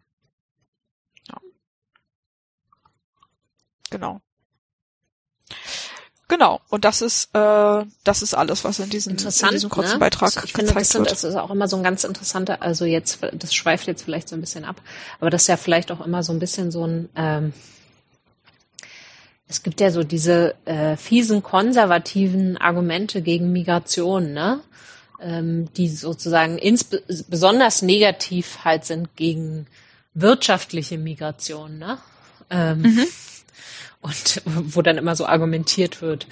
Genau. 3.91 4.21
Genau. 6.29 6.61
Und 6.69 6.85
das 6.85 7.03
ist, 7.03 7.31
äh, 7.35 7.85
das 8.03 8.23
ist 8.23 8.35
alles, 8.35 8.65
was 8.65 8.81
in 8.81 8.91
diesem, 8.91 9.13
in 9.13 9.49
diesem 9.51 9.71
kurzen 9.71 9.95
ne? 9.95 9.99
Beitrag 9.99 10.33
Ich 10.45 10.53
finde, 10.53 10.73
das, 10.73 10.75
gezeigt 10.75 10.87
sind, 10.87 11.01
wird. 11.03 11.13
das 11.13 11.25
ist 11.25 11.37
auch 11.37 11.51
immer 11.51 11.69
so 11.69 11.77
ein 11.77 11.85
ganz 11.85 12.03
interessanter, 12.03 12.63
also 12.63 12.85
jetzt, 12.85 13.21
das 13.33 13.55
schweift 13.55 13.87
jetzt 13.87 14.03
vielleicht 14.03 14.29
so 14.29 14.35
ein 14.35 14.41
bisschen 14.41 14.65
ab, 14.65 14.81
aber 15.21 15.31
das 15.31 15.43
ist 15.43 15.49
ja 15.49 15.57
vielleicht 15.57 15.93
auch 15.93 16.05
immer 16.05 16.25
so 16.25 16.33
ein 16.33 16.41
bisschen 16.41 16.73
so 16.73 16.85
ein, 16.85 17.09
ähm, 17.15 17.53
es 19.49 19.63
gibt 19.63 19.81
ja 19.81 19.93
so 19.93 20.03
diese 20.03 20.57
äh, 20.65 20.97
fiesen 20.97 21.45
konservativen 21.45 22.57
Argumente 22.57 23.23
gegen 23.23 23.53
Migration, 23.53 24.33
ne? 24.33 24.61
Ähm, 25.21 25.73
die 25.75 25.89
sozusagen 25.89 26.59
insbe 26.59 27.03
besonders 27.29 27.81
negativ 27.81 28.59
halt 28.65 28.85
sind 28.85 29.15
gegen 29.17 29.67
wirtschaftliche 30.15 30.99
Migration, 30.99 31.79
ne? 31.79 31.99
Ähm, 32.51 32.83
Mhm. 32.83 33.07
Und 34.07 34.43
wo 34.75 34.83
dann 34.83 34.99
immer 34.99 35.17
so 35.17 35.27
argumentiert 35.27 36.01
wird, 36.01 36.27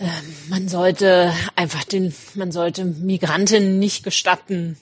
ähm, 0.00 0.08
man 0.48 0.68
sollte 0.68 1.32
einfach 1.56 1.84
den, 1.84 2.14
man 2.34 2.52
sollte 2.52 2.84
Migrantinnen 2.84 3.78
nicht 3.78 4.04
gestatten, 4.04 4.76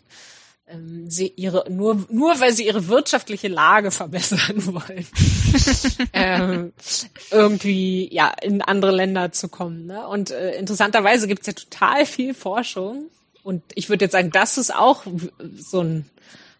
ähm, 0.68 1.10
sie 1.10 1.32
ihre, 1.36 1.70
nur, 1.70 2.06
nur 2.10 2.40
weil 2.40 2.52
sie 2.52 2.66
ihre 2.66 2.88
wirtschaftliche 2.88 3.48
Lage 3.48 3.90
verbessern 3.90 4.66
wollen, 4.66 5.06
ähm, 6.12 6.72
irgendwie, 7.30 8.08
ja, 8.12 8.32
in 8.42 8.62
andere 8.62 8.92
Länder 8.92 9.32
zu 9.32 9.48
kommen, 9.48 9.86
ne? 9.86 10.06
Und 10.06 10.30
äh, 10.30 10.56
interessanterweise 10.56 11.26
gibt's 11.26 11.46
ja 11.46 11.52
total 11.52 12.06
viel 12.06 12.34
Forschung. 12.34 13.06
Und 13.42 13.62
ich 13.74 13.88
würde 13.88 14.04
jetzt 14.04 14.12
sagen, 14.12 14.30
das 14.30 14.56
ist 14.56 14.74
auch 14.74 15.04
so 15.56 15.80
ein, 15.80 16.06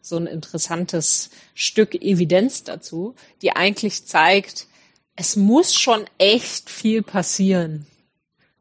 so 0.01 0.17
ein 0.17 0.27
interessantes 0.27 1.31
Stück 1.55 1.95
Evidenz 1.95 2.65
dazu, 2.65 3.15
die 3.41 3.53
eigentlich 3.53 4.05
zeigt, 4.05 4.67
es 5.17 5.37
muss 5.37 5.75
schon 5.75 6.05
echt 6.19 6.71
viel 6.71 7.03
passieren, 7.03 7.87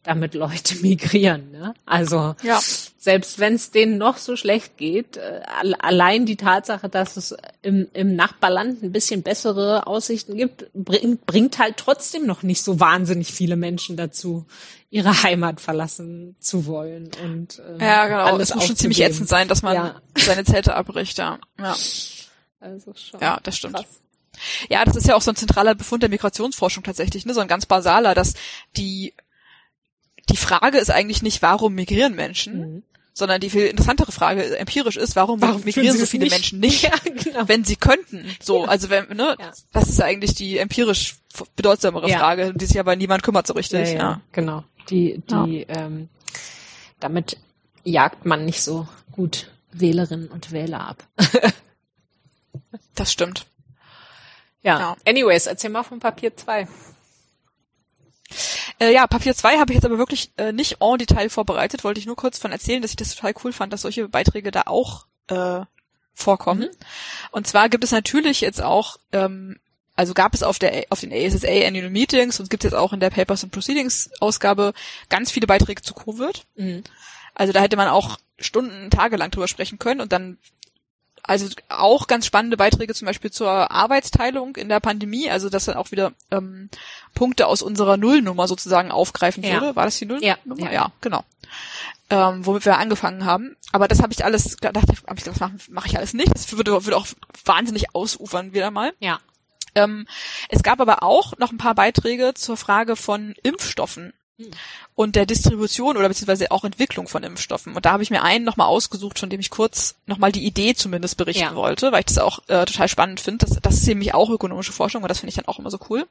damit 0.04 0.34
Leute 0.34 0.76
migrieren. 0.82 1.52
Ne? 1.52 1.74
Also 1.86 2.36
Ja. 2.44 2.60
selbst 2.98 3.40
wenn 3.40 3.54
es 3.56 3.72
denen 3.72 3.98
noch 3.98 4.18
so 4.18 4.36
schlecht 4.36 4.78
geht, 4.78 5.18
äh, 5.18 5.42
al- 5.60 5.76
allein 5.76 6.26
die 6.26 6.36
Tatsache, 6.38 6.90
dass 6.90 7.18
es 7.18 7.36
im, 7.62 7.88
im 7.94 8.16
Nachbarland 8.16 8.84
ein 8.84 8.92
bisschen 8.92 9.22
bessere 9.24 9.88
Aussichten 9.88 10.36
gibt, 10.36 10.66
bringt, 10.74 11.26
bringt 11.26 11.58
halt 11.60 11.78
trotzdem 11.78 12.26
noch 12.26 12.44
nicht 12.44 12.64
so 12.64 12.80
wahnsinnig 12.80 13.32
viele 13.32 13.56
Menschen 13.56 13.96
dazu, 13.96 14.46
ihre 14.90 15.24
Heimat 15.24 15.62
verlassen 15.62 16.36
zu 16.40 16.66
wollen. 16.66 17.12
Und, 17.24 17.62
ähm, 17.66 17.80
Ja, 17.80 18.08
genau. 18.08 18.24
alles 18.36 18.50
es 18.50 18.56
muss 18.56 18.66
schon 18.66 18.76
ziemlich 18.76 19.02
ätzend 19.02 19.30
sein, 19.30 19.48
dass 19.48 19.62
man 19.62 19.76
Ja. 19.76 20.02
seine 20.18 20.44
Zelte 20.44 20.76
abbricht, 20.76 21.18
ja. 21.18 21.40
Ja, 21.60 21.76
Also 22.60 22.94
schon 22.96 23.20
ja 23.22 23.40
das 23.42 23.56
stimmt. 23.58 23.76
krass. 23.76 23.86
Ja, 24.70 24.86
das 24.86 24.96
ist 24.96 25.08
ja 25.08 25.16
auch 25.16 25.22
so 25.22 25.32
ein 25.32 25.36
zentraler 25.36 25.76
Befund 25.76 26.02
der 26.04 26.10
Migrationsforschung 26.10 26.84
tatsächlich, 26.84 27.26
ne? 27.26 27.34
so 27.34 27.42
ein 27.42 27.48
ganz 27.48 27.66
basaler, 27.66 28.16
dass 28.16 28.34
die, 28.78 29.14
die 30.30 30.38
Frage 30.38 30.78
ist 30.78 30.90
eigentlich 30.90 31.22
nicht, 31.22 31.42
warum 31.42 31.74
migrieren 31.76 32.16
Menschen, 32.16 32.60
Mhm. 32.60 32.84
sondern 33.14 33.42
die 33.42 33.50
viel 33.50 33.66
interessantere 33.66 34.12
Frage 34.12 34.58
empirisch 34.58 34.96
ist, 34.98 35.16
warum, 35.16 35.42
Warum 35.42 35.64
migrieren 35.64 35.98
so 35.98 36.06
viele 36.06 36.24
nicht? 36.26 36.34
Menschen 36.34 36.60
nicht, 36.60 36.84
Ja, 36.84 36.92
genau. 37.04 37.48
wenn 37.48 37.64
sie 37.66 37.76
könnten. 37.76 38.26
So, 38.42 38.64
Ja. 38.64 38.70
also 38.70 38.90
wenn, 38.90 39.10
ne, 39.10 39.36
Ja. 39.40 39.52
das 39.74 39.90
ist 39.90 40.02
eigentlich 40.02 40.34
die 40.34 40.58
empirisch 40.58 41.18
bedeutsamere. 41.56 42.08
Frage, 42.10 42.54
die 42.54 42.66
sich 42.66 42.80
aber 42.80 42.96
niemand 42.96 43.24
kümmert 43.24 43.48
so 43.48 43.54
richtig. 43.54 43.94
ja, 43.94 44.22
genau. 44.32 44.64
Die, 44.90 45.22
die, 45.30 45.66
ähm, 45.70 46.10
damit 47.00 47.38
jagt 47.84 48.26
man 48.26 48.46
nicht 48.46 48.62
so 48.62 48.88
gut 49.12 49.50
Wählerinnen 49.74 50.28
und 50.30 50.52
Wähler 50.52 50.82
ab. 50.88 51.04
das 52.96 53.12
stimmt. 53.12 53.46
Ja. 54.64 54.80
Ja. 54.80 54.98
Anyways, 55.06 55.48
erzähl 55.48 55.70
mal 55.70 55.84
von 55.84 56.00
Papier 56.00 56.36
2. 56.36 56.68
Äh, 58.80 58.94
ja, 58.94 59.08
Papier 59.08 59.36
2 59.36 59.58
habe 59.58 59.72
ich 59.72 59.76
jetzt 59.76 59.86
aber 59.86 59.98
wirklich 59.98 60.32
äh, 60.38 60.52
nicht 60.52 60.78
en 60.82 60.98
Detail 60.98 61.30
vorbereitet, 61.30 61.84
wollte 61.84 62.00
ich 62.00 62.06
nur 62.06 62.16
kurz 62.16 62.38
von 62.40 62.52
erzählen, 62.52 62.82
dass 62.82 62.92
ich 62.92 62.98
das 62.98 63.16
total 63.16 63.34
cool 63.44 63.54
fand, 63.54 63.74
dass 63.74 63.82
solche 63.82 64.08
Beiträge 64.08 64.52
da 64.52 64.64
auch 64.66 65.06
äh, 65.28 65.62
vorkommen. 66.14 66.62
Mhm. 66.62 66.70
Und 67.32 67.48
zwar 67.48 67.70
gibt 67.70 67.84
es 67.84 67.92
natürlich 67.92 68.42
jetzt 68.42 68.62
auch, 68.62 68.98
ähm, 69.12 69.60
also 69.96 70.14
gab 70.14 70.34
es 70.34 70.44
auf 70.44 70.58
der 70.58 70.86
auf 70.90 71.02
den 71.02 71.12
ASSA 71.12 71.68
Annual 71.68 71.90
Meetings 71.90 72.40
und 72.40 72.50
gibt 72.50 72.64
es 72.64 72.72
jetzt 72.72 72.78
auch 72.80 72.94
in 72.94 73.00
der 73.00 73.10
Papers 73.10 73.44
and 73.44 73.52
Proceedings 73.52 74.10
Ausgabe 74.20 74.74
ganz 75.10 75.32
viele 75.32 75.48
Beiträge 75.48 75.82
zu 75.82 75.94
Covid. 75.94 76.46
Mhm. 76.56 76.84
Also 77.36 77.54
da 77.54 77.62
hätte 77.62 77.78
man 77.78 77.88
auch 77.88 78.18
Stunden, 78.40 78.90
Tage 78.90 79.18
lang 79.18 79.32
drüber 79.32 79.48
sprechen 79.48 79.80
können 79.80 80.02
und 80.02 80.12
dann 80.12 80.38
also 81.24 81.48
auch 81.70 82.08
ganz 82.08 82.26
spannende 82.26 82.58
Beiträge 82.58 82.94
zum 82.94 83.06
Beispiel 83.06 83.32
zur 83.32 83.50
Arbeitsteilung 83.72 84.56
in 84.56 84.70
der 84.70 84.80
Pandemie, 84.80 85.30
also 85.30 85.50
dass 85.50 85.66
dann 85.66 85.76
auch 85.76 85.92
wieder 85.92 86.14
ähm, 86.32 86.70
Punkte 87.14 87.48
aus 87.48 87.62
unserer 87.62 87.98
Nullnummer 87.98 88.48
sozusagen 88.48 88.92
aufgreifen 88.92 89.44
Ja. 89.44 89.54
würde. 89.54 89.76
War 89.76 89.86
das 89.86 89.98
die 89.98 90.06
Nullnummer? 90.06 90.60
Ja, 90.60 90.66
ja. 90.66 90.72
ja. 90.72 90.92
genau. 91.02 91.24
Ähm, 92.10 92.46
womit 92.46 92.66
wir 92.66 92.78
angefangen 92.78 93.26
haben. 93.26 93.56
Aber 93.72 93.88
das 93.88 94.02
habe 94.02 94.12
ich 94.12 94.26
alles 94.26 94.58
gedacht, 94.58 94.86
hab 95.08 95.18
ich, 95.18 95.24
das 95.24 95.40
mache 95.40 95.54
mach 95.70 95.86
ich 95.86 95.98
alles 95.98 96.14
nicht. 96.14 96.34
Das 96.34 96.52
würde, 96.52 96.72
würde 96.72 96.98
auch 96.98 97.08
wahnsinnig 97.46 97.96
ausufern 97.96 98.54
wieder 98.54 98.72
mal. 98.72 98.94
Ja. 99.00 99.20
Ähm, 99.76 100.08
es 100.50 100.64
gab 100.64 100.82
aber 100.82 101.04
auch 101.04 101.38
noch 101.38 101.52
ein 101.52 101.58
paar 101.58 101.76
Beiträge 101.76 102.34
zur 102.34 102.58
Frage 102.58 102.96
von 102.98 103.36
Impfstoffen. 103.44 104.14
Und 104.96 105.16
der 105.16 105.26
Distribution 105.26 105.98
oder 105.98 106.08
beziehungsweise 106.08 106.52
auch 106.52 106.64
Entwicklung 106.64 107.08
von 107.08 107.24
Impfstoffen. 107.24 107.76
Und 107.76 107.86
da 107.86 107.92
habe 107.92 108.02
ich 108.04 108.10
mir 108.10 108.24
einen 108.24 108.44
nochmal 108.44 108.68
ausgesucht, 108.68 109.20
von 109.20 109.30
dem 109.30 109.40
ich 109.40 109.52
kurz 109.52 109.96
nochmal 110.08 110.32
die 110.32 110.46
Idee 110.46 110.74
zumindest 110.74 111.18
berichten 111.18 111.44
Ja. 111.44 111.56
wollte, 111.56 111.92
weil 111.92 112.00
ich 112.00 112.06
das 112.08 112.18
auch 112.18 112.40
äh, 112.48 112.66
total 112.66 112.88
spannend 112.88 113.22
finde. 113.22 113.46
Das, 113.46 113.58
das 113.62 113.76
ist 113.76 113.88
nämlich 113.88 114.14
auch 114.16 114.30
ökonomische 114.30 114.74
Forschung 114.74 115.04
und 115.04 115.10
das 115.10 115.20
finde 115.20 115.30
ich 115.30 115.36
dann 115.36 115.46
auch 115.46 115.60
immer 115.60 115.70
so 115.70 115.80
cool. 115.90 116.08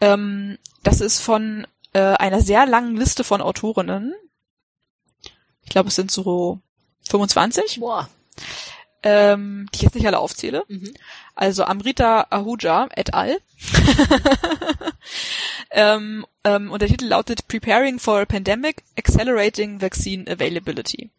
Ähm, 0.00 0.58
das 0.82 1.00
ist 1.00 1.20
von 1.20 1.66
äh, 1.94 2.00
einer 2.00 2.40
sehr 2.42 2.66
langen 2.66 2.96
Liste 2.96 3.24
von 3.24 3.40
Autorinnen. 3.40 4.12
Ich 5.62 5.70
glaube, 5.70 5.88
es 5.88 5.94
sind 5.94 6.10
so 6.10 6.58
25, 7.08 7.80
Boah. 7.80 8.08
ähm, 9.02 9.68
die 9.72 9.76
ich 9.76 9.82
jetzt 9.82 9.94
nicht 9.94 10.06
alle 10.06 10.18
aufzähle. 10.18 10.64
Mhm. 10.68 10.92
Also 11.34 11.64
Amrita 11.64 12.26
Ahuja 12.30 12.88
et 12.94 13.14
al. 13.14 13.38
ähm, 15.72 16.26
ähm, 16.44 16.70
und 16.70 16.82
der 16.82 16.88
Titel 16.88 17.06
lautet 17.06 17.48
Preparing 17.48 17.98
for 17.98 18.20
a 18.20 18.24
Pandemic, 18.24 18.82
Accelerating 18.96 19.80
Vaccine 19.80 20.30
Availability. 20.30 21.10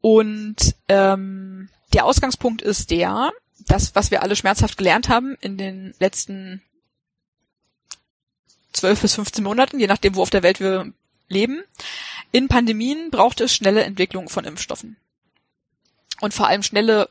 Und 0.00 0.76
ähm, 0.88 1.68
der 1.92 2.04
Ausgangspunkt 2.04 2.62
ist 2.62 2.90
der, 2.90 3.32
das, 3.66 3.94
was 3.94 4.10
wir 4.10 4.22
alle 4.22 4.36
schmerzhaft 4.36 4.78
gelernt 4.78 5.08
haben 5.08 5.36
in 5.40 5.58
den 5.58 5.94
letzten 5.98 6.62
12 8.72 9.02
bis 9.02 9.14
15 9.14 9.44
Monaten, 9.44 9.80
je 9.80 9.86
nachdem, 9.86 10.14
wo 10.14 10.22
auf 10.22 10.30
der 10.30 10.42
Welt 10.42 10.60
wir 10.60 10.92
leben. 11.28 11.62
In 12.32 12.48
Pandemien 12.48 13.10
braucht 13.10 13.40
es 13.40 13.54
schnelle 13.54 13.84
Entwicklung 13.84 14.28
von 14.28 14.44
Impfstoffen. 14.44 14.96
Und 16.20 16.34
vor 16.34 16.46
allem 16.46 16.62
schnelle 16.62 17.08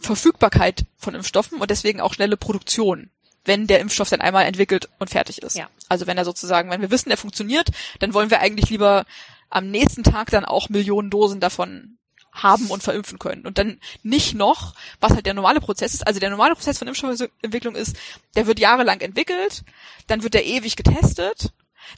Verfügbarkeit 0.00 0.84
von 0.96 1.14
Impfstoffen 1.14 1.60
und 1.60 1.70
deswegen 1.70 2.00
auch 2.00 2.14
schnelle 2.14 2.36
Produktion, 2.36 3.10
wenn 3.44 3.66
der 3.66 3.80
Impfstoff 3.80 4.10
dann 4.10 4.20
einmal 4.20 4.44
entwickelt 4.46 4.88
und 4.98 5.10
fertig 5.10 5.42
ist. 5.42 5.56
Ja. 5.56 5.68
Also 5.88 6.06
wenn 6.06 6.16
er 6.18 6.24
sozusagen, 6.24 6.70
wenn 6.70 6.80
wir 6.80 6.90
wissen, 6.90 7.10
er 7.10 7.16
funktioniert, 7.16 7.68
dann 7.98 8.14
wollen 8.14 8.30
wir 8.30 8.40
eigentlich 8.40 8.70
lieber 8.70 9.04
am 9.50 9.70
nächsten 9.70 10.02
Tag 10.02 10.30
dann 10.30 10.44
auch 10.44 10.68
Millionen 10.68 11.10
Dosen 11.10 11.40
davon 11.40 11.98
haben 12.32 12.70
und 12.70 12.82
verimpfen 12.82 13.18
können. 13.20 13.46
Und 13.46 13.58
dann 13.58 13.78
nicht 14.02 14.34
noch, 14.34 14.74
was 15.00 15.12
halt 15.12 15.26
der 15.26 15.34
normale 15.34 15.60
Prozess 15.60 15.94
ist. 15.94 16.06
Also 16.06 16.18
der 16.18 16.30
normale 16.30 16.54
Prozess 16.54 16.78
von 16.78 16.88
Impfstoffentwicklung 16.88 17.76
ist, 17.76 17.96
der 18.34 18.46
wird 18.46 18.58
jahrelang 18.58 19.00
entwickelt, 19.00 19.62
dann 20.08 20.22
wird 20.24 20.34
er 20.34 20.44
ewig 20.44 20.74
getestet, 20.74 21.52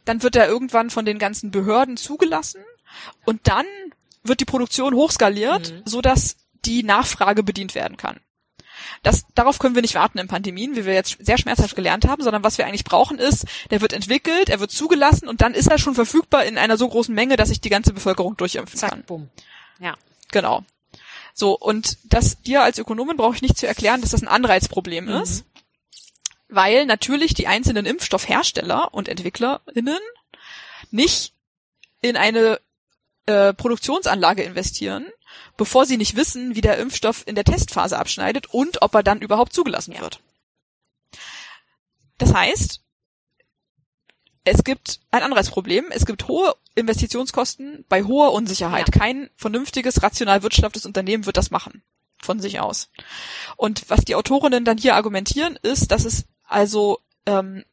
dann 0.04 0.22
wird 0.22 0.36
er 0.36 0.46
irgendwann 0.46 0.90
von 0.90 1.06
den 1.06 1.18
ganzen 1.18 1.50
Behörden 1.50 1.96
zugelassen 1.96 2.62
und 3.24 3.40
dann 3.48 3.64
wird 4.24 4.40
die 4.40 4.44
Produktion 4.44 4.94
hochskaliert, 4.94 5.72
Mhm. 5.72 5.82
so 5.86 6.02
dass 6.02 6.36
die 6.66 6.82
Nachfrage 6.82 7.42
bedient 7.42 7.74
werden 7.74 7.96
kann. 7.96 8.20
Das, 9.02 9.24
darauf 9.34 9.58
können 9.58 9.74
wir 9.74 9.82
nicht 9.82 9.94
warten 9.94 10.18
in 10.18 10.28
Pandemien, 10.28 10.76
wie 10.76 10.84
wir 10.84 10.94
jetzt 10.94 11.16
sehr 11.20 11.38
schmerzhaft 11.38 11.76
gelernt 11.76 12.06
haben, 12.06 12.22
sondern 12.22 12.42
was 12.44 12.58
wir 12.58 12.66
eigentlich 12.66 12.84
brauchen 12.84 13.18
ist, 13.18 13.46
der 13.70 13.80
wird 13.80 13.92
entwickelt, 13.92 14.48
er 14.48 14.60
wird 14.60 14.70
zugelassen 14.70 15.28
und 15.28 15.40
dann 15.40 15.54
ist 15.54 15.68
er 15.68 15.78
schon 15.78 15.94
verfügbar 15.94 16.44
in 16.44 16.58
einer 16.58 16.76
so 16.76 16.88
großen 16.88 17.14
Menge, 17.14 17.36
dass 17.36 17.48
sich 17.48 17.60
die 17.60 17.70
ganze 17.70 17.92
Bevölkerung 17.92 18.36
durchimpfen 18.36 18.78
kann. 18.80 18.90
Zack, 18.90 19.06
bumm. 19.06 19.28
Ja. 19.78 19.94
Genau. 20.32 20.64
So, 21.34 21.56
und 21.58 21.98
das 22.04 22.40
dir 22.42 22.62
als 22.62 22.78
Ökonomin 22.78 23.16
brauche 23.16 23.34
ich 23.34 23.42
nicht 23.42 23.58
zu 23.58 23.66
erklären, 23.66 24.00
dass 24.00 24.10
das 24.10 24.22
ein 24.22 24.28
Anreizproblem 24.28 25.04
Mhm. 25.04 25.22
ist, 25.22 25.44
weil 26.48 26.86
natürlich 26.86 27.34
die 27.34 27.46
einzelnen 27.46 27.86
Impfstoffhersteller 27.86 28.94
und 28.94 29.08
EntwicklerInnen 29.08 29.98
nicht 30.90 31.34
in 32.00 32.16
eine 32.16 32.60
äh, 33.26 33.52
Produktionsanlage 33.52 34.42
investieren, 34.44 35.06
bevor 35.56 35.86
sie 35.86 35.96
nicht 35.96 36.16
wissen, 36.16 36.54
wie 36.54 36.60
der 36.60 36.78
Impfstoff 36.78 37.26
in 37.26 37.34
der 37.34 37.44
Testphase 37.44 37.98
abschneidet 37.98 38.46
und 38.52 38.82
ob 38.82 38.94
er 38.94 39.02
dann 39.02 39.20
überhaupt 39.20 39.52
zugelassen 39.52 39.92
Ja. 39.92 40.00
wird. 40.00 40.20
Das 42.18 42.32
heißt, 42.32 42.80
es 44.44 44.64
gibt 44.64 45.00
ein 45.10 45.22
Anreizproblem. 45.22 45.86
Es 45.90 46.06
gibt 46.06 46.28
hohe 46.28 46.54
Investitionskosten 46.76 47.84
bei 47.88 48.04
hoher 48.04 48.32
Unsicherheit. 48.32 48.94
Ja. 48.94 48.98
Kein 49.00 49.28
vernünftiges, 49.36 50.02
rational 50.02 50.42
wirtschaftendes 50.42 50.86
Unternehmen 50.86 51.26
wird 51.26 51.36
das 51.36 51.50
machen. 51.50 51.82
Von 52.22 52.40
sich 52.40 52.60
aus. 52.60 52.88
Und 53.56 53.90
was 53.90 54.04
die 54.04 54.14
Autorinnen 54.14 54.64
dann 54.64 54.78
hier 54.78 54.94
argumentieren, 54.94 55.58
ist, 55.62 55.90
dass 55.90 56.04
es 56.04 56.26
also 56.44 57.00
ähm, 57.26 57.64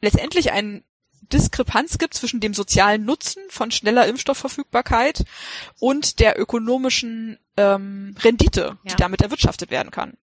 letztendlich 0.00 0.50
eine 0.50 0.82
Diskrepanz 1.32 1.98
gibt 1.98 2.14
zwischen 2.14 2.40
dem 2.40 2.54
sozialen 2.54 3.04
Nutzen 3.04 3.42
von 3.48 3.70
schneller 3.70 4.06
Impfstoffverfügbarkeit 4.06 5.24
und 5.78 6.20
der 6.20 6.38
ökonomischen 6.38 7.38
ähm, 7.56 8.14
Rendite, 8.22 8.78
die 8.84 8.90
Ja. 8.90 8.96
damit 8.96 9.22
erwirtschaftet 9.22 9.70
werden 9.70 9.90
kann. 9.90 10.16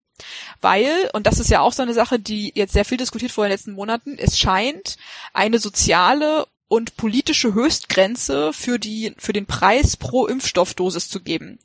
Weil, 0.61 1.11
und 1.15 1.27
das 1.27 1.39
ist 1.39 1.51
ja 1.51 1.61
auch 1.61 1.73
so 1.73 1.83
eine 1.83 1.95
Sache, 1.95 2.19
die 2.19 2.53
jetzt 2.55 2.73
sehr 2.75 2.85
viel 2.85 2.99
diskutiert 2.99 3.37
wurde 3.37 3.47
in 3.47 3.51
den 3.51 3.55
letzten 3.57 3.73
Monaten, 3.73 4.19
es 4.19 4.39
scheint 4.39 4.97
eine 5.33 5.59
soziale 5.59 6.47
und 6.69 6.97
politische 6.97 7.55
Höchstgrenze 7.55 8.53
für 8.53 8.79
die, 8.79 9.15
für 9.19 9.33
den 9.33 9.47
Preis 9.47 9.97
pro 9.97 10.27
Impfstoffdosis 10.27 11.09
zu 11.09 11.21
geben. 11.21 11.59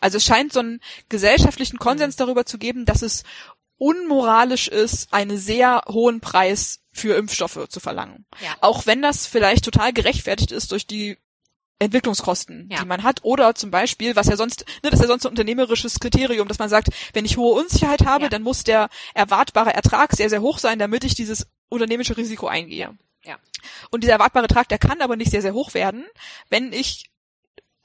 Also 0.00 0.16
es 0.18 0.24
scheint 0.24 0.52
so 0.52 0.60
einen 0.60 0.80
gesellschaftlichen 1.08 1.78
Konsens 1.78 2.16
darüber 2.16 2.44
zu 2.44 2.58
geben, 2.58 2.84
dass 2.84 3.02
es 3.02 3.22
unmoralisch 3.78 4.68
ist, 4.68 5.12
einen 5.12 5.38
sehr 5.38 5.82
hohen 5.88 6.20
Preis 6.20 6.81
für 6.92 7.16
Impfstoffe 7.16 7.68
zu 7.68 7.80
verlangen. 7.80 8.26
Ja. 8.40 8.54
Auch 8.60 8.86
wenn 8.86 9.02
das 9.02 9.26
vielleicht 9.26 9.64
total 9.64 9.92
gerechtfertigt 9.92 10.52
ist 10.52 10.72
durch 10.72 10.86
die 10.86 11.16
Entwicklungskosten, 11.78 12.68
Ja. 12.70 12.80
die 12.80 12.86
man 12.86 13.02
hat. 13.02 13.20
Oder 13.24 13.54
zum 13.54 13.70
Beispiel, 13.70 14.14
was 14.14 14.28
ja 14.28 14.36
sonst, 14.36 14.64
ne, 14.84 14.90
das 14.90 15.00
ist 15.00 15.02
ja 15.02 15.08
sonst 15.08 15.24
ein 15.26 15.30
unternehmerisches 15.30 15.98
Kriterium, 15.98 16.46
dass 16.46 16.58
man 16.60 16.68
sagt, 16.68 16.88
wenn 17.12 17.24
ich 17.24 17.36
hohe 17.36 17.60
Unsicherheit 17.60 18.04
habe, 18.04 18.24
Ja. 18.24 18.28
dann 18.28 18.42
muss 18.42 18.62
der 18.62 18.88
erwartbare 19.14 19.74
Ertrag 19.74 20.12
sehr, 20.12 20.30
sehr 20.30 20.42
hoch 20.42 20.58
sein, 20.58 20.78
damit 20.78 21.02
ich 21.02 21.14
dieses 21.14 21.48
unternehmerische 21.70 22.16
Risiko 22.16 22.46
eingehe. 22.46 22.96
Ja. 23.24 23.36
Und 23.90 24.02
dieser 24.04 24.12
erwartbare 24.14 24.46
Ertrag, 24.46 24.68
der 24.68 24.78
kann 24.78 25.00
aber 25.00 25.16
nicht 25.16 25.30
sehr, 25.30 25.42
sehr 25.42 25.54
hoch 25.54 25.74
werden, 25.74 26.04
wenn 26.50 26.72
ich 26.72 27.10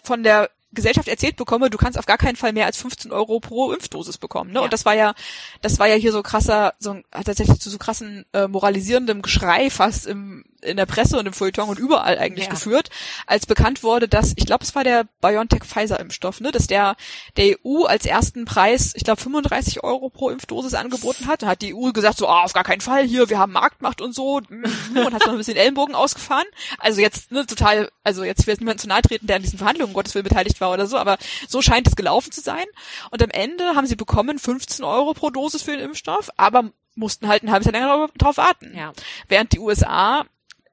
von 0.04 0.22
der 0.24 0.50
Gesellschaft 0.78 1.10
erzählt 1.10 1.36
bekomme, 1.36 1.70
du 1.70 1.78
kannst 1.78 2.00
auf 2.00 2.06
gar 2.06 2.18
keinen 2.18 2.38
Fall 2.38 2.54
mehr 2.54 2.66
als 2.66 2.78
15 2.78 3.12
Euro 3.12 3.42
pro 3.42 3.74
Impfdosis 3.74 4.18
bekommen. 4.18 4.52
Ne? 4.52 4.60
Ja. 4.60 4.64
Und 4.64 4.72
das 4.72 4.86
war 4.86 4.96
ja, 4.96 5.14
das 5.62 5.80
war 5.80 5.88
ja 5.88 5.96
hier 5.96 6.14
so 6.14 6.24
krasser, 6.24 6.74
so 6.80 6.96
tatsächlich 7.12 7.60
zu 7.60 7.70
so 7.70 7.78
krassen 7.78 8.26
äh, 8.34 8.48
moralisierendem 8.48 9.22
Geschrei 9.22 9.70
fast 9.70 10.08
im, 10.08 10.46
in 10.62 10.78
der 10.78 10.86
Presse 10.86 11.18
und 11.18 11.26
im 11.26 11.34
Feuilleton 11.34 11.70
und 11.70 11.80
überall 11.80 12.18
eigentlich 12.18 12.46
Ja. 12.46 12.52
geführt, 12.52 12.90
als 13.26 13.46
bekannt 13.46 13.84
wurde, 13.84 14.08
dass, 14.08 14.34
ich 14.36 14.46
glaube, 14.46 14.64
es 14.64 14.74
war 14.76 14.84
der 14.84 15.06
BioNTech-Pfizer-Impfstoff, 15.22 16.40
ne, 16.42 16.52
dass 16.52 16.68
der 16.68 16.96
der 17.38 17.58
EU 17.66 17.84
als 17.86 18.06
ersten 18.06 18.46
Preis, 18.46 18.94
ich 18.96 19.04
glaube, 19.04 19.22
35 19.22 19.84
Euro 19.84 20.10
pro 20.10 20.30
Impfdosis 20.30 20.74
angeboten 20.74 21.28
hat. 21.28 21.42
Da 21.44 21.48
hat 21.48 21.62
die 21.62 21.74
EU 21.76 21.92
gesagt, 21.92 22.18
so, 22.18 22.28
ah, 22.28 22.44
auf 22.44 22.54
gar 22.54 22.64
keinen 22.64 22.82
Fall 22.82 23.04
hier, 23.04 23.30
wir 23.30 23.40
haben 23.40 23.52
Marktmacht 23.52 24.02
und 24.02 24.14
so, 24.14 24.38
und 24.50 25.14
hat 25.14 25.24
so 25.24 25.32
ein 25.32 25.38
bisschen 25.38 25.58
Ellenbogen 25.58 25.96
ausgefahren. 25.96 26.46
Also 26.80 27.02
jetzt, 27.02 27.32
ne, 27.32 27.46
total, 27.46 27.90
also 28.04 28.24
jetzt 28.24 28.46
will 28.48 28.54
jetzt 28.54 28.60
niemand 28.62 28.82
zu 28.82 28.88
nahe 28.88 29.02
treten, 29.02 29.28
der 29.28 29.38
an 29.38 29.42
diesen 29.44 29.58
Verhandlungen, 29.60 29.92
um 29.92 29.94
Gottes 29.94 30.16
Willen, 30.16 30.24
beteiligt 30.24 30.60
war 30.62 30.72
oder 30.72 30.88
so, 30.88 30.98
aber 30.98 31.18
so 31.48 31.62
scheint 31.62 31.88
es 31.88 31.96
gelaufen 31.96 32.32
zu 32.32 32.42
sein. 32.42 32.66
Und 33.12 33.22
am 33.22 33.30
Ende 33.30 33.76
haben 33.76 33.86
sie 33.88 33.96
bekommen 33.96 34.40
15 34.40 34.84
Euro 34.84 35.14
pro 35.14 35.30
Dosis 35.30 35.62
für 35.62 35.72
den 35.72 35.82
Impfstoff, 35.82 36.30
aber 36.38 36.72
mussten 36.96 37.28
halt 37.28 37.44
ein 37.44 37.52
halbes 37.52 37.66
Jahr 37.66 37.74
länger 37.74 38.08
drauf 38.18 38.38
warten. 38.38 38.74
Ja. 38.76 38.92
Während 39.28 39.54
die 39.54 39.60
USA 39.60 40.26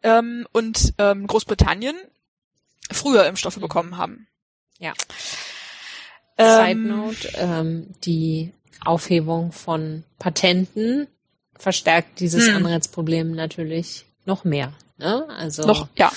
ähm, 0.05 0.47
und 0.53 0.95
ähm, 0.99 1.27
Großbritannien 1.27 1.97
früher 2.93 3.27
Impfstoffe 3.27 3.57
Mhm. 3.57 3.63
bekommen 3.63 3.97
haben. 3.97 4.29
Ja. 4.79 4.93
Side 6.39 6.71
Ähm, 6.71 6.89
Note, 6.89 7.29
ähm, 7.37 7.87
die 8.05 8.53
Aufhebung 8.85 9.53
von 9.53 10.05
Patenten 10.19 11.07
verstärkt 11.57 12.21
dieses 12.21 12.49
Hm. 12.49 12.57
Anreizproblem 12.57 13.33
natürlich 13.33 14.05
noch 14.27 14.45
mehr. 14.45 14.73
Ne? 14.99 15.27
Also 15.29 15.65
noch, 15.67 15.89
ja, 15.97 16.13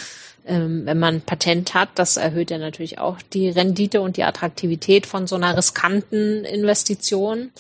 ähm, 0.46 0.86
wenn 0.86 0.98
man 1.00 1.16
ein 1.16 1.22
Patent 1.22 1.74
hat, 1.74 1.90
das 1.96 2.18
erhöht 2.18 2.52
ja 2.52 2.58
natürlich 2.58 3.00
auch 3.00 3.22
die 3.22 3.50
Rendite 3.50 4.02
und 4.02 4.18
die 4.18 4.24
Attraktivität 4.24 5.06
von 5.06 5.28
so 5.28 5.36
einer 5.36 5.56
riskanten 5.56 6.44
Investition. 6.46 7.52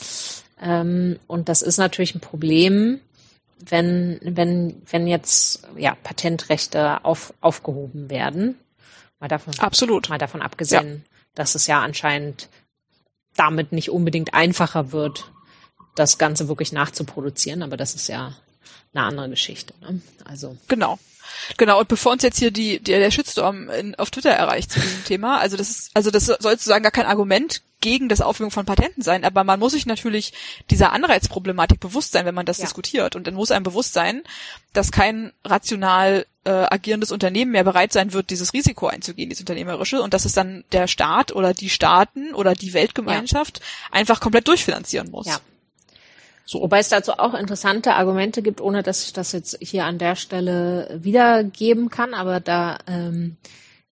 Ähm, 0.61 1.19
und 1.27 1.49
das 1.49 1.61
ist 1.61 1.77
natürlich 1.77 2.15
ein 2.15 2.21
Problem, 2.21 2.99
wenn, 3.59 4.19
wenn, 4.23 4.81
wenn 4.89 5.07
jetzt 5.07 5.67
ja, 5.75 5.95
Patentrechte 6.03 7.03
auf, 7.03 7.33
aufgehoben 7.41 8.09
werden. 8.09 8.57
Mal 9.19 9.27
davon, 9.27 9.57
absolut. 9.59 10.09
mal 10.09 10.19
davon 10.19 10.41
abgesehen, 10.41 11.03
dass 11.33 11.55
es 11.55 11.67
ja 11.67 11.81
anscheinend 11.81 12.49
damit 13.35 13.71
nicht 13.71 13.89
unbedingt 13.89 14.33
einfacher 14.33 14.91
wird, 14.91 15.31
das 15.95 16.17
Ganze 16.17 16.47
wirklich 16.47 16.71
nachzuproduzieren, 16.71 17.63
aber 17.63 17.77
das 17.77 17.95
ist 17.95 18.07
ja 18.07 18.35
eine 18.93 19.03
andere 19.03 19.29
Geschichte. 19.29 19.73
Ne? 19.81 20.01
Also 20.25 20.57
Genau. 20.67 20.99
Genau, 21.57 21.79
und 21.79 21.87
bevor 21.87 22.13
uns 22.13 22.23
jetzt 22.23 22.39
hier 22.39 22.51
die, 22.51 22.79
die 22.79 22.91
der 22.91 23.11
Shitstorm 23.11 23.69
in, 23.69 23.95
auf 23.95 24.09
Twitter 24.11 24.31
erreicht 24.31 24.71
zu 24.71 24.79
diesem 24.79 25.03
Thema, 25.05 25.39
also 25.39 25.57
das 25.57 25.69
ist, 25.69 25.91
also 25.93 26.09
das 26.09 26.25
soll 26.25 26.37
sozusagen 26.41 26.83
gar 26.83 26.91
kein 26.91 27.05
Argument 27.05 27.61
gegen 27.81 28.09
das 28.09 28.21
Aufhebung 28.21 28.51
von 28.51 28.65
Patenten 28.65 29.01
sein, 29.03 29.23
aber 29.23 29.43
man 29.43 29.59
muss 29.59 29.73
sich 29.73 29.85
natürlich 29.85 30.33
dieser 30.69 30.93
Anreizproblematik 30.93 31.79
bewusst 31.79 32.11
sein, 32.11 32.25
wenn 32.25 32.35
man 32.35 32.45
das 32.45 32.57
Ja. 32.57 32.65
diskutiert. 32.65 33.15
Und 33.15 33.27
dann 33.27 33.35
muss 33.35 33.51
einem 33.51 33.63
bewusst 33.63 33.93
sein, 33.93 34.23
dass 34.73 34.91
kein 34.91 35.31
rational 35.45 36.25
äh, 36.43 36.49
agierendes 36.49 37.11
Unternehmen 37.11 37.51
mehr 37.51 37.63
bereit 37.63 37.91
sein 37.91 38.13
wird, 38.13 38.29
dieses 38.29 38.53
Risiko 38.53 38.87
einzugehen, 38.87 39.29
dieses 39.29 39.41
unternehmerische, 39.41 40.01
und 40.01 40.13
dass 40.13 40.25
es 40.25 40.31
dann 40.33 40.63
der 40.71 40.87
Staat 40.87 41.33
oder 41.33 41.53
die 41.53 41.69
Staaten 41.69 42.33
oder 42.33 42.53
die 42.55 42.73
Weltgemeinschaft 42.73 43.61
einfach 43.91 44.21
komplett 44.21 44.47
durchfinanzieren 44.47 45.11
muss. 45.11 45.27
Ja. 45.27 45.39
So. 46.45 46.61
Wobei 46.61 46.79
es 46.79 46.87
dazu 46.87 47.11
auch 47.11 47.33
interessante 47.33 47.95
Argumente 47.95 48.41
gibt, 48.41 48.61
ohne 48.61 48.81
dass 48.81 49.03
ich 49.05 49.11
das 49.11 49.33
jetzt 49.33 49.57
hier 49.59 49.83
an 49.83 49.97
der 49.97 50.15
Stelle 50.15 50.97
wiedergeben 51.03 51.89
kann, 51.89 52.13
aber 52.13 52.39
da 52.39 52.77
ähm, 52.87 53.35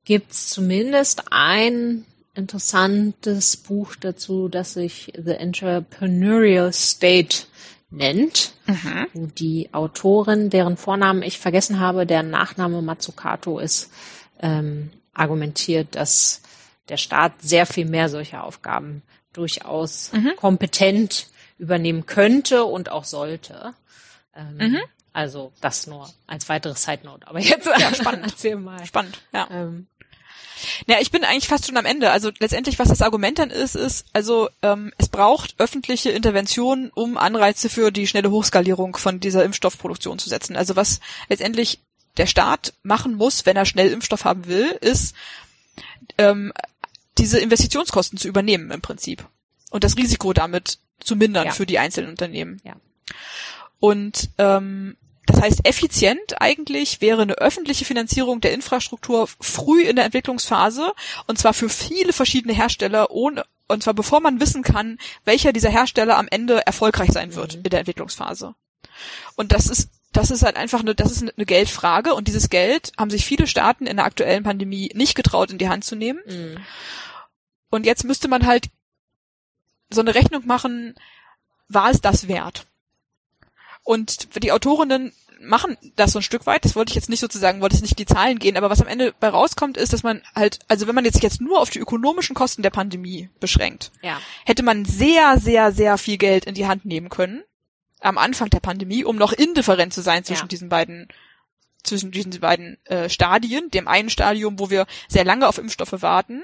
gibt's 0.05 0.49
zumindest 0.51 1.24
ein 1.32 2.07
interessantes 2.35 3.57
Buch 3.57 3.95
dazu, 3.97 4.49
das 4.49 4.74
sich 4.74 5.12
The 5.16 5.32
Entrepreneurial 5.32 6.72
State 6.72 7.45
nennt, 7.91 8.53
Mhm. 8.66 9.07
wo 9.12 9.26
die 9.26 9.68
Autorin, 9.72 10.51
deren 10.51 10.76
Vornamen 10.76 11.22
ich 11.22 11.39
vergessen 11.39 11.78
habe, 11.80 12.07
deren 12.07 12.30
Nachname 12.30 12.82
Matsukato 12.82 13.59
ist, 13.59 13.93
ähm, 14.41 14.91
argumentiert, 15.12 15.95
dass 15.95 16.43
der 16.89 16.97
Staat 16.97 17.35
sehr 17.41 17.66
viel 17.66 17.85
mehr 17.87 18.09
solcher 18.09 18.43
Aufgaben 18.45 19.03
durchaus 19.32 20.11
kompetent 20.37 21.28
übernehmen 21.59 22.05
könnte 22.07 22.64
und 22.64 22.89
auch 22.91 23.05
sollte. 23.05 23.74
Ähm, 24.35 24.57
Mhm. 24.72 24.78
Also 25.12 25.53
das 25.61 25.87
nur 25.87 26.09
als 26.26 26.49
weitere 26.49 26.74
Side 26.74 27.01
Note. 27.05 27.28
Aber 27.28 27.39
jetzt 27.39 27.66
Ja, 27.78 27.95
spannend. 27.95 28.24
erzähl 28.26 28.57
mal. 28.57 28.85
Spannend, 28.85 29.20
ja. 29.32 29.47
Ähm, 29.51 29.87
Ja, 30.86 30.96
ich 31.00 31.11
bin 31.11 31.24
eigentlich 31.24 31.48
fast 31.48 31.66
schon 31.66 31.76
am 31.76 31.84
Ende. 31.84 32.11
Also 32.11 32.30
letztendlich, 32.38 32.78
was 32.78 32.88
das 32.88 33.02
Argument 33.02 33.38
dann 33.38 33.50
ist, 33.50 33.74
ist, 33.74 34.07
also 34.12 34.48
ähm, 34.62 34.92
es 34.98 35.09
braucht 35.09 35.55
öffentliche 35.59 36.11
Intervention, 36.11 36.90
um 36.94 37.16
Anreize 37.18 37.68
für 37.68 37.90
die 37.90 38.07
schnelle 38.07 38.30
Hochskalierung 38.30 38.96
von 38.96 39.20
dieser 39.20 39.44
Impfstoffproduktion 39.44 40.18
zu 40.18 40.28
setzen. 40.28 40.57
Also 40.57 40.76
was 40.76 41.00
letztendlich 41.28 41.80
der 42.16 42.26
Staat 42.26 42.74
machen 42.82 43.14
muss, 43.14 43.44
wenn 43.46 43.57
er 43.57 43.64
schnell 43.66 43.90
Impfstoff 43.90 44.24
haben 44.24 44.46
will, 44.46 44.70
ist 44.80 45.14
ähm, 46.18 46.52
diese 47.18 47.40
Investitionskosten 47.40 48.18
zu 48.18 48.28
übernehmen 48.28 48.70
im 48.70 48.80
Prinzip 48.80 49.26
und 49.70 49.84
das 49.84 49.96
Risiko 49.96 50.32
damit 50.32 50.78
zu 51.00 51.16
mindern 51.16 51.46
Ja. 51.46 51.52
für 51.52 51.66
die 51.66 51.78
einzelnen 51.78 52.11
Unternehmen. 52.11 52.61
Ja. 52.64 52.74
Und 53.80 54.30
ähm, 54.38 54.96
das 55.27 55.41
heißt, 55.41 55.66
effizient 55.66 56.41
eigentlich 56.41 57.01
wäre 57.01 57.22
eine 57.22 57.35
öffentliche 57.35 57.85
Finanzierung 57.85 58.41
der 58.41 58.53
Infrastruktur 58.53 59.29
früh 59.41 59.83
in 59.83 59.97
der 59.97 60.05
Entwicklungsphase 60.05 60.93
und 61.27 61.39
zwar 61.39 61.55
für 61.55 61.68
viele 61.68 62.12
verschiedene 62.12 62.55
Hersteller 62.55 63.11
ohne 63.11 63.45
und 63.66 63.83
zwar 63.83 63.95
bevor 63.95 64.20
man 64.20 64.41
wissen 64.41 64.62
kann, 64.62 64.99
welcher 65.25 65.53
dieser 65.55 65.70
Hersteller 65.70 66.18
am 66.18 66.29
Ende 66.29 66.66
erfolgreich 66.66 67.11
sein 67.12 67.35
wird 67.35 67.55
Mhm. 67.57 67.62
in 67.64 67.70
der 67.70 67.81
Entwicklungsphase. 67.81 68.55
Und 69.37 69.53
das 69.53 69.68
ist 69.68 69.89
das 70.12 70.31
ist 70.31 70.43
halt 70.45 70.57
einfach 70.57 70.81
eine, 70.81 70.95
das 70.95 71.11
ist 71.11 71.22
eine 71.22 71.47
Geldfrage 71.47 72.14
und 72.14 72.29
dieses 72.29 72.49
Geld 72.49 72.93
haben 72.97 73.11
sich 73.11 73.25
viele 73.25 73.49
Staaten 73.49 73.87
in 73.87 73.97
der 73.97 74.05
aktuellen 74.07 74.45
Pandemie 74.45 74.93
nicht 74.95 75.16
getraut 75.16 75.51
in 75.51 75.59
die 75.59 75.68
Hand 75.68 75.85
zu 75.85 75.97
nehmen. 75.97 76.20
mh. 76.27 76.61
Und 77.70 77.85
jetzt 77.87 78.05
müsste 78.05 78.29
man 78.29 78.47
halt 78.47 78.68
so 79.91 80.01
eine 80.01 80.14
Rechnung 80.14 80.47
machen, 80.47 80.95
war 81.68 81.91
es 81.91 82.01
das 82.01 82.29
wert? 82.29 82.66
Und 83.85 84.43
die 84.43 84.53
Autorinnen 84.53 85.12
machen 85.41 85.76
das 85.97 86.12
so 86.12 86.18
ein 86.18 86.22
Stück 86.22 86.47
weit. 86.47 86.64
Das 86.64 86.74
wollte 86.74 86.91
ich 86.91 86.95
jetzt 86.95 87.11
nicht 87.11 87.20
sozusagen, 87.20 87.61
wollte 87.61 87.76
ich 87.76 87.82
nicht 87.82 87.99
die 87.99 88.07
Zahlen 88.07 88.39
gehen, 88.39 88.57
aber 88.57 88.70
was 88.70 88.80
am 88.80 88.89
Ende 88.89 89.14
bei 89.20 89.28
rauskommt, 89.28 89.76
ist, 89.76 89.93
dass 89.93 90.03
man 90.03 90.22
halt, 90.35 90.61
also 90.68 90.87
wenn 90.87 90.95
man 90.95 91.05
jetzt 91.05 91.22
jetzt 91.22 91.41
nur 91.41 91.61
auf 91.61 91.70
die 91.70 91.78
ökonomischen 91.78 92.35
Kosten 92.35 92.62
der 92.62 92.70
Pandemie 92.70 93.28
beschränkt, 93.41 93.93
ja. 94.03 94.18
hätte 94.45 94.62
man 94.62 94.85
sehr, 94.85 95.39
sehr, 95.39 95.72
sehr 95.72 95.99
viel 95.99 96.16
Geld 96.16 96.47
in 96.47 96.55
die 96.55 96.66
Hand 96.66 96.85
nehmen 96.85 97.09
können 97.09 97.43
am 98.01 98.18
Anfang 98.18 98.51
der 98.51 98.61
Pandemie, 98.61 99.05
um 99.05 99.16
noch 99.16 99.32
indifferent 99.32 99.93
zu 99.93 100.03
sein 100.03 100.24
zwischen 100.24 100.45
Ja. 100.45 100.49
diesen 100.49 100.68
beiden 100.68 101.09
zwischen 101.82 102.11
diesen 102.11 102.41
beiden 102.41 102.78
äh, 102.87 103.11
Stadien, 103.11 103.70
dem 103.70 103.89
einen 103.89 104.09
Stadium, 104.09 104.59
wo 104.59 104.70
wir 104.70 104.87
sehr 105.07 105.24
lange 105.24 105.47
auf 105.47 105.59
Impfstoffe 105.59 106.01
warten 106.01 106.43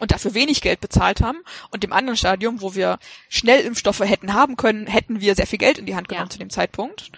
und 0.00 0.10
dafür 0.10 0.34
wenig 0.34 0.60
Geld 0.60 0.80
bezahlt 0.80 1.20
haben 1.20 1.38
und 1.70 1.82
dem 1.82 1.92
anderen 1.92 2.16
Stadium, 2.16 2.60
wo 2.60 2.74
wir 2.74 2.98
schnell 3.28 3.60
Impfstoffe 3.60 4.00
hätten 4.00 4.34
haben 4.34 4.56
können, 4.56 4.86
hätten 4.86 5.20
wir 5.20 5.34
sehr 5.36 5.46
viel 5.46 5.58
Geld 5.58 5.78
in 5.78 5.86
die 5.86 5.94
Hand 5.94 6.08
genommen 6.08 6.26
Ja. 6.26 6.30
zu 6.32 6.38
dem 6.38 6.50
Zeitpunkt. 6.50 7.12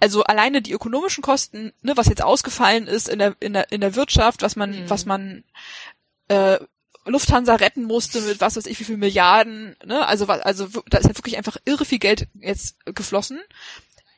Also 0.00 0.24
alleine 0.24 0.62
die 0.62 0.72
ökonomischen 0.72 1.22
Kosten, 1.22 1.72
ne, 1.82 1.96
was 1.96 2.06
jetzt 2.08 2.22
ausgefallen 2.22 2.86
ist 2.86 3.08
in 3.08 3.18
der 3.18 3.36
in 3.40 3.52
der 3.52 3.70
in 3.72 3.80
der 3.80 3.94
Wirtschaft, 3.96 4.42
was 4.42 4.56
man 4.56 4.70
Mhm. 4.84 4.90
was 4.90 5.04
man 5.06 5.44
äh, 6.28 6.58
Lufthansa 7.04 7.56
retten 7.56 7.82
musste 7.84 8.20
mit 8.20 8.40
was 8.40 8.56
weiß 8.56 8.66
ich 8.66 8.78
wie 8.78 8.84
viel 8.84 8.96
Milliarden, 8.96 9.76
ne? 9.84 10.06
Also 10.06 10.26
also 10.26 10.68
da 10.88 10.98
ist 10.98 11.06
halt 11.06 11.18
wirklich 11.18 11.36
einfach 11.36 11.56
irre 11.64 11.84
viel 11.84 11.98
Geld 11.98 12.28
jetzt 12.34 12.76
geflossen. 12.86 13.40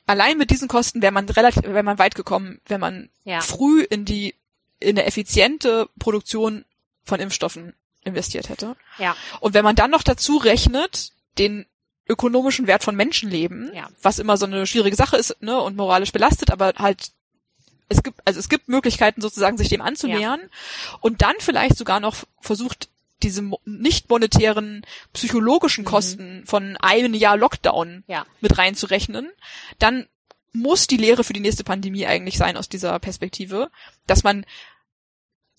Allein 0.06 0.36
mit 0.36 0.50
diesen 0.50 0.68
Kosten 0.68 1.00
wäre 1.00 1.12
man 1.12 1.26
relativ 1.28 1.62
wäre 1.64 1.82
man 1.82 1.98
weit 1.98 2.14
gekommen, 2.14 2.60
wenn 2.66 2.80
man 2.80 3.08
Ja. 3.24 3.40
früh 3.40 3.82
in 3.82 4.04
die 4.04 4.34
in 4.80 4.98
eine 4.98 5.06
effiziente 5.06 5.88
Produktion 5.98 6.66
von 7.04 7.20
Impfstoffen 7.20 7.74
investiert 8.04 8.48
hätte. 8.48 8.76
Ja. 8.98 9.16
Und 9.40 9.54
wenn 9.54 9.64
man 9.64 9.76
dann 9.76 9.90
noch 9.90 10.02
dazu 10.02 10.36
rechnet, 10.36 11.12
den 11.38 11.66
ökonomischen 12.08 12.66
Wert 12.66 12.84
von 12.84 12.94
Menschenleben, 12.96 13.72
Ja. 13.74 13.88
was 14.02 14.18
immer 14.18 14.36
so 14.36 14.46
eine 14.46 14.66
schwierige 14.66 14.96
Sache 14.96 15.16
ist, 15.16 15.40
ne, 15.42 15.58
und 15.58 15.76
moralisch 15.76 16.12
belastet, 16.12 16.50
aber 16.50 16.74
halt 16.76 17.12
es 17.88 18.02
gibt 18.02 18.20
also 18.24 18.40
es 18.40 18.48
gibt 18.48 18.68
Möglichkeiten 18.68 19.20
sozusagen 19.20 19.58
sich 19.58 19.68
dem 19.68 19.80
anzunähern 19.82 20.40
und 21.00 21.22
dann 21.22 21.34
vielleicht 21.38 21.76
sogar 21.76 22.00
noch 22.00 22.16
versucht 22.40 22.88
diese 23.22 23.42
nicht 23.64 24.10
monetären 24.10 24.84
psychologischen 25.14 25.84
Kosten 25.84 26.44
von 26.46 26.76
einem 26.78 27.14
Jahr 27.14 27.36
Lockdown 27.38 28.04
Ja. 28.06 28.26
mit 28.40 28.58
reinzurechnen, 28.58 29.30
dann 29.78 30.06
muss 30.52 30.86
die 30.86 30.96
Lehre 30.98 31.24
für 31.24 31.32
die 31.32 31.40
nächste 31.40 31.64
Pandemie 31.64 32.06
eigentlich 32.06 32.36
sein 32.38 32.56
aus 32.56 32.68
dieser 32.68 32.98
Perspektive, 33.00 33.70
dass 34.06 34.24
man 34.24 34.44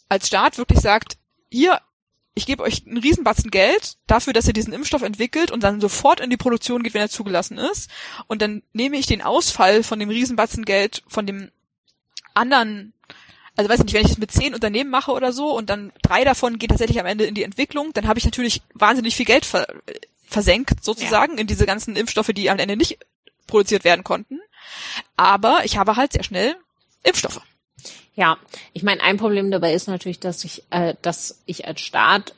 als 0.10 0.28
Staat 0.28 0.58
wirklich 0.58 0.80
sagt, 0.80 1.18
ihr, 1.50 1.82
ich 2.36 2.46
gebe 2.46 2.64
euch 2.64 2.86
einen 2.86 2.98
Riesenbatzen 2.98 3.50
Geld 3.50 3.96
dafür, 4.08 4.34
dass 4.34 4.46
ihr 4.46 4.54
diesen 4.54 4.74
Impfstoff 4.74 5.02
entwickelt 5.02 5.52
und 5.52 5.64
dann 5.64 5.80
sofort 5.80 6.20
in 6.20 6.30
die 6.30 6.38
Produktion 6.38 6.84
geht, 6.84 6.94
wenn 6.94 7.02
er 7.02 7.10
zugelassen 7.10 7.58
ist. 7.58 7.90
Und 8.28 8.42
dann 8.42 8.62
nehme 8.74 8.98
ich 8.98 9.06
den 9.06 9.22
Ausfall 9.22 9.84
von 9.84 10.00
dem 10.00 10.10
Riesenbatzen 10.10 10.66
Geld 10.66 11.02
von 11.08 11.26
dem 11.26 11.50
anderen, 12.34 12.94
also 13.56 13.70
weiß 13.70 13.80
ich 13.80 13.86
nicht, 13.86 13.94
wenn 13.94 14.02
ich 14.02 14.10
das 14.10 14.18
mit 14.18 14.32
zehn 14.32 14.54
Unternehmen 14.54 14.90
mache 14.90 15.14
oder 15.14 15.32
so 15.32 15.58
und 15.58 15.70
dann 15.70 15.94
drei 16.02 16.26
davon 16.26 16.60
gehen 16.60 16.70
tatsächlich 16.70 17.00
am 17.00 17.06
Ende 17.06 17.26
in 17.26 17.36
die 17.36 17.44
Entwicklung, 17.44 17.94
dann 17.94 18.08
habe 18.08 18.20
ich 18.20 18.26
natürlich 18.26 18.62
wahnsinnig 18.74 19.16
viel 19.16 19.26
Geld 19.26 19.46
ver 19.46 19.66
versenkt 20.28 20.84
sozusagen 20.84 21.38
in 21.38 21.48
diese 21.48 21.66
ganzen 21.66 21.96
Impfstoffe, 21.96 22.34
die 22.34 22.50
am 22.50 22.60
Ende 22.60 22.76
nicht 22.76 22.98
produziert 23.48 23.86
werden 23.86 24.04
konnten. 24.04 24.42
Aber 25.16 25.64
ich 25.64 25.78
habe 25.78 25.96
halt 25.96 26.12
sehr 26.12 26.24
schnell 26.24 26.58
Impfstoffe. 27.04 27.42
Ja, 28.16 28.38
ich 28.74 28.84
meine, 28.84 29.02
ein 29.02 29.18
Problem 29.18 29.52
dabei 29.52 29.74
ist 29.74 29.88
natürlich, 29.88 30.20
dass 30.20 30.44
ich, 30.46 30.64
äh, 30.70 30.96
dass 31.02 31.42
ich 31.46 31.68
als 31.68 31.82
Staat 31.82 32.34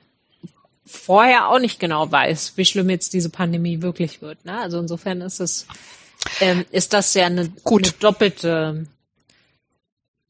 vorher 0.85 1.49
auch 1.49 1.59
nicht 1.59 1.79
genau 1.79 2.11
weiß, 2.11 2.53
wie 2.55 2.65
schlimm 2.65 2.89
jetzt 2.89 3.13
diese 3.13 3.29
Pandemie 3.29 3.81
wirklich 3.81 4.21
wird. 4.21 4.43
Ne? 4.45 4.57
Also 4.57 4.79
insofern 4.79 5.21
ist 5.21 5.39
es, 5.39 5.67
ähm, 6.39 6.65
ist 6.71 6.93
das 6.93 7.13
ja 7.13 7.25
eine, 7.27 7.49
Gut. 7.63 7.83
eine 7.83 7.93
doppelte, 7.99 8.87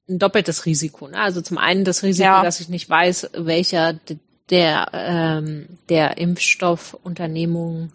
ein 0.10 0.20
doppeltes 0.20 0.66
Risiko. 0.66 1.08
Ne? 1.08 1.20
Also 1.22 1.42
zum 1.42 1.58
einen 1.58 1.86
das 1.86 2.04
Risiko, 2.04 2.26
Ja. 2.28 2.44
dass 2.44 2.60
ich 2.60 2.70
nicht 2.70 2.90
weiß, 2.90 3.30
welcher 3.34 3.94
d- 3.94 4.18
der 4.50 4.90
ähm, 4.94 5.68
der 5.90 6.18
Impfstoffunternehmung, 6.18 7.92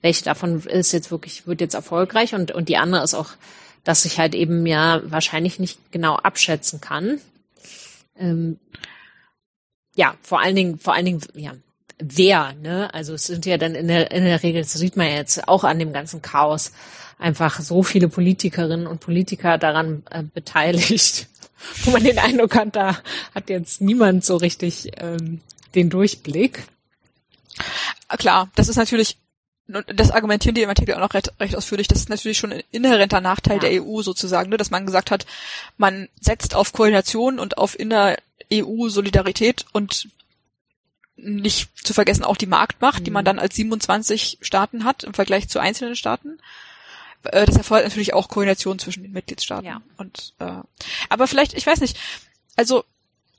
welche 0.00 0.24
davon 0.24 0.60
ist 0.62 0.92
jetzt 0.92 1.10
wirklich 1.10 1.46
wird 1.46 1.60
jetzt 1.60 1.74
erfolgreich 1.74 2.34
und 2.34 2.52
und 2.52 2.68
die 2.68 2.76
andere 2.76 3.02
ist 3.02 3.14
auch, 3.14 3.30
dass 3.88 4.04
ich 4.04 4.18
halt 4.18 4.34
eben 4.34 4.66
ja 4.66 5.00
wahrscheinlich 5.04 5.58
nicht 5.58 5.78
genau 5.92 6.16
abschätzen 6.16 6.78
kann. 6.78 7.22
Ähm, 8.18 8.58
ja, 9.96 10.14
vor 10.20 10.42
allen 10.42 10.56
Dingen, 10.56 10.78
vor 10.78 10.92
allen 10.92 11.06
Dingen, 11.06 11.22
ja, 11.32 11.54
wer, 11.98 12.52
ne? 12.52 12.92
Also 12.92 13.14
es 13.14 13.24
sind 13.24 13.46
ja 13.46 13.56
dann 13.56 13.74
in 13.74 13.88
der, 13.88 14.10
in 14.10 14.24
der 14.24 14.42
Regel, 14.42 14.60
das 14.60 14.74
sieht 14.74 14.98
man 14.98 15.06
ja 15.06 15.14
jetzt 15.14 15.48
auch 15.48 15.64
an 15.64 15.78
dem 15.78 15.94
ganzen 15.94 16.20
Chaos, 16.20 16.72
einfach 17.18 17.60
so 17.60 17.82
viele 17.82 18.10
Politikerinnen 18.10 18.86
und 18.86 19.00
Politiker 19.00 19.56
daran 19.56 20.02
äh, 20.10 20.22
beteiligt, 20.22 21.26
wo 21.84 21.90
man 21.90 22.04
den 22.04 22.18
Eindruck 22.18 22.56
hat, 22.56 22.76
da 22.76 22.98
hat 23.34 23.48
jetzt 23.48 23.80
niemand 23.80 24.22
so 24.22 24.36
richtig 24.36 24.90
ähm, 24.98 25.40
den 25.74 25.88
Durchblick. 25.88 26.62
Klar, 28.18 28.50
das 28.54 28.68
ist 28.68 28.76
natürlich, 28.76 29.16
das 29.68 30.10
argumentieren 30.10 30.54
die 30.54 30.62
im 30.62 30.68
Artikel 30.70 30.94
auch 30.94 31.00
noch 31.00 31.12
recht, 31.14 31.32
recht 31.40 31.54
ausführlich, 31.54 31.88
das 31.88 31.98
ist 31.98 32.08
natürlich 32.08 32.38
schon 32.38 32.52
ein 32.52 32.62
inhärenter 32.70 33.20
Nachteil 33.20 33.56
Ja. 33.62 33.68
der 33.68 33.82
EU 33.84 34.00
sozusagen, 34.02 34.48
ne, 34.50 34.56
dass 34.56 34.70
man 34.70 34.86
gesagt 34.86 35.10
hat, 35.10 35.26
man 35.76 36.08
setzt 36.20 36.54
auf 36.54 36.72
Koordination 36.72 37.38
und 37.38 37.58
auf 37.58 37.78
inner-EU-Solidarität 37.78 39.66
und 39.72 40.08
nicht 41.16 41.70
zu 41.84 41.92
vergessen 41.94 42.24
auch 42.24 42.36
die 42.36 42.46
Marktmacht, 42.46 43.04
die 43.06 43.10
man 43.10 43.22
Mhm. 43.24 43.26
dann 43.26 43.38
als 43.40 43.56
27 43.56 44.38
Staaten 44.40 44.84
hat 44.84 45.02
im 45.04 45.14
Vergleich 45.14 45.48
zu 45.48 45.58
einzelnen 45.58 45.96
Staaten. 45.96 46.38
Äh, 47.24 47.44
Das 47.46 47.56
erfordert 47.56 47.86
natürlich 47.88 48.14
auch 48.14 48.28
Koordination 48.28 48.78
zwischen 48.78 49.02
den 49.02 49.12
Mitgliedstaaten. 49.12 49.66
Ja. 49.66 49.82
Und 49.96 50.34
äh, 50.38 50.52
aber 51.08 51.26
vielleicht, 51.26 51.54
ich 51.54 51.66
weiß 51.66 51.80
nicht, 51.80 51.98
also 52.56 52.84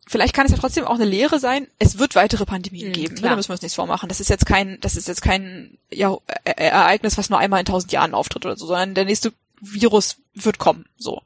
vielleicht 0.09 0.33
kann 0.33 0.47
es 0.47 0.51
ja 0.51 0.57
trotzdem 0.57 0.85
auch 0.85 0.95
eine 0.95 1.05
Lehre 1.05 1.39
sein. 1.39 1.67
Es 1.77 1.99
wird 1.99 2.15
weitere 2.15 2.45
Pandemien 2.45 2.89
Mhm, 2.89 2.93
geben. 2.93 3.13
Ne? 3.13 3.19
klar. 3.21 3.29
Da 3.31 3.35
müssen 3.35 3.49
wir 3.49 3.53
uns 3.53 3.61
nichts 3.61 3.75
vormachen. 3.75 4.09
Das 4.09 4.19
ist 4.19 4.29
jetzt 4.29 4.45
kein, 4.47 4.79
das 4.81 4.95
ist 4.95 5.07
jetzt 5.07 5.21
kein 5.21 5.77
ja, 5.91 6.13
E- 6.13 6.49
E- 6.49 6.51
Ereignis, 6.67 7.17
was 7.17 7.29
nur 7.29 7.37
einmal 7.39 7.59
in 7.59 7.65
tausend 7.67 7.91
Jahren 7.91 8.13
auftritt 8.15 8.45
oder 8.45 8.57
so, 8.57 8.65
sondern 8.65 8.95
der 8.95 9.05
nächste 9.05 9.31
Virus 9.61 10.17
wird 10.33 10.57
kommen. 10.57 10.85
So. 10.97 11.21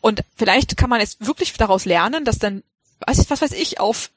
Und 0.00 0.22
vielleicht 0.36 0.76
kann 0.76 0.88
man 0.90 1.00
jetzt 1.00 1.26
wirklich 1.26 1.52
daraus 1.54 1.84
lernen, 1.84 2.24
dass 2.24 2.38
dann, 2.38 2.62
ich, 3.10 3.28
was 3.28 3.42
weiß 3.42 3.52
ich, 3.52 3.80
auf 3.80 4.10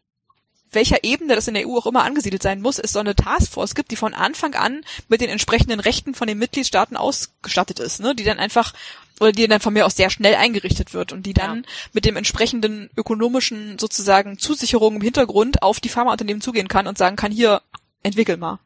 welcher 0.71 1.03
Ebene 1.03 1.35
das 1.35 1.47
in 1.47 1.53
der 1.55 1.67
EU 1.67 1.77
auch 1.77 1.87
immer 1.87 2.03
angesiedelt 2.03 2.43
sein 2.43 2.61
muss, 2.61 2.79
es 2.79 2.91
so 2.91 2.99
eine 2.99 3.15
Taskforce 3.15 3.75
gibt, 3.75 3.91
die 3.91 3.95
von 3.95 4.13
Anfang 4.13 4.53
an 4.55 4.83
mit 5.07 5.21
den 5.21 5.29
entsprechenden 5.29 5.79
Rechten 5.79 6.13
von 6.13 6.27
den 6.27 6.37
Mitgliedstaaten 6.37 6.97
ausgestattet 6.97 7.79
ist, 7.79 7.99
ne? 7.99 8.15
die 8.15 8.23
dann 8.23 8.39
einfach 8.39 8.73
oder 9.19 9.31
die 9.31 9.47
dann 9.47 9.59
von 9.59 9.73
mir 9.73 9.85
aus 9.85 9.95
sehr 9.95 10.09
schnell 10.09 10.35
eingerichtet 10.35 10.93
wird 10.93 11.11
und 11.11 11.25
die 11.25 11.33
dann 11.33 11.65
mit 11.93 12.05
dem 12.05 12.15
entsprechenden 12.15 12.89
ökonomischen 12.95 13.77
sozusagen 13.77 14.37
Zusicherungen 14.37 14.97
im 14.97 15.03
Hintergrund 15.03 15.61
auf 15.61 15.79
die 15.79 15.89
Pharmaunternehmen 15.89 16.41
zugehen 16.41 16.67
kann 16.67 16.87
und 16.87 16.97
sagen 16.97 17.15
kann, 17.15 17.31
hier, 17.31 17.61
entwickel 18.01 18.37
mal. 18.37 18.59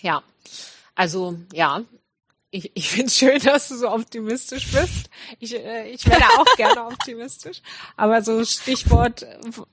Ja. 0.00 0.22
Also, 0.94 1.38
ja. 1.52 1.82
Ich, 2.56 2.70
ich 2.74 2.88
finde 2.88 3.06
es 3.06 3.16
schön, 3.16 3.38
dass 3.44 3.68
du 3.68 3.76
so 3.76 3.90
optimistisch 3.90 4.68
bist. 4.72 5.10
Ich, 5.40 5.54
äh, 5.54 5.90
ich 5.90 6.06
wäre 6.06 6.20
da 6.20 6.28
auch 6.40 6.56
gerne 6.56 6.86
optimistisch. 6.86 7.60
Aber 7.96 8.22
so 8.22 8.44
Stichwort, 8.44 9.26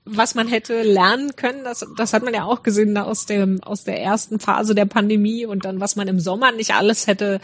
was 0.04 0.34
man 0.34 0.48
hätte 0.48 0.82
lernen 0.82 1.34
können, 1.36 1.64
das, 1.64 1.86
das 1.96 2.12
hat 2.12 2.22
man 2.22 2.34
ja 2.34 2.44
auch 2.44 2.62
gesehen 2.62 2.96
aus 2.98 3.26
dem 3.26 3.62
aus 3.62 3.84
der 3.84 4.00
ersten 4.02 4.38
Phase 4.38 4.74
der 4.74 4.84
Pandemie 4.86 5.46
und 5.46 5.64
dann, 5.64 5.80
was 5.80 5.96
man 5.96 6.08
im 6.08 6.20
Sommer 6.20 6.52
nicht 6.52 6.74
alles 6.74 7.06
hätte 7.06 7.40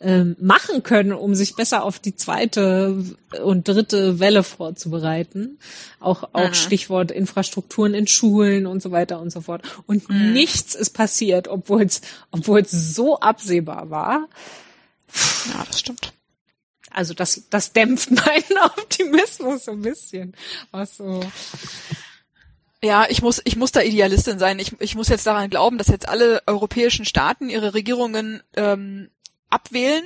ähm, 0.00 0.36
machen 0.40 0.82
können, 0.82 1.12
um 1.12 1.34
sich 1.34 1.56
besser 1.56 1.82
auf 1.82 1.98
die 1.98 2.14
zweite 2.14 3.02
und 3.42 3.66
dritte 3.66 4.18
Welle 4.18 4.42
vorzubereiten. 4.42 5.58
Auch, 6.00 6.24
auch 6.32 6.48
Mhm. 6.50 6.54
Stichwort 6.54 7.10
Infrastrukturen 7.10 7.94
in 7.94 8.06
Schulen 8.06 8.66
und 8.66 8.82
so 8.82 8.90
weiter 8.90 9.20
und 9.20 9.30
so 9.30 9.40
fort. 9.40 9.62
Und 9.86 10.08
Mhm. 10.10 10.32
nichts 10.32 10.74
ist 10.74 10.90
passiert, 10.90 11.48
obwohl 11.48 11.82
es 11.82 12.00
obwohl 12.32 12.60
es 12.60 12.94
so 12.94 13.18
absehbar 13.20 13.90
war. 13.90 14.28
Ja, 15.52 15.64
das 15.66 15.80
stimmt. 15.80 16.12
Also 16.90 17.14
das, 17.14 17.42
das 17.50 17.72
dämpft 17.72 18.10
meinen 18.26 18.58
Optimismus 18.64 19.64
so 19.64 19.72
ein 19.72 19.82
bisschen. 19.82 20.34
Was 20.70 20.96
so. 20.96 21.20
Ja, 22.82 23.06
ich 23.08 23.22
muss, 23.22 23.40
ich 23.44 23.56
muss 23.56 23.72
da 23.72 23.80
Idealistin 23.80 24.38
sein. 24.38 24.58
Ich, 24.58 24.78
ich 24.80 24.94
muss 24.94 25.08
jetzt 25.08 25.26
daran 25.26 25.50
glauben, 25.50 25.78
dass 25.78 25.88
jetzt 25.88 26.08
alle 26.08 26.42
europäischen 26.46 27.04
Staaten 27.04 27.48
ihre 27.48 27.74
Regierungen 27.74 28.42
ähm, 28.56 29.10
abwählen 29.48 30.04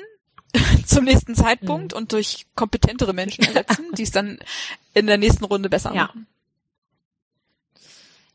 zum 0.86 1.04
nächsten 1.04 1.34
Zeitpunkt 1.34 1.92
und 1.92 2.12
durch 2.12 2.46
kompetentere 2.54 3.12
Menschen 3.12 3.44
ersetzen, 3.46 3.86
die 3.94 4.04
es 4.04 4.12
dann 4.12 4.38
in 4.94 5.06
der 5.06 5.18
nächsten 5.18 5.44
Runde 5.44 5.68
besser 5.68 5.92
Ja. 5.94 6.04
machen. 6.04 6.26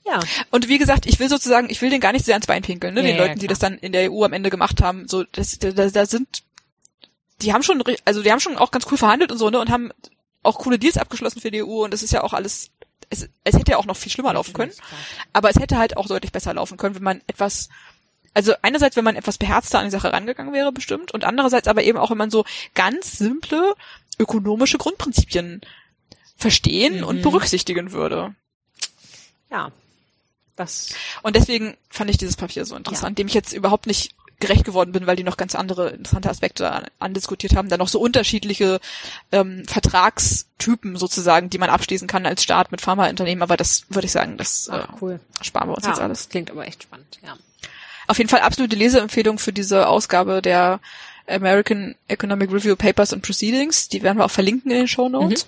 Ja. 0.05 0.19
Und 0.51 0.67
wie 0.67 0.77
gesagt, 0.77 1.05
ich 1.05 1.19
will 1.19 1.29
sozusagen, 1.29 1.69
ich 1.69 1.81
will 1.81 1.89
den 1.89 2.01
gar 2.01 2.11
nicht 2.11 2.23
so 2.23 2.27
sehr 2.27 2.35
ans 2.35 2.47
Bein 2.47 2.61
pinkeln, 2.61 2.93
ne, 2.93 2.99
Ja, 3.01 3.07
den 3.07 3.15
ja, 3.15 3.23
Leuten, 3.23 3.39
die 3.39 3.47
klar. 3.47 3.53
das 3.53 3.59
dann 3.59 3.77
in 3.77 3.93
der 3.93 4.11
EU 4.11 4.25
am 4.25 4.33
Ende 4.33 4.49
gemacht 4.49 4.81
haben. 4.81 5.07
So, 5.07 5.23
das, 5.23 5.57
da, 5.59 5.71
da 5.71 5.87
da 5.89 6.05
sind, 6.05 6.43
die 7.43 7.53
haben 7.53 7.63
schon, 7.63 7.83
also 8.05 8.23
die 8.23 8.31
haben 8.31 8.39
schon 8.39 8.57
auch 8.57 8.71
ganz 8.71 8.85
cool 8.91 8.97
verhandelt 8.97 9.31
und 9.31 9.37
so, 9.37 9.49
ne, 9.49 9.59
und 9.59 9.69
haben 9.69 9.91
auch 10.41 10.59
coole 10.59 10.79
Deals 10.79 10.97
abgeschlossen 10.97 11.39
für 11.41 11.51
die 11.51 11.63
EU 11.63 11.83
und 11.83 11.91
das 11.91 12.03
ist 12.03 12.11
ja 12.11 12.23
auch 12.23 12.33
alles, 12.33 12.71
es, 13.09 13.29
es 13.43 13.55
hätte 13.55 13.71
ja 13.71 13.77
auch 13.77 13.85
noch 13.85 13.97
viel 13.97 14.11
schlimmer 14.11 14.33
laufen 14.33 14.53
können. 14.53 14.71
Aber 15.31 15.49
es 15.49 15.57
hätte 15.57 15.77
halt 15.77 15.95
auch 15.97 16.07
deutlich 16.07 16.31
besser 16.31 16.53
laufen 16.53 16.77
können, 16.77 16.95
wenn 16.95 17.03
man 17.03 17.21
etwas, 17.27 17.69
also 18.33 18.53
einerseits, 18.61 18.95
wenn 18.95 19.05
man 19.05 19.15
etwas 19.15 19.37
beherzter 19.37 19.79
an 19.79 19.85
die 19.85 19.91
Sache 19.91 20.11
rangegangen 20.11 20.53
wäre, 20.53 20.71
bestimmt, 20.71 21.13
und 21.13 21.23
andererseits 21.23 21.67
aber 21.67 21.83
eben 21.83 21.97
auch, 21.97 22.09
wenn 22.09 22.17
man 22.17 22.31
so 22.31 22.45
ganz 22.73 23.17
simple 23.17 23.75
ökonomische 24.19 24.77
Grundprinzipien 24.77 25.61
verstehen 26.35 26.97
Mhm. 26.97 27.03
und 27.03 27.21
berücksichtigen 27.21 27.91
würde. 27.91 28.35
Ja. 29.51 29.71
Das. 30.55 30.93
Und 31.23 31.35
deswegen 31.35 31.75
fand 31.89 32.11
ich 32.11 32.17
dieses 32.17 32.35
Papier 32.35 32.63
so 32.65 32.75
interessant, 32.75 33.17
dem 33.17 33.25
ich 33.27 33.33
jetzt 33.33 33.53
überhaupt 33.53 33.87
nicht 33.87 34.13
gerecht 34.43 34.65
geworden 34.65 34.91
bin, 34.91 35.07
weil 35.07 35.15
die 35.15 35.23
noch 35.23 35.37
ganz 35.37 35.55
andere 35.55 35.89
interessante 35.89 36.29
Aspekte 36.29 36.71
an- 36.71 36.85
andiskutiert 36.99 37.55
haben, 37.55 37.69
dann 37.69 37.79
noch 37.79 37.87
so 37.87 37.99
unterschiedliche 37.99 38.79
ähm, 39.31 39.63
Vertragstypen 39.67 40.95
sozusagen, 40.97 41.49
die 41.49 41.57
man 41.57 41.69
abschließen 41.69 42.07
kann 42.07 42.25
als 42.25 42.43
Staat 42.43 42.71
mit 42.71 42.81
Pharmaunternehmen, 42.81 43.41
aber 43.41 43.57
das 43.57 43.85
würde 43.89 44.05
ich 44.05 44.11
sagen, 44.11 44.37
das 44.37 44.67
äh, 44.67 44.73
Ah, 44.73 44.87
cool. 45.01 45.19
sparen 45.41 45.69
wir 45.69 45.75
uns 45.75 45.85
Ja, 45.85 45.91
jetzt 45.91 46.01
alles. 46.01 46.29
klingt 46.29 46.51
aber 46.51 46.65
echt 46.67 46.83
spannend, 46.83 47.19
ja. 47.23 47.35
Auf 48.07 48.17
jeden 48.17 48.29
Fall 48.29 48.41
absolute 48.41 48.75
Leseempfehlung 48.75 49.39
für 49.39 49.53
diese 49.53 49.87
Ausgabe 49.87 50.41
der 50.41 50.79
American 51.25 51.95
Economic 52.09 52.51
Review 52.51 52.75
Papers 52.75 53.13
and 53.13 53.21
Proceedings. 53.23 53.87
Die 53.87 54.03
werden 54.03 54.17
wir 54.17 54.25
auch 54.25 54.31
verlinken 54.31 54.71
in 54.71 54.77
den 54.79 54.87
Show 54.89 55.07
Notes. 55.07 55.47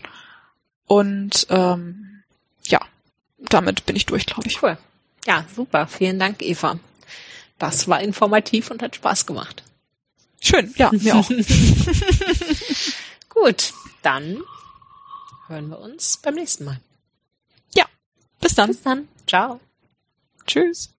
Und 0.88 1.48
ähm, 1.50 2.24
ja, 2.66 2.80
damit 3.40 3.86
bin 3.86 3.98
ich 3.98 4.06
durch, 4.06 4.26
glaube 4.26 4.48
ich. 4.48 4.64
Cool. 4.64 4.78
Ja, 5.26 5.44
super. 5.54 5.86
Vielen 5.88 6.18
Dank, 6.20 6.42
Eva. 6.42 6.80
Das 7.58 7.88
war 7.88 8.02
informativ 8.02 8.72
und 8.72 8.82
hat 8.82 8.96
Spaß 8.96 9.26
gemacht. 9.26 9.64
Schön, 10.42 10.74
ja, 10.78 10.92
mir 10.92 11.16
auch. 11.16 11.30
Gut, 13.30 13.74
dann 14.02 14.44
hören 15.48 15.70
wir 15.70 15.80
uns 15.80 16.18
beim 16.18 16.36
nächsten 16.36 16.66
Mal. 16.66 16.80
Ja, 17.76 17.86
bis 18.42 18.56
dann. 18.56 18.68
Bis 18.68 18.82
dann. 18.82 19.08
Ciao. 19.28 19.60
Tschüss. 20.46 20.95